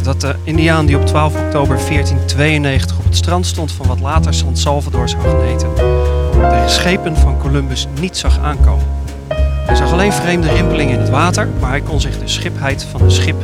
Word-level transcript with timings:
dat 0.00 0.20
de 0.20 0.34
Indiaan 0.42 0.86
die 0.86 0.96
op 0.96 1.06
12 1.06 1.34
oktober 1.34 1.76
1492 1.76 2.98
op 2.98 3.04
het 3.04 3.16
strand 3.16 3.46
stond 3.46 3.72
van 3.72 3.86
wat 3.86 4.00
later 4.00 4.34
San 4.34 4.56
Salvador 4.56 5.08
zou 5.08 5.22
gaan 5.22 5.40
heten, 5.40 5.74
de 6.32 6.64
schepen 6.66 7.16
van 7.16 7.38
Columbus 7.38 7.86
niet 8.00 8.16
zag 8.16 8.38
aankomen. 8.38 8.86
Hij 9.66 9.74
zag 9.74 9.92
alleen 9.92 10.12
vreemde 10.12 10.48
rimpelingen 10.52 10.94
in 10.94 11.00
het 11.00 11.10
water, 11.10 11.48
maar 11.60 11.70
hij 11.70 11.80
kon 11.80 12.00
zich 12.00 12.18
de 12.18 12.28
schipheid 12.28 12.86
van 12.90 13.02
een 13.02 13.10
schip 13.10 13.36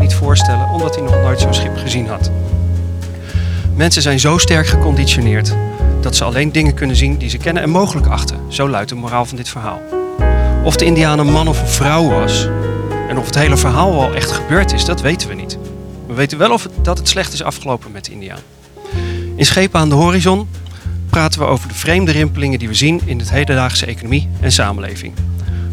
niet 0.00 0.14
voorstellen 0.14 0.70
omdat 0.70 0.94
hij 0.94 1.04
nog 1.04 1.20
nooit 1.22 1.40
zo'n 1.40 1.54
schip 1.54 1.76
gezien 1.76 2.08
had. 2.08 2.30
Mensen 3.74 4.02
zijn 4.02 4.20
zo 4.20 4.38
sterk 4.38 4.66
geconditioneerd 4.66 5.54
dat 6.00 6.16
ze 6.16 6.24
alleen 6.24 6.52
dingen 6.52 6.74
kunnen 6.74 6.96
zien 6.96 7.16
die 7.16 7.28
ze 7.28 7.38
kennen 7.38 7.62
en 7.62 7.70
mogelijk 7.70 8.06
achten. 8.06 8.38
Zo 8.48 8.68
luidt 8.68 8.88
de 8.88 8.94
moraal 8.94 9.24
van 9.24 9.36
dit 9.36 9.48
verhaal. 9.48 9.80
Of 10.64 10.76
de 10.76 10.84
Indiaan 10.84 11.18
een 11.18 11.32
man 11.32 11.48
of 11.48 11.60
een 11.60 11.68
vrouw 11.68 12.08
was 12.08 12.48
en 13.08 13.18
of 13.18 13.26
het 13.26 13.34
hele 13.34 13.56
verhaal 13.56 13.92
wel 13.92 14.14
echt 14.14 14.30
gebeurd 14.30 14.72
is, 14.72 14.84
dat 14.84 15.00
weten 15.00 15.00
we 15.00 15.06
niet. 15.06 15.15
We 15.15 15.15
weten 16.16 16.38
wel 16.38 16.52
of 16.52 16.62
het, 16.62 16.72
dat 16.82 16.98
het 16.98 17.08
slecht 17.08 17.32
is 17.32 17.42
afgelopen 17.42 17.92
met 17.92 18.04
de 18.04 18.12
Indiaan. 18.12 18.40
In 19.36 19.46
Schepen 19.46 19.80
aan 19.80 19.88
de 19.88 19.94
horizon 19.94 20.48
praten 21.10 21.40
we 21.40 21.46
over 21.46 21.68
de 21.68 21.74
vreemde 21.74 22.12
rimpelingen 22.12 22.58
die 22.58 22.68
we 22.68 22.74
zien 22.74 23.00
in 23.04 23.18
de 23.18 23.24
hedendaagse 23.28 23.86
economie 23.86 24.28
en 24.40 24.52
samenleving. 24.52 25.14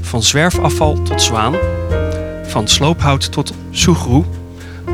Van 0.01 0.23
zwerfafval 0.23 1.01
tot 1.01 1.21
zwaan, 1.21 1.55
van 2.43 2.67
sloophout 2.67 3.31
tot 3.31 3.53
soegroe, 3.71 4.23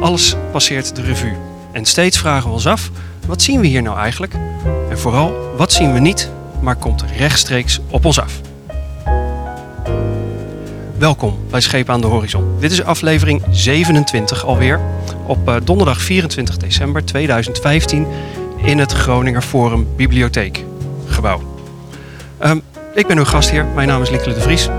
alles 0.01 0.35
passeert 0.51 0.95
de 0.95 1.01
revue. 1.01 1.37
En 1.71 1.85
steeds 1.85 2.17
vragen 2.17 2.47
we 2.47 2.53
ons 2.53 2.67
af, 2.67 2.91
wat 3.27 3.41
zien 3.41 3.59
we 3.59 3.67
hier 3.67 3.81
nou 3.81 3.97
eigenlijk? 3.97 4.33
En 4.89 4.99
vooral, 4.99 5.53
wat 5.57 5.73
zien 5.73 5.93
we 5.93 5.99
niet, 5.99 6.29
maar 6.61 6.75
komt 6.75 7.03
rechtstreeks 7.17 7.79
op 7.89 8.05
ons 8.05 8.19
af? 8.19 8.41
Welkom 10.97 11.39
bij 11.49 11.61
Schepen 11.61 11.93
aan 11.93 12.01
de 12.01 12.07
Horizon. 12.07 12.55
Dit 12.59 12.71
is 12.71 12.83
aflevering 12.83 13.43
27 13.49 14.45
alweer, 14.45 14.79
op 15.29 15.49
uh, 15.49 15.55
donderdag 15.63 16.01
24 16.01 16.57
december 16.57 17.05
2015 17.05 18.07
in 18.63 18.79
het 18.79 18.91
Groninger 18.91 19.41
Forum 19.41 19.87
Bibliotheek 19.95 20.65
gebouw. 21.07 21.41
Um, 22.43 22.61
ik 22.93 23.07
ben 23.07 23.17
uw 23.17 23.25
gastheer, 23.25 23.65
mijn 23.65 23.87
naam 23.87 24.01
is 24.01 24.09
Liekele 24.09 24.33
de 24.33 24.41
Vries. 24.41 24.69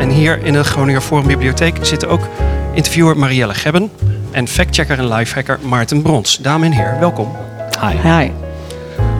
En 0.00 0.08
hier 0.10 0.44
in 0.44 0.54
het 0.54 0.66
Groninger 0.66 1.00
Forum 1.00 1.26
Bibliotheek 1.26 1.78
zitten 1.80 2.08
ook 2.08 2.28
interviewer 2.74 3.16
Marielle 3.16 3.54
Gebben 3.54 3.90
en 4.30 4.48
factchecker 4.48 4.98
en 4.98 5.08
lifehacker 5.08 5.58
Maarten 5.62 6.02
Brons. 6.02 6.36
Dames 6.36 6.66
en 6.66 6.72
heren, 6.72 7.00
welkom. 7.00 7.36
Hi. 7.80 8.10
Hi. 8.10 8.30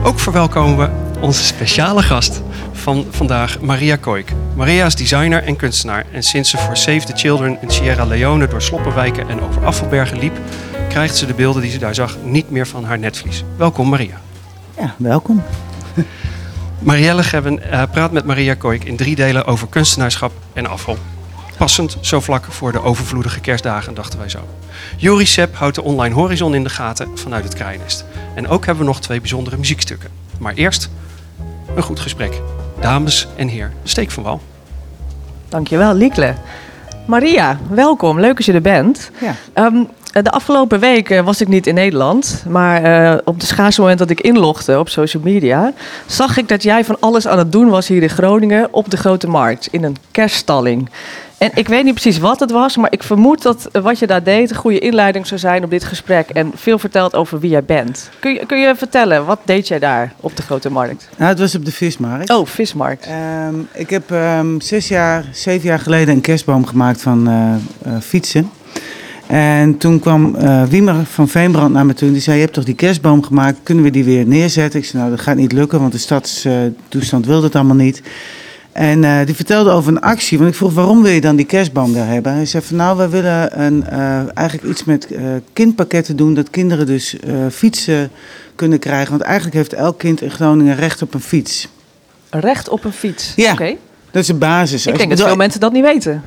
Ook 0.03 0.19
verwelkomen 0.19 0.77
we 0.77 0.89
onze 1.19 1.43
speciale 1.43 2.01
gast 2.01 2.41
van 2.71 3.05
vandaag, 3.09 3.59
Maria 3.61 3.95
Koik. 3.95 4.31
Maria 4.55 4.85
is 4.85 4.95
designer 4.95 5.43
en 5.43 5.55
kunstenaar 5.55 6.05
en 6.11 6.23
sinds 6.23 6.49
ze 6.49 6.57
voor 6.57 6.77
Save 6.77 7.05
the 7.05 7.15
Children 7.15 7.57
in 7.61 7.69
Sierra 7.69 8.05
Leone 8.05 8.47
door 8.47 8.61
sloppenwijken 8.61 9.29
en 9.29 9.41
over 9.41 9.65
afvalbergen 9.65 10.19
liep, 10.19 10.37
krijgt 10.97 11.17
ze 11.17 11.25
de 11.25 11.33
beelden 11.33 11.61
die 11.61 11.71
ze 11.71 11.77
daar 11.77 11.95
zag 11.95 12.17
niet 12.23 12.49
meer 12.49 12.67
van 12.67 12.83
haar 12.83 12.99
netvlies. 12.99 13.43
Welkom 13.57 13.89
Maria. 13.89 14.21
Ja, 14.77 14.93
welkom. 14.97 15.43
Marielle 16.79 17.23
Gebben 17.23 17.59
uh, 17.71 17.83
praat 17.91 18.11
met 18.11 18.25
Maria 18.25 18.53
Koik 18.53 18.83
in 18.83 18.95
drie 18.95 19.15
delen 19.15 19.45
over 19.45 19.67
kunstenaarschap 19.67 20.31
en 20.53 20.65
afval. 20.65 20.97
Passend 21.57 21.97
zo 22.01 22.19
vlak 22.19 22.45
voor 22.45 22.71
de 22.71 22.81
overvloedige 22.81 23.39
kerstdagen, 23.39 23.93
dachten 23.93 24.19
wij 24.19 24.29
zo. 24.29 24.39
Juri 24.95 25.25
Sepp 25.25 25.55
houdt 25.55 25.75
de 25.75 25.81
online 25.81 26.15
horizon 26.15 26.55
in 26.55 26.63
de 26.63 26.69
gaten 26.69 27.17
vanuit 27.17 27.43
het 27.43 27.53
Krijnest. 27.53 28.05
En 28.35 28.47
ook 28.47 28.65
hebben 28.65 28.85
we 28.85 28.89
nog 28.89 29.01
twee 29.01 29.19
bijzondere 29.19 29.57
muziekstukken. 29.57 30.09
Maar 30.39 30.53
eerst 30.53 30.89
een 31.75 31.83
goed 31.83 31.99
gesprek. 31.99 32.41
Dames 32.79 33.27
en 33.35 33.47
heer, 33.47 33.71
steek 33.83 34.11
van 34.11 34.23
wal. 34.23 34.41
Dankjewel, 35.49 35.93
Liekle. 35.93 36.35
Maria, 37.05 37.59
welkom. 37.69 38.19
Leuk 38.19 38.37
dat 38.37 38.45
je 38.45 38.53
er 38.53 38.61
bent. 38.61 39.11
Ja. 39.21 39.35
Um, 39.65 39.87
de 40.11 40.31
afgelopen 40.31 40.79
week 40.79 41.21
was 41.23 41.41
ik 41.41 41.47
niet 41.47 41.67
in 41.67 41.73
Nederland, 41.73 42.43
maar 42.47 43.11
uh, 43.11 43.17
op 43.23 43.35
het 43.35 43.47
schaarse 43.47 43.81
moment 43.81 43.99
dat 43.99 44.09
ik 44.09 44.21
inlogde 44.21 44.79
op 44.79 44.89
social 44.89 45.23
media, 45.23 45.73
zag 46.05 46.37
ik 46.37 46.47
dat 46.47 46.63
jij 46.63 46.85
van 46.85 46.97
alles 46.99 47.27
aan 47.27 47.37
het 47.37 47.51
doen 47.51 47.69
was 47.69 47.87
hier 47.87 48.01
in 48.01 48.09
Groningen 48.09 48.67
op 48.73 48.89
de 48.89 48.97
Grote 48.97 49.27
Markt, 49.27 49.67
in 49.71 49.83
een 49.83 49.97
kerststalling. 50.11 50.89
En 51.37 51.51
ik 51.53 51.67
weet 51.67 51.83
niet 51.83 51.93
precies 51.93 52.17
wat 52.17 52.39
het 52.39 52.51
was, 52.51 52.77
maar 52.77 52.91
ik 52.91 53.03
vermoed 53.03 53.41
dat 53.41 53.69
wat 53.71 53.99
je 53.99 54.07
daar 54.07 54.23
deed 54.23 54.49
een 54.49 54.55
goede 54.55 54.79
inleiding 54.79 55.27
zou 55.27 55.39
zijn 55.39 55.63
op 55.63 55.69
dit 55.69 55.83
gesprek. 55.83 56.29
En 56.29 56.51
veel 56.55 56.79
vertelt 56.79 57.15
over 57.15 57.39
wie 57.39 57.49
jij 57.49 57.63
bent. 57.63 58.09
Kun 58.19 58.33
je, 58.33 58.45
kun 58.45 58.59
je 58.59 58.75
vertellen, 58.75 59.25
wat 59.25 59.39
deed 59.43 59.67
jij 59.67 59.79
daar 59.79 60.13
op 60.19 60.35
de 60.35 60.41
Grote 60.41 60.71
Markt? 60.71 61.09
Nou, 61.17 61.29
het 61.29 61.39
was 61.39 61.55
op 61.55 61.65
de 61.65 61.71
vismarkt. 61.71 62.29
Oh, 62.29 62.45
vismarkt. 62.45 63.07
Um, 63.47 63.67
ik 63.73 63.89
heb 63.89 64.11
um, 64.11 64.61
zes 64.61 64.87
jaar, 64.87 65.25
zeven 65.31 65.67
jaar 65.67 65.79
geleden 65.79 66.15
een 66.15 66.21
kerstboom 66.21 66.65
gemaakt 66.65 67.01
van 67.01 67.29
uh, 67.29 67.93
uh, 67.93 67.99
fietsen. 68.01 68.51
En 69.27 69.77
toen 69.77 69.99
kwam 69.99 70.35
uh, 70.35 70.63
Wiemer 70.63 71.05
van 71.05 71.27
Veenbrand 71.27 71.73
naar 71.73 71.85
me 71.85 71.93
toe 71.93 72.07
en 72.07 72.13
die 72.13 72.21
zei: 72.21 72.35
Je 72.35 72.41
hebt 72.41 72.53
toch 72.53 72.63
die 72.63 72.75
kerstboom 72.75 73.23
gemaakt, 73.23 73.57
kunnen 73.63 73.83
we 73.83 73.89
die 73.89 74.03
weer 74.03 74.27
neerzetten? 74.27 74.79
Ik 74.79 74.85
zei: 74.85 75.03
Nou, 75.03 75.15
dat 75.15 75.25
gaat 75.25 75.35
niet 75.35 75.51
lukken, 75.51 75.79
want 75.79 75.91
de 75.91 75.97
stadstoestand 75.97 77.25
wil 77.25 77.43
het 77.43 77.55
allemaal 77.55 77.75
niet. 77.75 78.01
En 78.77 79.03
uh, 79.03 79.25
die 79.25 79.35
vertelde 79.35 79.69
over 79.69 79.91
een 79.91 80.01
actie. 80.01 80.37
Want 80.37 80.49
ik 80.49 80.55
vroeg, 80.55 80.73
waarom 80.73 81.01
wil 81.01 81.11
je 81.11 81.21
dan 81.21 81.35
die 81.35 81.45
kerstboom 81.45 81.93
daar 81.93 82.07
hebben? 82.07 82.33
Hij 82.33 82.45
zei 82.45 82.63
van, 82.63 82.75
nou, 82.75 82.97
we 82.97 83.09
willen 83.09 83.61
een, 83.61 83.85
uh, 83.91 84.37
eigenlijk 84.37 84.67
iets 84.69 84.83
met 84.83 85.11
uh, 85.11 85.19
kindpakketten 85.53 86.15
doen. 86.15 86.33
Dat 86.33 86.49
kinderen 86.49 86.85
dus 86.85 87.15
fietsen 87.51 88.11
kunnen 88.55 88.79
krijgen. 88.79 89.09
Want 89.09 89.21
eigenlijk 89.21 89.55
heeft 89.55 89.73
elk 89.73 89.97
kind 89.97 90.21
in 90.21 90.31
Groningen 90.31 90.75
recht 90.75 91.01
op 91.01 91.13
een 91.13 91.21
fiets. 91.21 91.67
Recht 92.29 92.69
op 92.69 92.83
een 92.83 92.91
fiets? 92.91 93.33
Ja, 93.35 93.51
okay. 93.51 93.77
dat 94.11 94.21
is 94.21 94.27
de 94.27 94.33
basis. 94.33 94.87
Ik 94.87 94.97
denk 94.97 95.09
dat 95.17 95.27
veel 95.27 95.35
mensen 95.35 95.59
dat 95.59 95.71
niet 95.71 95.83
weten. 95.83 96.23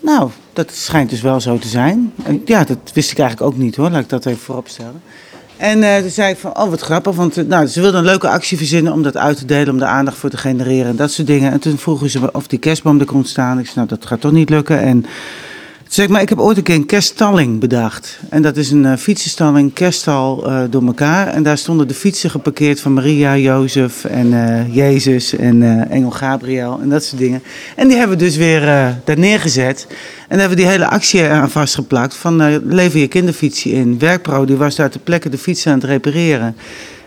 Nou, 0.00 0.30
dat 0.52 0.72
schijnt 0.72 1.10
dus 1.10 1.20
wel 1.20 1.40
zo 1.40 1.58
te 1.58 1.68
zijn. 1.68 2.12
En 2.22 2.42
ja, 2.44 2.64
dat 2.64 2.78
wist 2.94 3.10
ik 3.10 3.18
eigenlijk 3.18 3.50
ook 3.52 3.58
niet 3.58 3.76
hoor. 3.76 3.90
Laat 3.90 4.02
ik 4.02 4.08
dat 4.08 4.26
even 4.26 4.40
voorop 4.40 4.68
stellen. 4.68 5.02
En 5.56 5.78
uh, 5.78 5.96
toen 5.96 6.10
zei 6.10 6.32
ik 6.32 6.38
van, 6.38 6.58
oh 6.58 6.70
wat 6.70 6.80
grappig, 6.80 7.14
want 7.14 7.38
uh, 7.38 7.44
nou, 7.44 7.66
ze 7.66 7.80
wilden 7.80 7.98
een 7.98 8.06
leuke 8.06 8.28
actie 8.28 8.56
verzinnen 8.56 8.92
om 8.92 9.02
dat 9.02 9.16
uit 9.16 9.36
te 9.36 9.44
delen, 9.44 9.72
om 9.72 9.78
de 9.78 9.84
aandacht 9.84 10.16
voor 10.16 10.30
te 10.30 10.36
genereren 10.36 10.90
en 10.90 10.96
dat 10.96 11.10
soort 11.10 11.26
dingen. 11.26 11.52
En 11.52 11.60
toen 11.60 11.78
vroegen 11.78 12.10
ze 12.10 12.20
me 12.20 12.32
of 12.32 12.46
die 12.46 12.58
kerstboom 12.58 13.00
er 13.00 13.06
kon 13.06 13.24
staan. 13.24 13.58
Ik 13.58 13.64
zei, 13.64 13.76
nou 13.76 13.88
dat 13.88 14.06
gaat 14.06 14.20
toch 14.20 14.32
niet 14.32 14.50
lukken. 14.50 14.80
En 14.80 15.06
Zeg 15.88 16.08
maar, 16.08 16.20
ik 16.20 16.28
heb 16.28 16.38
ooit 16.38 16.56
een 16.56 16.62
keer 16.62 16.74
een 16.74 16.86
kerststalling 16.86 17.60
bedacht. 17.60 18.18
En 18.28 18.42
dat 18.42 18.56
is 18.56 18.70
een 18.70 18.84
uh, 18.84 18.96
fietsenstalling, 18.96 19.72
kerststal 19.72 20.50
uh, 20.50 20.60
door 20.70 20.86
elkaar. 20.86 21.26
En 21.26 21.42
daar 21.42 21.58
stonden 21.58 21.88
de 21.88 21.94
fietsen 21.94 22.30
geparkeerd 22.30 22.80
van 22.80 22.92
Maria, 22.92 23.36
Jozef 23.36 24.04
en 24.04 24.26
uh, 24.26 24.74
Jezus 24.74 25.36
en 25.36 25.88
Engel 25.90 26.10
Gabriel 26.10 26.78
en 26.82 26.88
dat 26.88 27.04
soort 27.04 27.20
dingen. 27.20 27.42
En 27.76 27.88
die 27.88 27.96
hebben 27.96 28.18
we 28.18 28.24
dus 28.24 28.36
weer 28.36 28.60
daar 29.04 29.18
neergezet. 29.18 29.86
En 30.28 30.38
hebben 30.38 30.56
we 30.56 30.62
die 30.62 30.72
hele 30.72 30.86
actie 30.86 31.22
aan 31.22 31.50
vastgeplakt 31.50 32.14
van 32.14 32.60
lever 32.64 33.00
je 33.00 33.08
kinderfietsje 33.08 33.70
in. 33.70 33.98
Werkpro 33.98 34.56
was 34.56 34.76
daar 34.76 34.90
ter 34.90 35.00
plekke 35.00 35.28
de 35.28 35.38
fietsen 35.38 35.72
aan 35.72 35.78
het 35.78 35.88
repareren. 35.88 36.56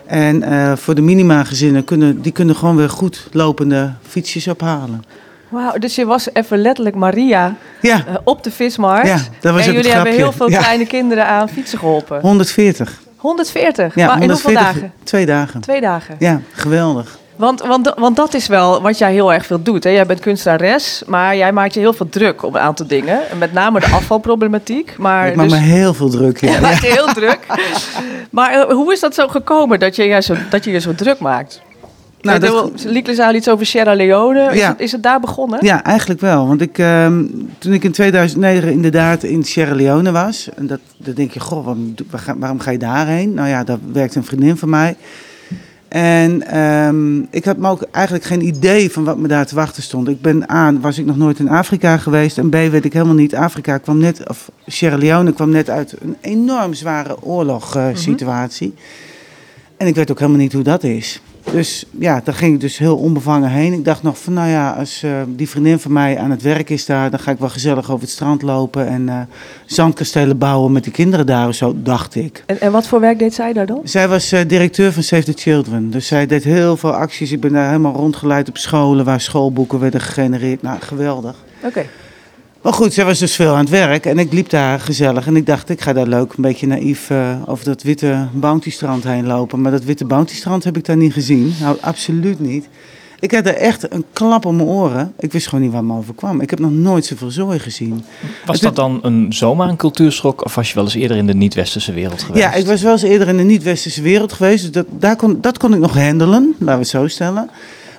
En 0.06 0.44
voor 0.78 0.94
de 0.94 1.02
minimagezinnen 1.02 1.84
kunnen, 1.84 2.22
die 2.22 2.32
kunnen 2.32 2.56
gewoon 2.56 2.76
weer 2.76 2.90
goed 2.90 3.28
lopende 3.32 3.92
fietsjes 4.08 4.48
ophalen. 4.48 5.04
Wauw, 5.52 5.78
dus 5.78 5.94
je 5.94 6.06
was 6.06 6.28
even 6.32 6.58
letterlijk 6.58 6.96
Maria 6.96 7.54
ja. 7.80 7.96
uh, 7.96 8.14
op 8.24 8.42
de 8.42 8.50
vismarkt. 8.50 9.06
Ja, 9.06 9.18
dat 9.40 9.54
was 9.54 9.66
en 9.66 9.72
jullie 9.72 9.92
hebben 9.92 10.12
heel 10.12 10.32
veel 10.32 10.50
ja. 10.50 10.58
kleine 10.58 10.86
kinderen 10.86 11.26
aan 11.26 11.48
fietsen 11.48 11.78
geholpen. 11.78 12.20
140. 12.20 13.00
140? 13.16 13.94
Ja, 13.94 14.06
maar 14.06 14.18
140, 14.18 14.22
in 14.22 14.30
hoeveel 14.30 14.72
dagen? 14.72 14.92
Twee 15.04 15.26
dagen. 15.26 15.60
Twee 15.60 15.80
dagen? 15.80 16.16
Ja, 16.18 16.40
geweldig. 16.52 17.18
Want, 17.36 17.60
want, 17.60 17.92
want 17.96 18.16
dat 18.16 18.34
is 18.34 18.46
wel 18.46 18.82
wat 18.82 18.98
jij 18.98 19.12
heel 19.12 19.32
erg 19.32 19.46
veel 19.46 19.62
doet. 19.62 19.84
Hè? 19.84 19.90
Jij 19.90 20.06
bent 20.06 20.20
kunstenares, 20.20 21.02
maar 21.06 21.36
jij 21.36 21.52
maakt 21.52 21.74
je 21.74 21.80
heel 21.80 21.92
veel 21.92 22.08
druk 22.08 22.42
op 22.42 22.54
een 22.54 22.60
aantal 22.60 22.86
dingen. 22.86 23.20
Met 23.38 23.52
name 23.52 23.80
de 23.80 23.86
afvalproblematiek. 23.86 24.94
Maar 24.98 25.28
ik 25.28 25.36
maak 25.36 25.48
dus... 25.48 25.58
me 25.58 25.64
heel 25.64 25.94
veel 25.94 26.10
druk, 26.10 26.40
ja. 26.40 26.52
Je 26.54 26.60
maakt 26.60 26.82
je 26.82 26.90
heel 26.90 27.06
druk. 27.06 27.38
Maar 28.30 28.54
uh, 28.54 28.64
hoe 28.64 28.92
is 28.92 29.00
dat 29.00 29.14
zo 29.14 29.28
gekomen 29.28 29.78
dat 29.78 29.96
je, 29.96 30.22
zo, 30.22 30.34
dat 30.50 30.64
je 30.64 30.70
je 30.70 30.78
zo 30.78 30.94
druk 30.94 31.18
maakt? 31.18 31.60
Nou, 32.22 32.38
dat... 32.38 32.84
Liekle 32.84 33.14
zei 33.14 33.36
iets 33.36 33.48
over 33.48 33.66
Sierra 33.66 33.94
Leone. 33.94 34.50
Is, 34.50 34.58
ja. 34.58 34.68
het, 34.68 34.80
is, 34.80 34.92
het, 34.92 35.02
daar 35.02 35.20
begonnen? 35.20 35.58
Ja, 35.62 35.84
eigenlijk 35.84 36.20
wel. 36.20 36.46
Want 36.46 36.60
ik, 36.60 36.78
um, 36.78 37.50
toen 37.58 37.72
ik 37.72 37.84
in 37.84 37.92
2009 37.92 38.72
inderdaad 38.72 39.22
in 39.22 39.44
Sierra 39.44 39.74
Leone 39.74 40.12
was... 40.12 40.48
en 40.54 40.66
dat, 40.66 40.80
dan 40.96 41.14
denk 41.14 41.30
je, 41.30 41.40
goh, 41.40 41.64
waarom, 41.64 41.94
waarom 42.36 42.60
ga 42.60 42.70
je 42.70 42.78
daarheen? 42.78 43.34
Nou 43.34 43.48
ja, 43.48 43.64
daar 43.64 43.78
werkt 43.92 44.14
een 44.14 44.24
vriendin 44.24 44.56
van 44.56 44.68
mij. 44.68 44.96
En 45.88 46.58
um, 46.58 47.26
ik 47.30 47.44
had 47.44 47.56
me 47.56 47.68
ook 47.68 47.82
eigenlijk 47.90 48.24
geen 48.24 48.46
idee 48.46 48.90
van 48.92 49.04
wat 49.04 49.18
me 49.18 49.28
daar 49.28 49.46
te 49.46 49.54
wachten 49.54 49.82
stond. 49.82 50.08
Ik 50.08 50.22
ben 50.22 50.48
aan, 50.48 50.80
was 50.80 50.98
ik 50.98 51.06
nog 51.06 51.16
nooit 51.16 51.38
in 51.38 51.48
Afrika 51.48 51.96
geweest. 51.96 52.38
En 52.38 52.48
B, 52.48 52.52
weet 52.52 52.84
ik 52.84 52.92
helemaal 52.92 53.14
niet. 53.14 53.34
Afrika 53.34 53.78
kwam 53.78 53.98
net, 53.98 54.28
of 54.28 54.50
Sierra 54.66 54.96
Leone 54.96 55.32
kwam 55.32 55.50
net 55.50 55.70
uit 55.70 55.94
een 56.00 56.16
enorm 56.20 56.74
zware 56.74 57.22
oorlogssituatie. 57.22 58.66
Uh, 58.66 58.74
mm 58.74 58.78
-hmm. 58.78 59.76
En 59.76 59.86
ik 59.86 59.94
weet 59.94 60.10
ook 60.10 60.18
helemaal 60.18 60.40
niet 60.40 60.52
hoe 60.52 60.62
dat 60.62 60.84
is. 60.84 61.20
Dus 61.50 61.84
ja, 61.98 62.20
daar 62.24 62.34
ging 62.34 62.54
ik 62.54 62.60
dus 62.60 62.78
heel 62.78 62.96
onbevangen 62.96 63.50
heen. 63.50 63.72
Ik 63.72 63.84
dacht 63.84 64.02
nog 64.02 64.18
van, 64.18 64.32
nou 64.32 64.48
ja, 64.48 64.70
als 64.70 65.02
uh, 65.04 65.10
die 65.28 65.48
vriendin 65.48 65.78
van 65.78 65.92
mij 65.92 66.18
aan 66.18 66.30
het 66.30 66.42
werk 66.42 66.70
is 66.70 66.86
daar, 66.86 67.10
dan 67.10 67.20
ga 67.20 67.30
ik 67.30 67.38
wel 67.38 67.48
gezellig 67.48 67.90
over 67.90 68.00
het 68.00 68.10
strand 68.10 68.42
lopen 68.42 68.86
en 68.86 69.02
uh, 69.02 69.20
zandkastelen 69.66 70.38
bouwen 70.38 70.72
met 70.72 70.84
de 70.84 70.90
kinderen 70.90 71.26
daar 71.26 71.48
of 71.48 71.54
zo, 71.54 71.74
dacht 71.76 72.14
ik. 72.14 72.42
En, 72.46 72.60
en 72.60 72.72
wat 72.72 72.86
voor 72.86 73.00
werk 73.00 73.18
deed 73.18 73.34
zij 73.34 73.52
daar 73.52 73.66
dan? 73.66 73.80
Zij 73.84 74.08
was 74.08 74.32
uh, 74.32 74.40
directeur 74.46 74.92
van 74.92 75.02
Save 75.02 75.24
the 75.24 75.32
Children. 75.32 75.90
Dus 75.90 76.06
zij 76.06 76.26
deed 76.26 76.44
heel 76.44 76.76
veel 76.76 76.92
acties. 76.92 77.32
Ik 77.32 77.40
ben 77.40 77.52
daar 77.52 77.66
helemaal 77.66 77.94
rondgeleid 77.94 78.48
op 78.48 78.56
scholen 78.58 79.04
waar 79.04 79.20
schoolboeken 79.20 79.78
werden 79.78 80.00
gegenereerd. 80.00 80.62
Nou, 80.62 80.80
geweldig. 80.80 81.36
Oké. 81.58 81.66
Okay. 81.66 81.86
Maar 82.62 82.72
goed, 82.72 82.92
zij 82.92 83.04
was 83.04 83.18
dus 83.18 83.34
veel 83.34 83.52
aan 83.52 83.58
het 83.58 83.68
werk 83.68 84.06
en 84.06 84.18
ik 84.18 84.32
liep 84.32 84.50
daar 84.50 84.80
gezellig. 84.80 85.26
En 85.26 85.36
ik 85.36 85.46
dacht, 85.46 85.68
ik 85.68 85.80
ga 85.80 85.92
daar 85.92 86.06
leuk 86.06 86.32
een 86.32 86.42
beetje 86.42 86.66
naïef 86.66 87.10
uh, 87.10 87.34
over 87.46 87.64
dat 87.64 87.82
witte 87.82 88.28
bountystrand 88.32 89.04
heen 89.04 89.26
lopen. 89.26 89.60
Maar 89.60 89.70
dat 89.70 89.84
witte 89.84 90.04
bountystrand 90.04 90.64
heb 90.64 90.76
ik 90.76 90.84
daar 90.84 90.96
niet 90.96 91.12
gezien. 91.12 91.54
Nou, 91.60 91.76
absoluut 91.80 92.40
niet. 92.40 92.68
Ik 93.20 93.32
had 93.32 93.46
er 93.46 93.54
echt 93.54 93.92
een 93.92 94.04
klap 94.12 94.44
om 94.44 94.56
mijn 94.56 94.68
oren. 94.68 95.12
Ik 95.18 95.32
wist 95.32 95.48
gewoon 95.48 95.64
niet 95.64 95.72
waar 95.72 95.84
me 95.84 95.96
overkwam. 95.96 96.40
Ik 96.40 96.50
heb 96.50 96.58
nog 96.58 96.70
nooit 96.70 97.04
zoveel 97.04 97.30
zooi 97.30 97.58
gezien. 97.58 98.04
Was 98.46 98.60
dat 98.60 98.76
dan 98.76 98.98
een 99.02 99.32
zomaar 99.32 99.68
een 99.68 99.76
cultuurschok 99.76 100.44
of 100.44 100.54
was 100.54 100.68
je 100.68 100.74
wel 100.74 100.84
eens 100.84 100.94
eerder 100.94 101.16
in 101.16 101.26
de 101.26 101.34
niet-westerse 101.34 101.92
wereld 101.92 102.22
geweest? 102.22 102.44
Ja, 102.44 102.52
ik 102.52 102.66
was 102.66 102.82
wel 102.82 102.92
eens 102.92 103.02
eerder 103.02 103.28
in 103.28 103.36
de 103.36 103.42
niet-westerse 103.42 104.02
wereld 104.02 104.32
geweest. 104.32 104.62
Dus 104.62 104.72
dat, 104.72 104.86
daar 104.98 105.16
kon, 105.16 105.40
dat 105.40 105.58
kon 105.58 105.74
ik 105.74 105.80
nog 105.80 105.94
handelen, 105.98 106.54
laten 106.58 106.66
we 106.66 106.80
het 106.80 106.88
zo 106.88 107.08
stellen. 107.08 107.50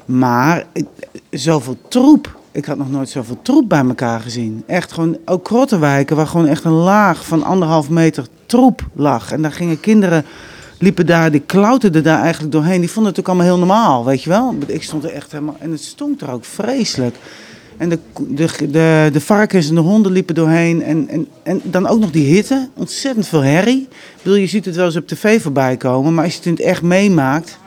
Maar 0.05 0.65
ik, 0.73 0.85
zoveel 1.29 1.77
troep. 1.87 2.41
Ik 2.53 2.65
had 2.65 2.77
nog 2.77 2.91
nooit 2.91 3.09
zoveel 3.09 3.37
troep 3.41 3.69
bij 3.69 3.85
elkaar 3.85 4.19
gezien. 4.19 4.63
Echt 4.65 4.91
gewoon, 4.91 5.17
ook 5.25 5.43
krottenwijken 5.43 6.15
waar 6.15 6.27
gewoon 6.27 6.47
echt 6.47 6.63
een 6.63 6.71
laag 6.71 7.25
van 7.25 7.43
anderhalf 7.43 7.89
meter 7.89 8.27
troep 8.45 8.87
lag. 8.93 9.31
En 9.31 9.41
daar 9.41 9.51
gingen 9.51 9.79
kinderen 9.79 10.25
liepen 10.83 11.05
daar, 11.05 11.31
die 11.31 11.43
klauterden 11.45 12.03
daar 12.03 12.21
eigenlijk 12.21 12.51
doorheen. 12.51 12.79
Die 12.79 12.89
vonden 12.89 13.11
het 13.11 13.19
ook 13.19 13.27
allemaal 13.27 13.45
heel 13.45 13.57
normaal, 13.57 14.05
weet 14.05 14.23
je 14.23 14.29
wel. 14.29 14.55
Ik 14.67 14.83
stond 14.83 15.03
er 15.03 15.11
echt 15.11 15.31
helemaal... 15.31 15.55
En 15.59 15.71
het 15.71 15.83
stonk 15.83 16.21
er 16.21 16.31
ook 16.31 16.45
vreselijk. 16.45 17.15
En 17.77 17.89
de, 17.89 17.99
de, 18.29 19.09
de, 19.13 19.21
varkens 19.21 19.69
en 19.69 19.75
de 19.75 19.81
honden 19.81 20.11
liepen 20.11 20.35
doorheen. 20.35 20.83
En, 20.83 21.09
en, 21.09 21.27
en 21.43 21.61
dan 21.63 21.87
ook 21.87 21.99
nog 21.99 22.11
die 22.11 22.33
hitte. 22.33 22.69
Ontzettend 22.73 23.27
veel 23.27 23.43
herrie. 23.43 23.81
Ik 23.91 24.23
bedoel, 24.23 24.37
je 24.37 24.47
ziet 24.47 24.65
het 24.65 24.75
wel 24.75 24.85
eens 24.85 24.95
op 24.95 25.07
tv 25.07 25.41
voorbij 25.41 25.77
komen. 25.77 26.13
Maar 26.13 26.23
als 26.23 26.39
je 26.43 26.49
het 26.49 26.59
echt 26.59 26.81
meemaakt... 26.81 27.61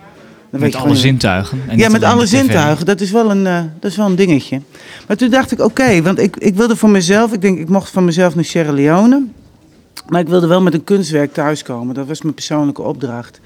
Dan 0.58 0.68
met 0.68 0.74
alle 0.74 0.96
zintuigen. 0.96 1.60
En 1.68 1.78
ja, 1.78 1.88
met 1.88 2.02
alle 2.02 2.26
zintuigen. 2.26 2.86
Dat 2.86 3.00
is, 3.00 3.10
wel 3.10 3.30
een, 3.30 3.44
uh, 3.44 3.60
dat 3.80 3.90
is 3.90 3.96
wel 3.96 4.06
een 4.06 4.16
dingetje. 4.16 4.60
Maar 5.06 5.16
toen 5.16 5.30
dacht 5.30 5.52
ik, 5.52 5.60
oké, 5.60 6.02
want 6.02 6.18
ik, 6.18 6.36
ik 6.36 6.54
wilde 6.54 6.76
voor 6.76 6.90
mezelf... 6.90 7.32
Ik 7.32 7.40
denk, 7.40 7.58
ik 7.58 7.68
mocht 7.68 7.90
van 7.90 8.04
mezelf 8.04 8.34
naar 8.34 8.44
Sierra 8.44 8.72
Leone. 8.72 9.26
Maar 10.08 10.20
ik 10.20 10.28
wilde 10.28 10.46
wel 10.46 10.62
met 10.62 10.74
een 10.74 10.84
kunstwerk 10.84 11.32
thuiskomen. 11.32 11.94
Dat 11.94 12.06
was 12.06 12.22
mijn 12.22 12.34
persoonlijke 12.34 12.82
opdracht. 12.82 13.40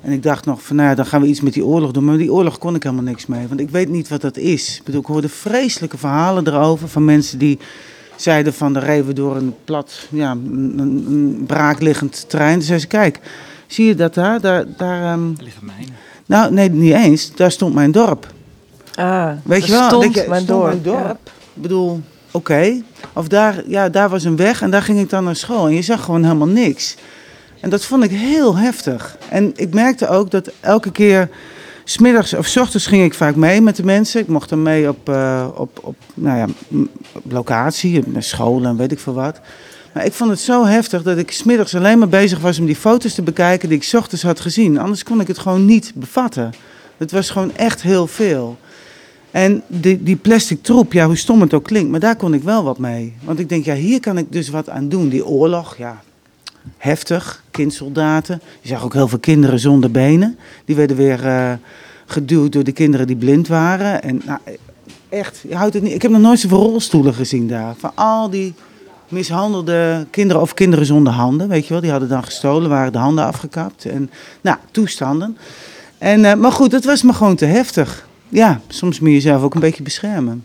En 0.00 0.12
ik 0.12 0.22
dacht 0.22 0.46
nog 0.46 0.62
van, 0.62 0.76
nou 0.76 0.88
ja, 0.88 0.94
dan 0.94 1.06
gaan 1.06 1.20
we 1.20 1.26
iets 1.26 1.40
met 1.40 1.52
die 1.52 1.64
oorlog 1.64 1.90
doen. 1.90 2.04
Maar 2.04 2.16
die 2.16 2.32
oorlog 2.32 2.58
kon 2.58 2.74
ik 2.74 2.82
helemaal 2.82 3.04
niks 3.04 3.26
mee. 3.26 3.48
Want 3.48 3.60
ik 3.60 3.70
weet 3.70 3.88
niet 3.88 4.08
wat 4.08 4.20
dat 4.20 4.36
is. 4.36 4.76
Ik 4.76 4.84
bedoel, 4.84 5.00
ik 5.00 5.06
hoorde 5.06 5.28
vreselijke 5.28 5.98
verhalen 5.98 6.46
erover 6.46 6.88
van 6.88 7.04
mensen 7.04 7.38
die 7.38 7.58
zeiden 8.16 8.54
van, 8.54 8.72
de 8.72 8.78
reven 8.78 9.14
door 9.14 9.36
een 9.36 9.54
plat, 9.64 10.06
ja, 10.10 10.30
een, 10.30 10.74
een 10.78 11.44
braakliggend 11.46 12.24
terrein. 12.28 12.54
Toen 12.54 12.62
zei 12.62 12.78
ze, 12.78 12.86
kijk, 12.86 13.20
zie 13.66 13.86
je 13.86 13.94
dat 13.94 14.14
daar? 14.14 14.40
Daar, 14.40 14.64
daar 14.76 15.12
um... 15.12 15.34
liggen 15.40 15.66
mijnen. 15.66 15.94
Nou, 16.32 16.52
nee, 16.52 16.70
niet 16.70 16.94
eens. 16.94 17.34
Daar 17.34 17.50
stond 17.50 17.74
mijn 17.74 17.92
dorp. 17.92 18.26
Ah, 18.94 19.30
weet 19.42 19.66
je 19.66 19.72
wel? 19.72 19.88
Stond 19.88 20.14
je, 20.14 20.24
mijn 20.28 20.46
dorp. 20.46 20.66
Mijn 20.66 20.82
dorp. 20.82 21.30
Ik 21.54 21.62
bedoel, 21.62 22.00
oké. 22.30 22.82
Of 23.12 23.28
daar, 23.28 23.62
ja, 23.66 23.88
daar 23.88 24.08
was 24.08 24.24
een 24.24 24.36
weg 24.36 24.62
en 24.62 24.70
daar 24.70 24.82
ging 24.82 25.00
ik 25.00 25.10
dan 25.10 25.24
naar 25.24 25.36
school. 25.36 25.66
En 25.66 25.74
je 25.74 25.82
zag 25.82 26.04
gewoon 26.04 26.22
helemaal 26.22 26.46
niks. 26.46 26.96
En 27.60 27.70
dat 27.70 27.84
vond 27.84 28.04
ik 28.04 28.10
heel 28.10 28.56
heftig. 28.56 29.16
En 29.28 29.52
ik 29.56 29.74
merkte 29.74 30.08
ook 30.08 30.30
dat 30.30 30.50
elke 30.60 30.92
keer, 30.92 31.28
smiddags 31.84 32.34
of 32.34 32.46
s 32.46 32.56
ochtends 32.56 32.86
ging 32.86 33.04
ik 33.04 33.14
vaak 33.14 33.36
mee 33.36 33.60
met 33.60 33.76
de 33.76 33.84
mensen. 33.84 34.20
Ik 34.20 34.28
mocht 34.28 34.48
dan 34.48 34.62
mee 34.62 34.88
op, 34.88 35.08
uh, 35.08 35.48
op, 35.54 35.78
op, 35.82 35.96
nou 36.14 36.38
ja, 36.38 36.46
op 37.12 37.32
locatie, 37.32 38.02
naar 38.06 38.22
scholen 38.22 38.70
en 38.70 38.76
weet 38.76 38.92
ik 38.92 39.00
veel 39.00 39.14
wat. 39.14 39.40
Maar 39.92 40.04
ik 40.04 40.12
vond 40.12 40.30
het 40.30 40.40
zo 40.40 40.64
heftig 40.64 41.02
dat 41.02 41.18
ik 41.18 41.30
smiddags 41.30 41.74
alleen 41.74 41.98
maar 41.98 42.08
bezig 42.08 42.38
was 42.38 42.58
om 42.58 42.66
die 42.66 42.76
foto's 42.76 43.14
te 43.14 43.22
bekijken 43.22 43.68
die 43.68 43.78
ik 43.78 43.90
ochtends 43.92 44.22
had 44.22 44.40
gezien. 44.40 44.78
Anders 44.78 45.02
kon 45.02 45.20
ik 45.20 45.28
het 45.28 45.38
gewoon 45.38 45.64
niet 45.64 45.92
bevatten. 45.94 46.52
Het 46.96 47.10
was 47.10 47.30
gewoon 47.30 47.56
echt 47.56 47.82
heel 47.82 48.06
veel. 48.06 48.58
En 49.30 49.62
die, 49.66 50.02
die 50.02 50.16
plastic 50.16 50.62
troep, 50.62 50.92
ja, 50.92 51.06
hoe 51.06 51.16
stom 51.16 51.40
het 51.40 51.54
ook 51.54 51.64
klinkt, 51.64 51.90
maar 51.90 52.00
daar 52.00 52.16
kon 52.16 52.34
ik 52.34 52.42
wel 52.42 52.64
wat 52.64 52.78
mee. 52.78 53.14
Want 53.22 53.38
ik 53.38 53.48
denk, 53.48 53.64
ja, 53.64 53.74
hier 53.74 54.00
kan 54.00 54.18
ik 54.18 54.32
dus 54.32 54.48
wat 54.48 54.68
aan 54.68 54.88
doen. 54.88 55.08
Die 55.08 55.26
oorlog, 55.26 55.76
ja, 55.76 56.02
heftig, 56.76 57.42
kindsoldaten. 57.50 58.40
Je 58.60 58.68
zag 58.68 58.84
ook 58.84 58.92
heel 58.92 59.08
veel 59.08 59.18
kinderen 59.18 59.58
zonder 59.58 59.90
benen. 59.90 60.38
Die 60.64 60.76
werden 60.76 60.96
weer 60.96 61.24
uh, 61.24 61.52
geduwd 62.06 62.52
door 62.52 62.64
de 62.64 62.72
kinderen 62.72 63.06
die 63.06 63.16
blind 63.16 63.48
waren. 63.48 64.02
En 64.02 64.22
nou, 64.24 64.38
echt, 65.08 65.44
je 65.48 65.54
houdt 65.54 65.74
het 65.74 65.82
niet. 65.82 65.94
Ik 65.94 66.02
heb 66.02 66.10
nog 66.10 66.20
nooit 66.20 66.40
zoveel 66.40 66.62
rolstoelen 66.62 67.14
gezien 67.14 67.48
daar. 67.48 67.74
Van 67.78 67.92
al 67.94 68.30
die 68.30 68.54
mishandelde 69.12 70.06
kinderen 70.10 70.42
of 70.42 70.54
kinderen 70.54 70.86
zonder 70.86 71.12
handen, 71.12 71.48
weet 71.48 71.66
je 71.66 71.72
wel. 71.72 71.82
Die 71.82 71.90
hadden 71.90 72.08
dan 72.08 72.24
gestolen, 72.24 72.70
waren 72.70 72.92
de 72.92 72.98
handen 72.98 73.24
afgekapt. 73.24 73.84
En 73.84 74.10
nou, 74.40 74.56
toestanden. 74.70 75.36
En, 75.98 76.20
uh, 76.20 76.34
maar 76.34 76.52
goed, 76.52 76.72
het 76.72 76.84
was 76.84 77.02
me 77.02 77.12
gewoon 77.12 77.36
te 77.36 77.44
heftig 77.44 78.06
ja, 78.32 78.60
soms 78.68 79.00
moet 79.00 79.08
je 79.08 79.14
jezelf 79.14 79.42
ook 79.42 79.54
een 79.54 79.60
beetje 79.60 79.82
beschermen. 79.82 80.44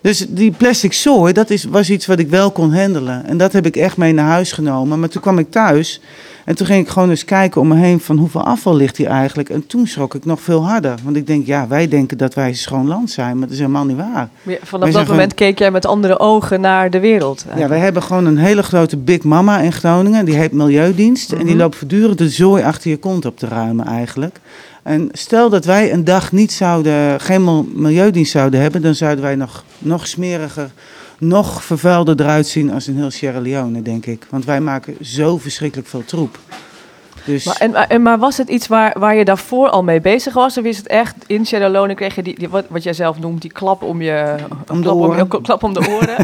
Dus 0.00 0.26
die 0.28 0.50
plastic 0.50 0.92
zooi, 0.92 1.32
dat 1.32 1.50
is, 1.50 1.64
was 1.64 1.90
iets 1.90 2.06
wat 2.06 2.18
ik 2.18 2.28
wel 2.28 2.50
kon 2.50 2.74
handelen. 2.74 3.24
En 3.24 3.36
dat 3.36 3.52
heb 3.52 3.66
ik 3.66 3.76
echt 3.76 3.96
mee 3.96 4.12
naar 4.12 4.28
huis 4.28 4.52
genomen. 4.52 5.00
Maar 5.00 5.08
toen 5.08 5.22
kwam 5.22 5.38
ik 5.38 5.50
thuis 5.50 6.00
en 6.46 6.54
toen 6.54 6.66
ging 6.66 6.82
ik 6.82 6.88
gewoon 6.88 7.10
eens 7.10 7.24
kijken 7.24 7.60
om 7.60 7.68
me 7.68 7.76
heen 7.76 8.00
van 8.00 8.16
hoeveel 8.16 8.44
afval 8.44 8.76
ligt 8.76 8.96
hier 8.96 9.06
eigenlijk. 9.06 9.48
En 9.48 9.66
toen 9.66 9.86
schrok 9.86 10.14
ik 10.14 10.24
nog 10.24 10.40
veel 10.40 10.66
harder. 10.66 10.94
Want 11.02 11.16
ik 11.16 11.26
denk, 11.26 11.46
ja, 11.46 11.68
wij 11.68 11.88
denken 11.88 12.18
dat 12.18 12.34
wij 12.34 12.48
een 12.48 12.56
schoon 12.56 12.86
land 12.86 13.10
zijn, 13.10 13.32
maar 13.32 13.46
dat 13.46 13.50
is 13.50 13.58
helemaal 13.58 13.84
niet 13.84 13.96
waar. 13.96 14.28
vanaf 14.62 14.90
dat 14.90 15.08
moment 15.08 15.34
keek 15.34 15.58
jij 15.58 15.70
met 15.70 15.86
andere 15.86 16.18
ogen 16.18 16.60
naar 16.60 16.90
de 16.90 17.00
wereld. 17.00 17.44
Ja, 17.56 17.68
wij 17.68 17.78
hebben 17.78 18.02
gewoon 18.02 18.26
een 18.26 18.38
hele 18.38 18.62
grote 18.62 18.96
Big 18.96 19.22
Mama 19.22 19.58
in 19.60 19.72
Groningen. 19.72 20.24
Die 20.24 20.34
heet 20.34 20.52
Milieudienst. 20.52 21.32
En 21.32 21.38
die 21.38 21.48
mhm. 21.48 21.56
loopt 21.56 21.76
voortdurend 21.76 22.18
de 22.18 22.28
zooi 22.28 22.62
achter 22.62 22.90
je 22.90 22.96
kont 22.96 23.24
op 23.24 23.38
te 23.38 23.46
ruimen 23.46 23.86
eigenlijk. 23.86 24.38
En 24.82 25.08
stel 25.12 25.50
dat 25.50 25.64
wij 25.64 25.92
een 25.92 26.04
dag 26.04 26.32
niet 26.32 26.52
zouden, 26.52 27.20
geen 27.20 27.68
milieudienst 27.74 28.32
zouden 28.32 28.60
hebben, 28.60 28.82
dan 28.82 28.94
zouden 28.94 29.24
wij 29.24 29.34
nog, 29.34 29.64
nog 29.78 30.06
smeriger, 30.06 30.70
nog 31.18 31.64
vervuilder 31.64 32.20
eruit 32.20 32.46
zien 32.46 32.72
als 32.72 32.88
in 32.88 32.96
heel 32.96 33.10
Sierra 33.10 33.40
Leone, 33.40 33.82
denk 33.82 34.06
ik. 34.06 34.26
Want 34.30 34.44
wij 34.44 34.60
maken 34.60 34.96
zo 35.00 35.38
verschrikkelijk 35.38 35.88
veel 35.88 36.04
troep. 36.04 36.38
Dus... 37.26 37.44
Maar, 37.44 37.56
en, 37.56 37.74
en, 37.74 38.02
maar 38.02 38.18
was 38.18 38.36
het 38.36 38.48
iets 38.48 38.66
waar, 38.66 38.96
waar 38.98 39.16
je 39.16 39.24
daarvoor 39.24 39.68
al 39.68 39.82
mee 39.82 40.00
bezig 40.00 40.34
was? 40.34 40.58
Of 40.58 40.64
is 40.64 40.76
het 40.76 40.86
echt 40.86 41.14
in 41.26 41.46
Sierra 41.46 41.68
Leone 41.68 41.94
kreeg 41.94 42.14
je 42.14 42.22
die, 42.22 42.38
die 42.38 42.48
wat, 42.48 42.64
wat 42.68 42.82
jij 42.82 42.92
zelf 42.92 43.18
noemt, 43.18 43.42
die 43.42 43.52
klap 43.52 43.82
om 43.82 44.02
je 44.02 44.34
om 44.68 44.82
de 44.82 44.94
oren? 44.94 45.32
Om, 45.32 45.42
klap 45.42 45.62
om 45.62 45.72
de 45.74 45.88
oren. 45.88 46.16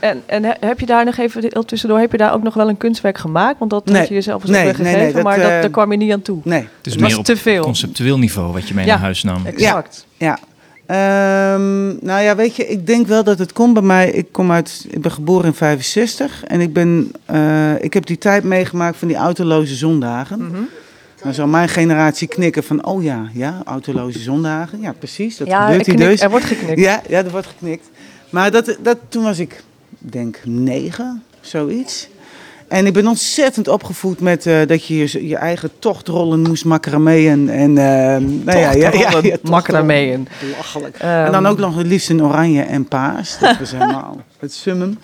en, 0.00 0.22
en, 0.26 0.44
en, 0.44 0.56
heb 0.60 0.80
je 0.80 0.86
daar 0.86 1.04
nog 1.04 1.16
even 1.16 1.66
tussendoor, 1.66 1.98
heb 1.98 2.12
je 2.12 2.18
daar 2.18 2.32
ook 2.32 2.42
nog 2.42 2.54
wel 2.54 2.68
een 2.68 2.76
kunstwerk 2.76 3.18
gemaakt? 3.18 3.58
Want 3.58 3.70
dat 3.70 3.88
had 3.88 4.08
je 4.08 4.14
jezelf 4.14 4.42
als 4.42 4.50
nee, 4.50 4.74
gegeven, 4.74 4.98
nee, 4.98 5.12
dat, 5.12 5.22
maar 5.22 5.36
dat, 5.36 5.50
uh, 5.50 5.60
daar 5.60 5.70
kwam 5.70 5.90
je 5.90 5.96
niet 5.96 6.12
aan 6.12 6.22
toe. 6.22 6.40
Nee. 6.44 6.68
Het 6.76 6.86
is 6.86 6.96
meer 6.96 7.18
op 7.18 7.24
te 7.24 7.36
veel. 7.36 7.62
conceptueel 7.62 8.18
niveau 8.18 8.52
wat 8.52 8.68
je 8.68 8.74
mee 8.74 8.86
naar 8.86 8.98
huis 8.98 9.22
nam. 9.22 9.46
Exact. 9.46 10.06
Ja, 10.16 10.26
ja. 10.26 10.38
Um, 10.90 11.98
nou 12.00 12.22
ja, 12.22 12.36
weet 12.36 12.56
je, 12.56 12.66
ik 12.66 12.86
denk 12.86 13.06
wel 13.06 13.24
dat 13.24 13.38
het 13.38 13.52
komt 13.52 13.74
bij 13.74 13.82
mij. 13.82 14.10
Ik 14.10 14.26
kom 14.32 14.52
uit, 14.52 14.86
ik 14.88 15.00
ben 15.00 15.10
geboren 15.10 15.44
in 15.44 15.54
65 15.54 16.44
en 16.44 16.60
ik 16.60 16.72
ben, 16.72 17.12
uh, 17.30 17.82
ik 17.82 17.94
heb 17.94 18.06
die 18.06 18.18
tijd 18.18 18.44
meegemaakt 18.44 18.96
van 18.96 19.08
die 19.08 19.16
autoloze 19.16 19.74
zondagen. 19.74 20.38
Mm 20.38 20.54
-hmm. 20.54 20.68
Dan 21.22 21.34
zal 21.34 21.46
mijn 21.46 21.68
generatie 21.68 22.28
knikken 22.28 22.62
van, 22.62 22.84
oh 22.84 23.02
ja, 23.02 23.30
ja, 23.32 23.62
autoloze 23.64 24.18
zondagen. 24.18 24.80
Ja, 24.80 24.92
precies, 24.92 25.36
dat 25.36 25.46
ja, 25.46 25.66
gebeurt 25.66 25.86
hier 25.86 25.96
dus. 25.96 26.20
Er 26.20 26.30
wordt 26.30 26.44
geknikt. 26.44 26.80
Ja, 26.80 27.02
ja, 27.08 27.24
er 27.24 27.30
wordt 27.30 27.46
geknikt. 27.46 27.90
Maar 28.30 28.50
dat, 28.50 28.76
dat, 28.82 28.98
toen 29.08 29.22
was 29.22 29.38
ik, 29.38 29.62
denk 29.98 30.38
negen, 30.44 31.22
zoiets. 31.40 32.08
En 32.70 32.86
ik 32.86 32.92
ben 32.92 33.06
ontzettend 33.06 33.68
opgevoed 33.68 34.20
met 34.20 34.46
uh, 34.46 34.66
dat 34.66 34.86
je 34.86 34.96
je, 34.96 35.28
je 35.28 35.36
eigen 35.36 35.70
tochtrollen 35.78 36.40
moest 36.40 36.64
macrameën. 36.64 37.48
En, 37.48 37.70
uh, 37.70 37.76
nou 38.44 38.58
ja, 38.58 38.72
ja, 38.84 38.92
ja, 38.92 39.18
ja 39.22 39.36
macrameën. 39.42 40.28
Lachelijk. 40.56 40.96
Um, 41.02 41.08
en 41.08 41.32
dan 41.32 41.46
ook 41.46 41.58
nog 41.58 41.76
het 41.76 41.86
liefst 41.86 42.10
in 42.10 42.22
oranje 42.22 42.62
en 42.62 42.84
paars. 42.84 43.38
Dat 43.38 43.58
was 43.58 43.70
helemaal 43.70 44.16
het 44.38 44.52
summum. 44.52 44.98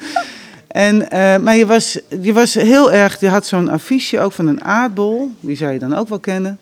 En, 0.66 0.96
uh, 0.96 1.36
maar 1.36 1.56
je 1.56 1.66
was, 1.66 1.98
je 2.20 2.32
was 2.32 2.54
heel 2.54 2.92
erg, 2.92 3.20
je 3.20 3.28
had 3.28 3.46
zo'n 3.46 3.68
affiche 3.68 4.20
ook 4.20 4.32
van 4.32 4.46
een 4.46 4.64
aardbol. 4.64 5.30
Die 5.40 5.56
zou 5.56 5.72
je 5.72 5.78
dan 5.78 5.94
ook 5.94 6.08
wel 6.08 6.20
kennen 6.20 6.58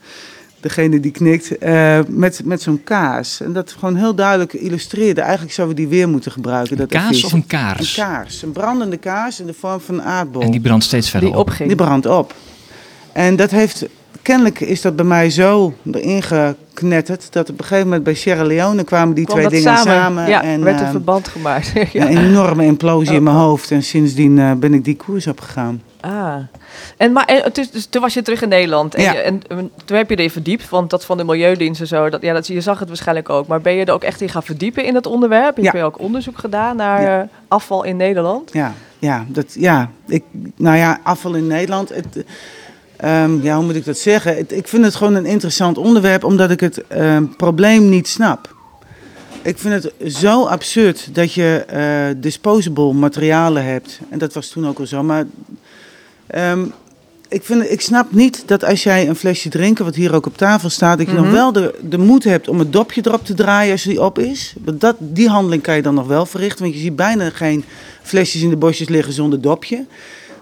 degene 0.64 1.00
die 1.00 1.10
knikt, 1.10 1.62
uh, 1.62 1.98
met, 2.08 2.40
met 2.44 2.62
zo'n 2.62 2.84
kaas. 2.84 3.40
En 3.40 3.52
dat 3.52 3.72
gewoon 3.72 3.96
heel 3.96 4.14
duidelijk 4.14 4.52
illustreerde. 4.52 5.20
Eigenlijk 5.20 5.52
zouden 5.52 5.76
we 5.76 5.82
die 5.82 5.90
weer 5.90 6.08
moeten 6.08 6.32
gebruiken. 6.32 6.72
Een 6.72 6.78
dat 6.78 7.00
kaas 7.00 7.24
of 7.24 7.32
een 7.32 7.46
kaars? 7.46 7.96
Een 7.96 8.04
kaars. 8.04 8.42
Een 8.42 8.52
brandende 8.52 8.96
kaas 8.96 9.40
in 9.40 9.46
de 9.46 9.54
vorm 9.54 9.80
van 9.80 9.94
een 9.94 10.02
aardbol. 10.02 10.42
En 10.42 10.50
die 10.50 10.60
brandt 10.60 10.84
steeds 10.84 11.10
verder 11.10 11.28
die 11.28 11.38
op? 11.38 11.46
Opging. 11.48 11.68
Die 11.68 11.76
brandt 11.76 12.06
op. 12.06 12.34
En 13.12 13.36
dat 13.36 13.50
heeft, 13.50 13.86
kennelijk 14.22 14.60
is 14.60 14.80
dat 14.80 14.96
bij 14.96 15.04
mij 15.04 15.30
zo 15.30 15.74
erin 15.92 16.22
geknetterd... 16.22 17.32
dat 17.32 17.50
op 17.50 17.58
een 17.58 17.64
gegeven 17.64 17.86
moment 17.86 18.04
bij 18.04 18.14
Sierra 18.14 18.44
Leone 18.44 18.84
kwamen 18.84 19.14
die 19.14 19.26
twee 19.26 19.48
dingen 19.48 19.62
samen. 19.62 19.92
samen 19.92 20.28
ja, 20.28 20.42
en 20.42 20.64
werd 20.64 20.80
een 20.80 20.84
uh, 20.84 20.90
verband 20.90 21.28
gemaakt. 21.28 21.72
ja. 21.92 22.10
Een 22.10 22.18
enorme 22.18 22.64
implosie 22.64 23.10
oh, 23.10 23.16
in 23.16 23.22
mijn 23.22 23.36
hoofd. 23.36 23.70
En 23.70 23.82
sindsdien 23.82 24.36
uh, 24.36 24.52
ben 24.52 24.74
ik 24.74 24.84
die 24.84 24.96
koers 24.96 25.26
opgegaan. 25.26 25.82
Ah, 26.04 26.36
en, 26.96 27.12
maar 27.12 27.24
en, 27.24 27.50
dus, 27.52 27.70
dus, 27.70 27.86
toen 27.86 28.02
was 28.02 28.14
je 28.14 28.22
terug 28.22 28.42
in 28.42 28.48
Nederland 28.48 28.94
en, 28.94 29.02
ja. 29.02 29.12
je, 29.12 29.18
en, 29.18 29.42
toen 29.84 29.96
heb 29.96 30.10
je 30.10 30.16
erin 30.16 30.30
verdiept, 30.30 30.68
want 30.68 30.90
dat 30.90 31.04
van 31.04 31.16
de 31.16 31.24
Milieudienst 31.24 31.80
en 31.80 31.86
zo, 31.86 32.10
dat, 32.10 32.22
ja, 32.22 32.32
dat, 32.32 32.46
je 32.46 32.60
zag 32.60 32.78
het 32.78 32.88
waarschijnlijk 32.88 33.28
ook. 33.28 33.46
Maar 33.46 33.60
ben 33.60 33.72
je 33.72 33.84
er 33.84 33.92
ook 33.92 34.02
echt 34.02 34.20
in 34.20 34.28
gaan 34.28 34.42
verdiepen 34.42 34.84
in 34.84 34.92
dat 34.92 35.06
onderwerp? 35.06 35.56
Heb 35.56 35.74
je 35.74 35.82
ook 35.82 35.98
onderzoek 35.98 36.38
gedaan 36.38 36.76
naar 36.76 37.02
ja. 37.02 37.22
uh, 37.22 37.28
afval 37.48 37.84
in 37.84 37.96
Nederland? 37.96 38.50
Ja, 38.52 38.74
ja, 38.98 39.24
dat, 39.28 39.54
ja. 39.54 39.90
Ik, 40.06 40.24
nou 40.56 40.76
ja, 40.76 41.00
afval 41.02 41.34
in 41.34 41.46
Nederland. 41.46 41.88
Het, 41.88 42.24
um, 43.04 43.42
ja, 43.42 43.56
hoe 43.56 43.64
moet 43.64 43.76
ik 43.76 43.84
dat 43.84 43.98
zeggen? 43.98 44.36
Het, 44.36 44.52
ik 44.52 44.68
vind 44.68 44.84
het 44.84 44.94
gewoon 44.94 45.14
een 45.14 45.26
interessant 45.26 45.78
onderwerp, 45.78 46.24
omdat 46.24 46.50
ik 46.50 46.60
het 46.60 46.82
um, 46.96 47.36
probleem 47.36 47.88
niet 47.88 48.08
snap. 48.08 48.54
Ik 49.42 49.58
vind 49.58 49.82
het 49.82 50.14
zo 50.14 50.44
absurd 50.44 51.14
dat 51.14 51.32
je 51.32 51.64
uh, 51.72 52.20
disposable 52.22 52.92
materialen 52.92 53.64
hebt. 53.64 54.00
En 54.08 54.18
dat 54.18 54.32
was 54.32 54.48
toen 54.48 54.66
ook 54.66 54.78
al 54.78 54.86
zo. 54.86 55.02
Maar 55.02 55.24
um, 56.36 56.72
ik, 57.28 57.44
vind, 57.44 57.70
ik 57.70 57.80
snap 57.80 58.12
niet 58.12 58.42
dat 58.46 58.64
als 58.64 58.82
jij 58.82 59.08
een 59.08 59.16
flesje 59.16 59.48
drinken, 59.48 59.84
wat 59.84 59.94
hier 59.94 60.14
ook 60.14 60.26
op 60.26 60.36
tafel 60.36 60.70
staat, 60.70 60.98
dat 60.98 61.06
je 61.06 61.12
nog 61.12 61.24
mhm. 61.24 61.34
wel 61.34 61.52
de, 61.52 61.74
de 61.82 61.98
moed 61.98 62.24
hebt 62.24 62.48
om 62.48 62.58
het 62.58 62.72
dopje 62.72 63.02
erop 63.04 63.24
te 63.24 63.34
draaien 63.34 63.72
als 63.72 63.82
die 63.82 64.02
op 64.02 64.18
is. 64.18 64.54
Dat, 64.58 64.96
die 64.98 65.28
handeling 65.28 65.62
kan 65.62 65.76
je 65.76 65.82
dan 65.82 65.94
nog 65.94 66.06
wel 66.06 66.26
verrichten, 66.26 66.62
want 66.62 66.74
je 66.74 66.80
ziet 66.80 66.96
bijna 66.96 67.30
geen 67.30 67.64
flesjes 68.02 68.42
in 68.42 68.50
de 68.50 68.56
bosjes 68.56 68.88
liggen 68.88 69.12
zonder 69.12 69.40
dopje. 69.40 69.84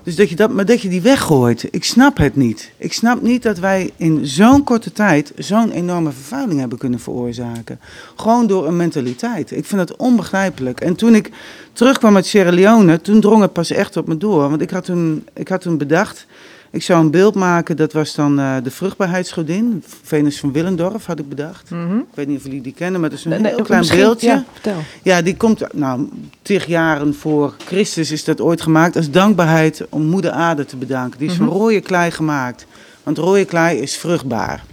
Dus 0.03 0.17
dat 0.17 0.29
je, 0.29 0.37
dat, 0.37 0.51
maar 0.51 0.67
dat 0.67 0.81
je 0.81 0.89
die 0.89 1.03
weggooit, 1.03 1.69
ik 1.71 1.85
snap 1.85 2.17
het 2.17 2.37
niet. 2.37 2.73
Ik 2.77 2.93
snap 2.93 3.23
niet 3.23 3.43
dat 3.43 3.59
wij 3.59 3.91
in 3.97 4.27
zo'n 4.27 4.65
korte 4.65 4.93
tijd 4.93 5.33
zo'n 5.37 5.71
enorme 5.71 6.13
vervuiling 6.13 6.61
hebben 6.61 6.79
kunnen 6.79 7.01
veroorzaken. 7.01 7.81
Gewoon 8.17 8.47
door 8.47 8.67
een 8.67 8.77
mentaliteit. 8.77 9.51
Ik 9.51 9.65
vind 9.65 9.89
dat 9.89 9.97
onbegrijpelijk. 9.97 10.81
En 10.81 10.95
toen 10.95 11.15
ik 11.15 11.31
terugkwam 11.73 12.17
uit 12.17 12.27
Sierra 12.27 12.53
Leone, 12.53 13.01
toen 13.01 13.21
drong 13.21 13.43
het 13.43 13.53
pas 13.53 13.71
echt 13.71 13.97
op 13.97 14.07
me 14.09 14.17
door. 14.17 14.49
Want 14.49 14.61
ik 14.61 14.71
had 14.71 14.85
toen, 14.85 15.27
ik 15.35 15.49
had 15.49 15.61
toen 15.61 15.79
bedacht, 15.79 16.27
ik 16.73 16.83
zou 16.83 17.01
een 17.01 17.11
beeld 17.11 17.35
maken, 17.35 17.77
dat 17.77 17.93
was 17.93 18.15
dan 18.15 18.39
uh, 18.41 18.57
de 18.63 18.71
vruchtbaarheidsgodin. 18.71 19.85
Venus 20.03 20.41
van 20.41 20.53
Willendorf 20.53 21.07
had 21.07 21.19
ik 21.19 21.29
bedacht. 21.29 21.71
Mhm. 21.71 21.99
Ik 21.99 22.15
weet 22.15 22.27
niet 22.27 22.37
of 22.37 22.45
jullie 22.45 22.61
die 22.61 22.73
kennen, 22.73 23.01
maar 23.01 23.11
het 23.11 23.19
is 23.19 23.25
een 23.25 23.45
heel 23.45 23.63
klein 23.63 23.87
beeldje. 23.89 24.27
Ja, 24.27 24.45
vertel. 24.53 24.83
ja, 25.03 25.23
die 25.23 25.37
komt, 25.37 25.73
nou, 25.73 26.09
tig 26.43 26.67
jaren 26.67 27.15
voor 27.15 27.55
Christus 27.67 28.11
is 28.11 28.25
dat 28.25 28.41
ooit 28.41 28.61
gemaakt 28.61 28.97
als 28.97 29.11
dankbaarheid 29.11 29.87
om 29.89 30.03
moeder 30.03 30.31
aarde 30.31 30.65
te 30.65 30.77
bedanken. 30.77 31.19
Die 31.19 31.29
is 31.29 31.35
van 31.35 31.47
mhm. 31.47 31.55
rode 31.55 31.81
klei 31.81 32.11
gemaakt, 32.11 32.67
want 33.03 33.19
rode 33.19 33.45
klei 33.45 33.79
is 33.79 33.97
vruchtbaar. 33.97 34.65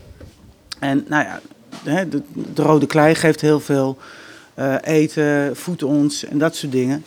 En 0.80 1.06
nou 1.08 1.24
ja, 1.24 1.40
de, 1.84 2.10
de, 2.10 2.22
de 2.54 2.62
rode 2.62 2.86
klei 2.86 3.16
geeft 3.16 3.42
heel 3.42 3.60
veel 3.60 3.98
uh, 4.60 4.76
eten, 4.82 5.56
voedt 5.56 5.84
ons 5.84 6.26
en 6.26 6.38
dat 6.38 6.56
soort 6.56 6.72
dingen. 6.72 7.04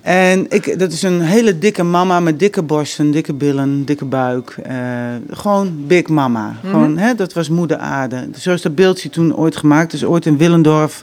En 0.00 0.46
ik, 0.48 0.78
dat 0.78 0.92
is 0.92 1.02
een 1.02 1.20
hele 1.20 1.58
dikke 1.58 1.82
mama 1.82 2.20
met 2.20 2.38
dikke 2.38 2.62
borsten, 2.62 3.10
dikke 3.10 3.32
billen, 3.32 3.84
dikke 3.84 4.04
buik. 4.04 4.56
Uh, 4.66 4.74
gewoon 5.30 5.86
big 5.86 6.08
mama. 6.08 6.56
Mhm. 6.62 6.70
gewoon, 6.70 6.98
hè, 6.98 7.14
dat 7.14 7.32
was 7.32 7.48
moeder 7.48 7.76
aarde. 7.76 8.28
Zo 8.38 8.52
is 8.52 8.62
dat 8.62 8.74
beeldje 8.74 9.10
toen 9.10 9.36
ooit 9.36 9.56
gemaakt. 9.56 9.92
is 9.92 10.04
ooit 10.04 10.26
in 10.26 10.36
Willendorf, 10.36 11.02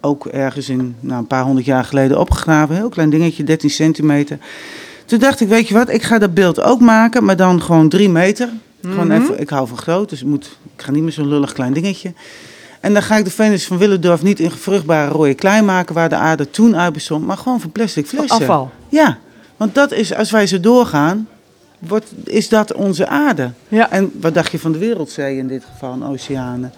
ook 0.00 0.26
ergens 0.26 0.68
in, 0.68 0.94
nou, 1.00 1.18
een 1.18 1.26
paar 1.26 1.44
honderd 1.44 1.66
jaar 1.66 1.84
geleden 1.84 2.18
opgegraven. 2.18 2.74
Heel 2.74 2.88
klein 2.88 3.10
dingetje, 3.10 3.44
13 3.44 3.70
centimeter. 3.70 4.38
Toen 5.04 5.18
dacht 5.18 5.40
ik, 5.40 5.48
weet 5.48 5.68
je 5.68 5.74
wat, 5.74 5.90
ik 5.90 6.02
ga 6.02 6.18
dat 6.18 6.34
beeld 6.34 6.60
ook 6.60 6.80
maken, 6.80 7.24
maar 7.24 7.36
dan 7.36 7.62
gewoon 7.62 7.88
drie 7.88 8.08
meter. 8.08 8.48
Gewoon 8.82 9.06
mhm. 9.06 9.22
even, 9.22 9.40
ik 9.40 9.48
hou 9.48 9.68
van 9.68 9.78
groot, 9.78 10.08
dus 10.08 10.24
moet, 10.24 10.58
ik 10.76 10.82
ga 10.82 10.90
niet 10.90 11.02
meer 11.02 11.12
zo'n 11.12 11.28
lullig 11.28 11.52
klein 11.52 11.72
dingetje. 11.72 12.12
En 12.82 12.92
dan 12.92 13.02
ga 13.02 13.16
ik 13.16 13.24
de 13.24 13.30
Venus 13.30 13.66
van 13.66 13.78
Willendorf 13.78 14.22
niet 14.22 14.40
in 14.40 14.50
vruchtbare 14.50 15.10
rode 15.10 15.34
klei 15.34 15.62
maken 15.62 15.94
waar 15.94 16.08
de 16.08 16.14
aarde 16.14 16.50
toen 16.50 16.76
uit 16.76 16.92
bestond, 16.92 17.26
maar 17.26 17.36
gewoon 17.36 17.60
van 17.60 17.72
plastic 17.72 18.06
flessen. 18.06 18.40
Afval. 18.40 18.70
Ja, 18.88 19.18
want 19.56 19.74
dat 19.74 19.92
is, 19.92 20.14
als 20.14 20.30
wij 20.30 20.46
zo 20.46 20.60
doorgaan, 20.60 21.28
wordt, 21.78 22.12
is 22.24 22.48
dat 22.48 22.72
onze 22.72 23.06
aarde. 23.06 23.50
Ja. 23.68 23.90
En 23.90 24.10
wat 24.20 24.34
dacht 24.34 24.52
je 24.52 24.58
van 24.58 24.72
de 24.72 24.78
wereldzee 24.78 25.36
in 25.36 25.48
dit 25.48 25.64
geval, 25.72 25.92
en 25.92 26.04
oceanen? 26.04 26.72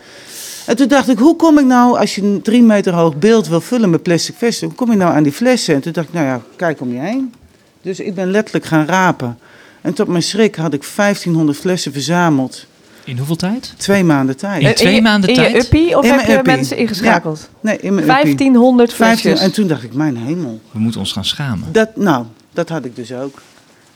En 0.66 0.76
toen 0.76 0.88
dacht 0.88 1.08
ik, 1.08 1.18
hoe 1.18 1.36
kom 1.36 1.58
ik 1.58 1.64
nou, 1.64 1.98
als 1.98 2.14
je 2.14 2.22
een 2.22 2.42
drie 2.42 2.62
meter 2.62 2.92
hoog 2.92 3.16
beeld 3.16 3.48
wil 3.48 3.60
vullen 3.60 3.90
met 3.90 4.02
plastic 4.02 4.34
flessen, 4.34 4.66
hoe 4.66 4.76
kom 4.76 4.90
ik 4.90 4.98
nou 4.98 5.14
aan 5.14 5.22
die 5.22 5.32
flessen? 5.32 5.74
En 5.74 5.80
toen 5.80 5.92
dacht 5.92 6.08
ik, 6.08 6.14
nou 6.14 6.26
ja, 6.26 6.40
kijk 6.56 6.80
om 6.80 6.92
je 6.92 6.98
heen. 6.98 7.34
Dus 7.82 8.00
ik 8.00 8.14
ben 8.14 8.30
letterlijk 8.30 8.64
gaan 8.64 8.86
rapen. 8.86 9.38
En 9.80 9.94
tot 9.94 10.08
mijn 10.08 10.22
schrik 10.22 10.56
had 10.56 10.72
ik 10.72 10.84
1500 10.96 11.58
flessen 11.58 11.92
verzameld. 11.92 12.66
In 13.04 13.16
hoeveel 13.16 13.36
tijd? 13.36 13.74
Twee 13.76 14.04
maanden 14.04 14.36
tijd. 14.36 14.62
In 14.62 14.74
twee 14.74 15.02
maanden 15.02 15.28
in 15.30 15.34
tijd? 15.36 15.48
In 15.48 15.54
je 15.54 15.62
uppie 15.62 15.98
of 15.98 16.10
heb 16.10 16.26
je 16.26 16.40
mensen 16.42 16.76
ingeschakeld? 16.76 17.48
Nee, 17.60 17.78
in 17.78 17.94
mijn 17.94 18.06
1500 18.06 18.92
flesjes. 18.92 19.40
en 19.40 19.52
toen 19.52 19.66
dacht 19.66 19.82
ik, 19.82 19.94
mijn 19.94 20.16
hemel. 20.16 20.60
We 20.70 20.78
moeten 20.78 21.00
ons 21.00 21.12
gaan 21.12 21.24
schamen. 21.24 21.68
Dat, 21.72 21.96
nou, 21.96 22.24
dat 22.52 22.68
had 22.68 22.84
ik 22.84 22.96
dus 22.96 23.12
ook. 23.12 23.42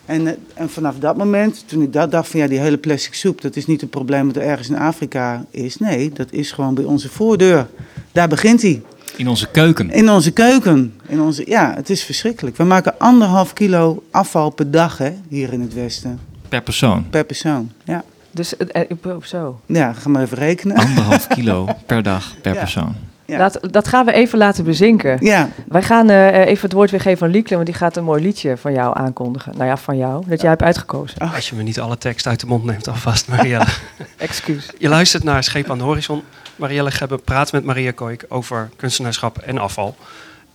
En, 0.04 0.26
eh, 0.26 0.32
en 0.54 0.70
vanaf 0.70 0.94
dat 0.98 1.16
moment, 1.16 1.64
toen 1.66 1.82
ik 1.82 1.92
dat 1.92 2.10
dacht 2.10 2.28
van 2.28 2.40
ja, 2.40 2.46
die 2.46 2.58
hele 2.58 2.78
plastic 2.78 3.14
soep, 3.14 3.40
dat 3.40 3.56
is 3.56 3.66
niet 3.66 3.82
een 3.82 3.88
probleem 3.88 4.26
dat 4.32 4.42
er 4.42 4.48
ergens 4.48 4.68
in 4.68 4.78
Afrika 4.78 5.44
is. 5.50 5.78
Nee, 5.78 6.12
dat 6.12 6.32
is 6.32 6.52
gewoon 6.52 6.74
bij 6.74 6.84
onze 6.84 7.08
voordeur. 7.08 7.66
Daar 8.12 8.28
begint 8.28 8.62
hij. 8.62 8.82
In 9.16 9.28
onze 9.28 9.48
keuken. 9.48 9.90
In 9.90 10.10
onze 10.10 10.30
keuken. 10.30 10.94
In 11.06 11.20
onze, 11.20 11.42
ja, 11.46 11.74
het 11.74 11.90
is 11.90 12.02
verschrikkelijk. 12.02 12.56
We 12.56 12.64
maken 12.64 12.98
anderhalf 12.98 13.52
kilo 13.52 14.02
afval 14.10 14.50
per 14.50 14.70
dag 14.70 14.98
hè, 14.98 15.12
hier 15.28 15.52
in 15.52 15.60
het 15.60 15.74
Westen. 15.74 16.20
Per 16.48 16.62
persoon? 16.62 17.06
Per 17.10 17.24
persoon, 17.24 17.72
ja. 17.84 18.04
Dus 18.30 18.54
uh, 18.74 19.16
zo. 19.22 19.60
Ja, 19.66 19.92
ga 19.92 20.08
maar 20.08 20.22
even 20.22 20.38
rekenen. 20.38 20.76
Anderhalf 20.76 21.26
kilo 21.36 21.68
per 21.86 22.02
dag 22.02 22.34
per 22.42 22.54
persoon. 22.54 22.94
Ja. 23.28 23.38
Laat, 23.38 23.72
dat 23.72 23.88
gaan 23.88 24.04
we 24.04 24.12
even 24.12 24.38
laten 24.38 24.64
bezinken. 24.64 25.16
Ja. 25.20 25.48
Wij 25.66 25.82
gaan 25.82 26.10
uh, 26.10 26.46
even 26.46 26.62
het 26.62 26.72
woord 26.72 26.90
weer 26.90 27.00
geven 27.00 27.26
aan 27.26 27.32
Liekle, 27.32 27.54
want 27.54 27.66
die 27.66 27.76
gaat 27.76 27.96
een 27.96 28.04
mooi 28.04 28.22
liedje 28.22 28.56
van 28.56 28.72
jou 28.72 28.98
aankondigen. 28.98 29.52
Nou 29.56 29.64
ja, 29.64 29.76
van 29.76 29.96
jou, 29.96 30.24
dat 30.26 30.40
jij 30.40 30.50
hebt 30.50 30.62
uitgekozen. 30.62 31.20
Oh. 31.22 31.34
Als 31.34 31.48
je 31.48 31.56
me 31.56 31.62
niet 31.62 31.80
alle 31.80 31.98
tekst 31.98 32.26
uit 32.26 32.40
de 32.40 32.46
mond 32.46 32.64
neemt 32.64 32.88
alvast, 32.88 33.28
Marielle. 33.28 33.66
Excuus. 34.16 34.70
Je 34.78 34.88
luistert 34.88 35.24
naar 35.24 35.44
Scheep 35.44 35.70
aan 35.70 35.78
de 35.78 35.84
Horizon. 35.84 36.22
Marielle 36.56 36.90
Gebbe 36.90 37.18
praat 37.18 37.52
met 37.52 37.64
Maria 37.64 37.90
Koik 37.90 38.24
over 38.28 38.70
kunstenaarschap 38.76 39.38
en 39.38 39.58
afval. 39.58 39.96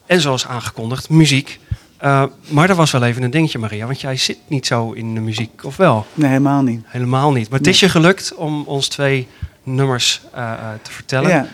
En 0.06 0.22
zoals 0.22 0.48
aangekondigd, 0.48 1.10
muziek. 1.10 1.60
Uh, 2.04 2.24
maar 2.48 2.70
er 2.70 2.76
was 2.76 2.92
wel 2.92 3.04
even 3.04 3.24
een 3.24 3.32
dingetje, 3.32 3.60
Maria, 3.60 3.86
want 3.86 4.02
jij 4.02 4.18
zit 4.18 4.38
niet 4.48 4.66
zo 4.66 4.92
in 4.92 5.14
de 5.14 5.20
muziek, 5.20 5.64
of 5.64 5.78
wel? 5.78 6.06
Nee, 6.14 6.30
helemaal 6.30 6.62
niet. 6.62 6.82
Helemaal 6.86 7.32
niet. 7.32 7.50
Maar 7.50 7.60
het 7.60 7.68
is 7.68 7.80
je 7.80 7.90
gelukt 7.90 8.36
om 8.36 8.64
ons 8.66 8.88
twee 8.88 9.28
nummers 9.64 10.22
uh, 10.36 10.54
te 10.82 10.92
vertellen. 10.92 11.30
Ja. 11.30 11.48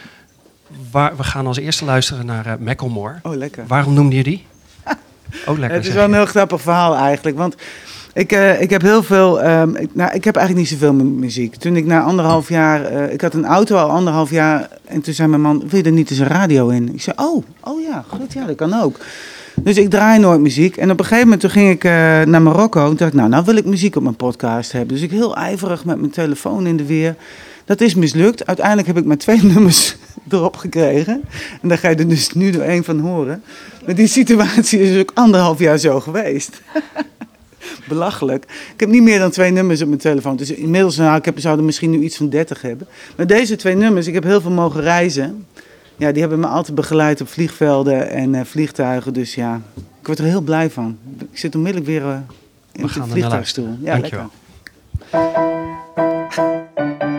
Waar, 0.91 1.17
we 1.17 1.23
gaan 1.23 1.47
als 1.47 1.57
eerste 1.57 1.85
luisteren 1.85 2.25
naar 2.25 2.47
uh, 2.47 2.53
Macklemore. 2.59 3.19
Oh, 3.23 3.35
lekker. 3.35 3.63
Waarom 3.67 3.93
noemde 3.93 4.15
je 4.15 4.23
die? 4.23 4.45
oh, 5.47 5.57
lekker. 5.57 5.77
Het 5.77 5.87
is 5.87 5.93
wel 5.93 6.03
een 6.03 6.13
heel 6.13 6.25
grappig 6.25 6.61
verhaal 6.61 6.95
eigenlijk, 6.95 7.37
want 7.37 7.55
ik, 8.13 8.33
uh, 8.33 8.61
ik 8.61 8.69
heb 8.69 8.81
heel 8.81 9.03
veel. 9.03 9.45
Um, 9.45 9.75
ik, 9.75 9.89
nou, 9.95 10.13
ik 10.13 10.23
heb 10.23 10.35
eigenlijk 10.35 10.69
niet 10.69 10.79
zoveel 10.79 10.93
muziek. 10.93 11.55
Toen 11.55 11.75
ik 11.75 11.85
na 11.85 12.01
anderhalf 12.01 12.49
jaar. 12.49 12.93
Uh, 12.93 13.13
ik 13.13 13.21
had 13.21 13.33
een 13.33 13.45
auto 13.45 13.75
al 13.75 13.89
anderhalf 13.89 14.29
jaar. 14.29 14.69
En 14.85 15.01
toen 15.01 15.13
zei 15.13 15.27
mijn 15.27 15.41
man: 15.41 15.63
Wil 15.69 15.79
je 15.79 15.85
er 15.85 15.91
niet 15.91 16.09
eens 16.09 16.19
een 16.19 16.27
radio 16.27 16.67
in? 16.67 16.93
Ik 16.93 17.01
zei: 17.01 17.15
Oh, 17.19 17.43
oh 17.63 17.81
ja, 17.81 18.03
goed, 18.07 18.33
ja, 18.33 18.45
dat 18.45 18.55
kan 18.55 18.73
ook. 18.81 18.99
Dus 19.63 19.77
ik 19.77 19.89
draai 19.89 20.19
nooit 20.19 20.39
muziek. 20.39 20.77
En 20.77 20.91
op 20.91 20.99
een 20.99 21.05
gegeven 21.05 21.23
moment 21.23 21.41
toen 21.41 21.49
ging 21.49 21.69
ik 21.69 21.83
uh, 21.83 21.91
naar 22.21 22.41
Marokko. 22.41 22.89
En 22.89 22.95
dacht 22.95 23.11
ik, 23.11 23.17
nou, 23.17 23.29
nou 23.29 23.45
wil 23.45 23.55
ik 23.55 23.65
muziek 23.65 23.95
op 23.95 24.03
mijn 24.03 24.15
podcast 24.15 24.71
hebben. 24.71 24.93
Dus 24.93 25.03
ik 25.03 25.11
heel 25.11 25.35
ijverig 25.35 25.85
met 25.85 25.99
mijn 25.99 26.11
telefoon 26.11 26.67
in 26.67 26.77
de 26.77 26.85
weer. 26.85 27.15
Dat 27.65 27.81
is 27.81 27.95
mislukt. 27.95 28.45
Uiteindelijk 28.45 28.87
heb 28.87 28.97
ik 28.97 29.05
maar 29.05 29.17
twee 29.17 29.43
nummers 29.53 29.95
erop 30.29 30.57
gekregen. 30.57 31.21
En 31.61 31.69
daar 31.69 31.77
ga 31.77 31.89
je 31.89 31.95
er 31.95 32.07
dus 32.07 32.33
nu 32.33 32.51
door 32.51 32.61
één 32.61 32.83
van 32.83 32.99
horen. 32.99 33.43
Maar 33.85 33.95
die 33.95 34.07
situatie 34.07 34.79
is 34.79 34.99
ook 34.99 35.11
anderhalf 35.13 35.59
jaar 35.59 35.77
zo 35.77 35.99
geweest. 35.99 36.61
Belachelijk. 37.87 38.43
Ik 38.73 38.79
heb 38.79 38.89
niet 38.89 39.03
meer 39.03 39.19
dan 39.19 39.31
twee 39.31 39.51
nummers 39.51 39.81
op 39.81 39.87
mijn 39.87 39.99
telefoon. 39.99 40.35
Dus 40.35 40.51
inmiddels, 40.51 40.97
nou, 40.97 41.17
ik 41.17 41.25
heb, 41.25 41.39
zou 41.39 41.57
er 41.57 41.63
misschien 41.63 41.91
nu 41.91 41.99
iets 41.99 42.17
van 42.17 42.29
30 42.29 42.61
hebben. 42.61 42.87
Maar 43.15 43.27
deze 43.27 43.55
twee 43.55 43.75
nummers, 43.75 44.07
ik 44.07 44.13
heb 44.13 44.23
heel 44.23 44.41
veel 44.41 44.51
mogen 44.51 44.81
reizen 44.81 45.45
ja, 45.99 46.11
die 46.11 46.21
hebben 46.21 46.39
me 46.39 46.47
altijd 46.47 46.75
begeleid 46.75 47.21
op 47.21 47.27
vliegvelden 47.27 48.09
en 48.09 48.33
uh, 48.33 48.41
vliegtuigen. 48.43 49.13
Dus 49.13 49.35
ja, 49.35 49.61
ik 49.99 50.07
word 50.07 50.19
er 50.19 50.25
heel 50.25 50.41
blij 50.41 50.69
van. 50.69 50.97
Ik 51.31 51.37
zit 51.37 51.55
onmiddellijk 51.55 51.91
weer 51.91 52.01
uh, 52.01 52.17
in 52.71 52.81
de 52.81 52.89
vliegtuigstoel. 52.89 53.77
Ja, 53.81 53.91
Dankjewel. 53.91 54.29
lekker. 55.11 57.18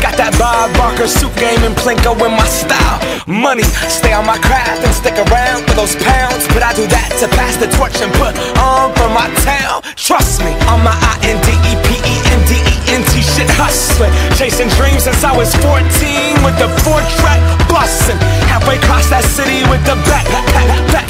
Got 0.00 0.16
that 0.16 0.32
Bob 0.40 0.72
Barker 0.80 1.04
suit 1.04 1.28
game 1.36 1.60
and 1.60 1.76
Plinko 1.76 2.16
in 2.24 2.32
my 2.32 2.48
style. 2.48 2.98
Money, 3.28 3.68
stay 3.92 4.16
on 4.16 4.24
my 4.24 4.40
craft 4.40 4.80
and 4.80 4.92
stick 4.96 5.12
around 5.28 5.68
for 5.68 5.76
those 5.76 5.92
pounds. 6.00 6.48
But 6.56 6.64
I 6.64 6.72
do 6.72 6.88
that 6.88 7.12
to 7.20 7.28
pass 7.36 7.60
the 7.60 7.68
torch 7.76 8.00
and 8.00 8.08
put 8.16 8.32
on 8.56 8.96
for 8.96 9.12
my 9.12 9.28
town. 9.44 9.84
Trust 10.00 10.40
me, 10.40 10.56
I'm 10.72 10.80
my 10.80 10.96
I-N-D-E-P-E-N-D-E-N-T 11.20 13.12
shit 13.20 13.50
hustling. 13.60 14.08
Chasing 14.40 14.72
dreams 14.80 15.04
since 15.04 15.20
I 15.20 15.36
was 15.36 15.52
14 15.60 15.84
with 16.48 16.56
the 16.56 16.72
four 16.80 17.04
track 17.20 17.40
busting. 17.68 18.16
Halfway 18.48 18.80
across 18.80 19.04
that 19.12 19.22
city 19.28 19.60
with 19.68 19.84
the 19.84 20.00
back, 20.08 20.24
back, 20.32 20.48
back, 20.56 20.88
back, 20.90 21.08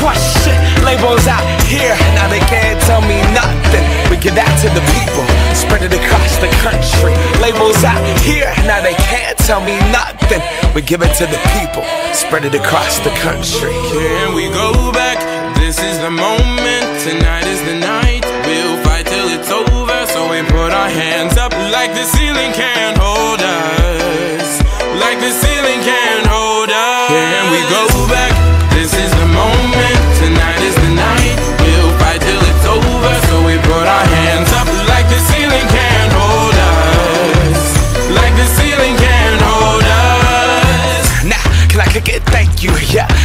crush 0.00 0.20
shit. 0.44 0.56
Labels 0.84 1.28
out 1.28 1.44
here, 1.64 1.92
and 1.92 2.12
now 2.16 2.28
they 2.28 2.40
can't 2.48 2.80
tell 2.88 3.00
me 3.04 3.20
nothing. 3.32 3.84
We 4.10 4.16
give 4.20 4.34
that 4.36 4.50
to 4.64 4.68
the 4.72 4.84
people, 4.92 5.24
spread 5.54 5.82
it 5.82 5.94
across 5.94 6.36
the 6.38 6.50
country. 6.60 7.14
Labels 7.40 7.82
out 7.84 8.02
here, 8.20 8.52
now 8.66 8.82
they 8.82 8.94
can't 8.94 9.38
tell 9.38 9.60
me 9.60 9.78
nothing. 9.90 10.42
We 10.74 10.82
give 10.82 11.02
it 11.02 11.14
to 11.22 11.26
the 11.26 11.40
people, 11.56 11.84
spread 12.12 12.44
it 12.44 12.54
across 12.54 12.98
the 13.00 13.14
country. 13.22 13.72
Can 13.94 14.34
we 14.34 14.48
go 14.50 14.92
back? 14.92 15.18
This 15.56 15.78
is 15.78 15.98
the 15.98 16.10
moment, 16.10 16.86
tonight 17.06 17.46
is 17.46 17.62
the 17.62 17.78
night. 17.78 18.22
We'll 18.46 18.78
fight 18.84 19.06
till 19.06 19.28
it's 19.30 19.50
over, 19.50 19.98
so 20.12 20.30
we 20.30 20.42
put 20.50 20.70
our 20.72 20.90
hands 20.90 21.36
up 21.38 21.52
like 21.72 21.94
the 21.94 22.04
ceiling 22.04 22.52
can't 22.52 22.98
hold 22.98 23.40
us. 23.40 24.60
Like 25.00 25.18
the 25.18 25.30
ceiling 25.30 25.80
can't 25.82 26.26
hold 26.26 26.70
us. 26.70 27.08
Can 27.08 27.52
we 27.52 27.60
go 27.70 28.08
back? 28.08 28.13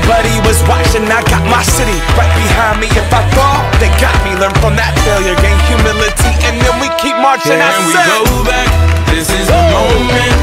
nobody 0.00 0.40
was 0.48 0.62
watching. 0.64 1.04
I 1.04 1.22
got 1.28 1.44
my 1.44 1.62
city 1.62 1.96
right 2.16 2.32
behind 2.36 2.80
me. 2.80 2.88
If 2.88 3.12
I 3.12 3.22
fall, 3.36 3.60
they 3.80 3.90
got 4.00 4.16
me. 4.24 4.32
Learn 4.40 4.54
from 4.60 4.76
that 4.76 4.96
failure, 5.04 5.36
gain 5.44 5.58
humility, 5.68 6.32
and 6.48 6.56
then 6.60 6.74
we 6.80 6.88
keep 7.00 7.16
marching. 7.20 7.60
I 7.60 7.68
Can 7.68 7.86
we 7.86 7.94
go 7.94 8.44
back? 8.48 8.68
This 9.12 9.28
is 9.28 9.46
the 9.46 9.60
moment. 9.72 10.39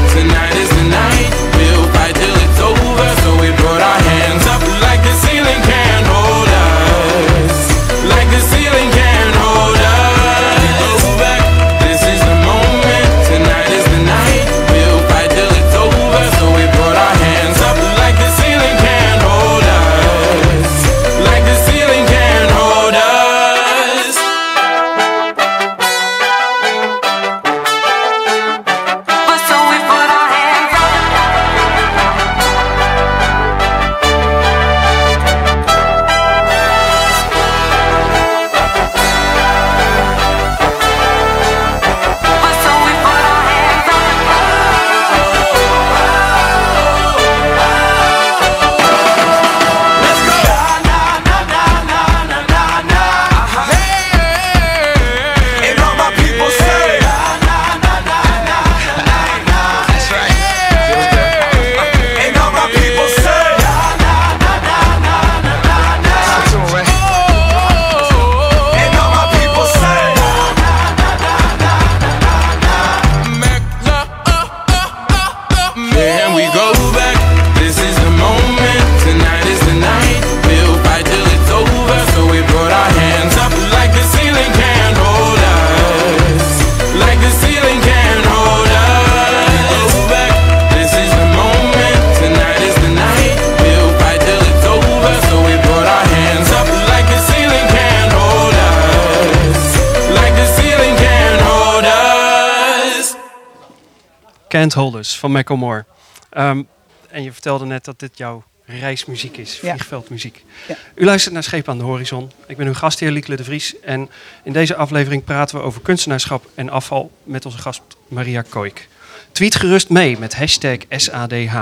Can't 104.58 104.74
Hold 104.74 104.94
Us 104.94 105.18
van 105.18 105.32
Macklemore. 105.32 105.84
Ehm, 106.30 106.62
en 107.10 107.22
je 107.22 107.32
vertelde 107.32 107.64
net 107.64 107.84
dat 107.84 107.98
dit 107.98 108.18
jouw 108.18 108.44
reismuziek 108.64 109.36
is, 109.36 109.60
Ja. 109.60 109.70
vliegveldmuziek. 109.70 110.44
Ja. 110.68 110.76
U 110.94 111.04
luistert 111.04 111.34
naar 111.34 111.42
Scheep 111.42 111.68
aan 111.68 111.78
de 111.78 111.84
Horizon. 111.84 112.30
Ik 112.46 112.56
ben 112.56 112.66
uw 112.66 112.74
gastheer 112.74 113.10
Liekle 113.10 113.36
de 113.36 113.44
Vries. 113.44 113.80
En 113.80 114.10
in 114.44 114.52
deze 114.52 114.76
aflevering 114.76 115.24
praten 115.24 115.56
we 115.56 115.62
over 115.62 115.80
kunstenaarschap 115.80 116.46
en 116.54 116.70
afval 116.70 117.10
met 117.22 117.44
onze 117.44 117.58
gast 117.58 117.82
Maria 118.08 118.42
Koik. 118.48 118.88
Tweet 119.32 119.54
gerust 119.54 119.88
mee 119.88 120.18
met 120.18 120.34
hashtag 120.36 120.78
SADH. 120.90 121.56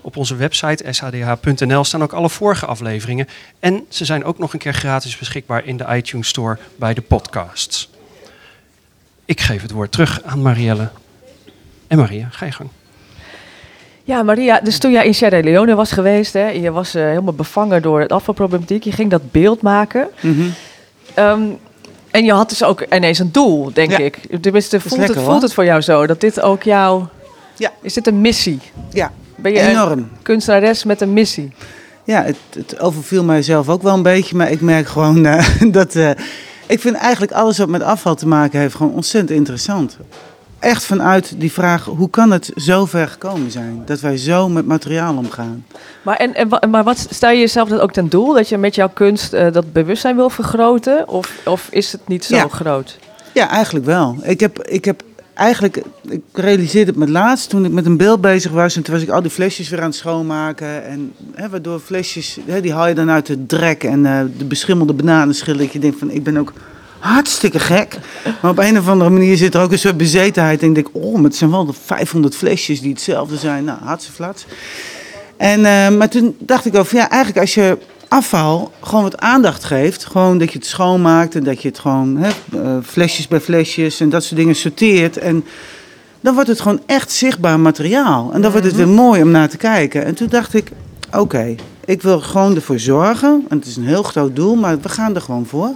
Op 0.00 0.16
onze 0.16 0.36
website 0.36 0.92
sadh.nl 0.92 1.84
staan 1.84 2.02
ook 2.02 2.12
alle 2.12 2.30
vorige 2.30 2.66
afleveringen. 2.66 3.28
En 3.60 3.86
ze 3.88 4.04
zijn 4.04 4.24
ook 4.24 4.38
nog 4.38 4.52
een 4.52 4.58
keer 4.58 4.74
gratis 4.74 5.18
beschikbaar 5.18 5.64
in 5.64 5.76
de 5.76 5.86
iTunes 5.88 6.28
Store 6.28 6.58
bij 6.76 6.94
de 6.94 7.00
podcasts. 7.02 7.90
Ik 9.24 9.40
geef 9.40 9.62
het 9.62 9.70
woord 9.70 9.92
terug 9.92 10.22
aan 10.22 10.42
Marielle. 10.42 10.90
En 11.90 11.98
Maria, 11.98 12.28
ga 12.30 12.46
je 12.46 12.52
gang. 12.52 12.68
Ja, 14.04 14.22
Maria, 14.22 14.60
dus 14.60 14.78
toen 14.78 14.90
jij 14.92 15.06
in 15.06 15.14
Sierra 15.14 15.40
Leone 15.40 15.74
was 15.74 15.92
geweest, 15.92 16.32
hè, 16.32 16.48
je 16.48 16.70
was 16.70 16.94
eh, 16.94 17.02
helemaal 17.02 17.32
bevangen 17.32 17.82
door 17.82 18.00
het 18.00 18.12
afvalproblematiek, 18.12 18.84
je 18.84 18.92
ging 18.92 19.10
dat 19.10 19.30
beeld 19.30 19.62
maken. 19.62 20.08
Mhm. 20.20 20.40
Ehm, 21.14 21.40
en 22.10 22.24
je 22.24 22.32
had 22.32 22.48
dus 22.48 22.62
ook 22.62 22.86
ineens 22.94 23.18
een 23.18 23.32
doel, 23.32 23.72
denk 23.72 23.90
Ja. 23.90 23.98
ik. 23.98 24.18
Tenminste, 24.40 24.80
voelt, 24.80 24.96
lekker, 25.00 25.16
het, 25.16 25.24
voelt 25.24 25.42
het 25.42 25.54
voor 25.54 25.64
jou 25.64 25.80
zo? 25.80 26.06
Dat 26.06 26.20
dit 26.20 26.40
ook 26.40 26.62
jouw... 26.62 27.08
Ja. 27.56 27.70
Is 27.82 27.92
dit 27.94 28.06
een 28.06 28.20
missie? 28.20 28.58
Ja, 28.90 29.12
Ben 29.36 29.52
je 29.52 29.60
een 29.70 30.10
kunstenares 30.22 30.84
met 30.84 31.00
een 31.00 31.12
missie? 31.12 31.52
Ja, 32.04 32.22
het, 32.22 32.36
het 32.54 32.80
overviel 32.80 33.24
mijzelf 33.24 33.68
ook 33.68 33.82
wel 33.82 33.94
een 33.94 34.02
beetje, 34.02 34.36
maar 34.36 34.50
ik 34.50 34.60
merk 34.60 34.86
gewoon 34.88 35.26
eh, 35.26 35.46
dat. 35.78 35.94
eh, 35.94 36.10
ik 36.66 36.80
vind 36.80 36.96
eigenlijk 36.96 37.32
alles 37.32 37.58
wat 37.58 37.68
met 37.68 37.82
afval 37.82 38.14
te 38.14 38.26
maken 38.26 38.60
heeft 38.60 38.74
gewoon 38.74 38.92
ontzettend 38.92 39.38
interessant. 39.38 39.96
Echt 40.60 40.84
vanuit 40.84 41.34
die 41.40 41.52
vraag: 41.52 41.84
hoe 41.84 42.10
kan 42.10 42.30
het 42.30 42.52
zo 42.56 42.86
ver 42.86 43.08
gekomen 43.08 43.50
zijn 43.50 43.82
dat 43.84 44.00
wij 44.00 44.16
zo 44.16 44.48
met 44.48 44.66
materiaal 44.66 45.16
omgaan? 45.16 45.64
Maar, 46.02 46.16
en, 46.16 46.34
en, 46.34 46.70
maar 46.70 46.84
wat 46.84 47.06
stel 47.10 47.30
je 47.30 47.38
jezelf 47.38 47.68
dat 47.68 47.80
ook 47.80 47.92
ten 47.92 48.08
doel? 48.08 48.34
Dat 48.34 48.48
je 48.48 48.58
met 48.58 48.74
jouw 48.74 48.88
kunst 48.88 49.32
eh, 49.32 49.52
dat 49.52 49.72
bewustzijn 49.72 50.16
wil 50.16 50.30
vergroten? 50.30 51.08
Of, 51.08 51.32
of 51.44 51.68
is 51.70 51.92
het 51.92 52.08
niet 52.08 52.24
zo 52.24 52.36
Ja. 52.36 52.48
groot? 52.48 52.98
Ja, 53.34 53.48
eigenlijk 53.48 53.84
wel. 53.84 54.16
Ik 54.22 54.40
heb, 54.40 54.62
ik 54.62 54.84
heb 54.84 55.02
eigenlijk, 55.34 55.82
ik 56.08 56.22
realiseerde 56.32 56.90
het 56.90 57.00
me 57.00 57.08
laatst 57.08 57.50
toen 57.50 57.64
ik 57.64 57.72
met 57.72 57.86
een 57.86 57.96
beeld 57.96 58.20
bezig 58.20 58.52
was. 58.52 58.76
En 58.76 58.82
toen 58.82 58.94
was 58.94 59.02
ik 59.02 59.08
al 59.08 59.22
die 59.22 59.30
flesjes 59.30 59.68
weer 59.68 59.80
aan 59.80 59.86
het 59.86 59.94
schoonmaken. 59.94 60.84
En 60.84 61.12
hè, 61.34 61.48
waardoor 61.48 61.80
flesjes, 61.80 62.38
hè, 62.46 62.60
die 62.60 62.72
haal 62.72 62.88
je 62.88 62.94
dan 62.94 63.10
uit 63.10 63.28
het 63.28 63.48
drek. 63.48 63.84
En 63.84 64.06
eh, 64.06 64.20
de 64.38 64.44
beschimmelde 64.44 64.92
bananenschil. 64.92 65.56
Dat 65.56 65.72
je 65.72 65.78
denkt 65.78 65.98
van, 65.98 66.10
ik 66.10 66.22
ben 66.24 66.36
ook 66.36 66.52
hartstikke 67.00 67.58
gek. 67.58 67.98
Maar 68.42 68.50
op 68.50 68.58
een 68.58 68.78
of 68.78 68.88
andere 68.88 69.10
manier 69.10 69.36
zit 69.36 69.54
er 69.54 69.60
ook 69.60 69.72
een 69.72 69.78
soort 69.78 69.96
bezetenheid. 69.96 70.62
En 70.62 70.68
ik 70.68 70.74
denk, 70.74 70.88
oh, 70.92 71.14
maar 71.14 71.24
het 71.24 71.36
zijn 71.36 71.50
wel 71.50 71.64
de 71.64 71.72
500 71.84 72.36
flesjes 72.36 72.80
die 72.80 72.90
hetzelfde 72.90 73.36
zijn. 73.36 73.64
Nou, 73.64 73.78
hartstikke 73.82 74.22
flats. 74.22 74.46
En, 75.36 75.64
eh, 75.64 75.96
maar 75.96 76.08
toen 76.08 76.36
dacht 76.38 76.66
ik 76.66 76.76
over, 76.76 76.96
ja, 76.96 77.08
eigenlijk 77.08 77.40
als 77.40 77.54
je 77.54 77.78
afval 78.08 78.72
gewoon 78.80 79.02
wat 79.02 79.18
aandacht 79.18 79.64
geeft. 79.64 80.04
Gewoon 80.04 80.38
dat 80.38 80.52
je 80.52 80.58
het 80.58 80.66
schoonmaakt 80.66 81.34
en 81.34 81.44
dat 81.44 81.62
je 81.62 81.68
het 81.68 81.78
gewoon 81.78 82.24
eh, 82.24 82.76
flesjes 82.84 83.28
bij 83.28 83.40
flesjes 83.40 84.00
en 84.00 84.08
dat 84.08 84.24
soort 84.24 84.40
dingen 84.40 84.54
sorteert. 84.54 85.16
En 85.16 85.44
dan 86.20 86.34
wordt 86.34 86.48
het 86.48 86.60
gewoon 86.60 86.80
echt 86.86 87.12
zichtbaar 87.12 87.60
materiaal. 87.60 88.30
En 88.32 88.42
dan 88.42 88.50
wordt 88.50 88.66
het 88.66 88.76
weer 88.76 88.88
mooi 88.88 89.22
om 89.22 89.30
naar 89.30 89.48
te 89.48 89.56
kijken. 89.56 90.04
En 90.04 90.14
toen 90.14 90.28
dacht 90.28 90.54
ik, 90.54 90.70
oké, 91.16 91.54
ik 91.84 92.02
wil 92.02 92.20
gewoon 92.20 92.54
ervoor 92.54 92.78
zorgen. 92.78 93.44
En 93.48 93.58
het 93.58 93.66
is 93.66 93.76
een 93.76 93.86
heel 93.86 94.02
groot 94.02 94.36
doel, 94.36 94.54
maar 94.54 94.80
we 94.80 94.88
gaan 94.88 95.14
er 95.14 95.20
gewoon 95.20 95.46
voor. 95.46 95.74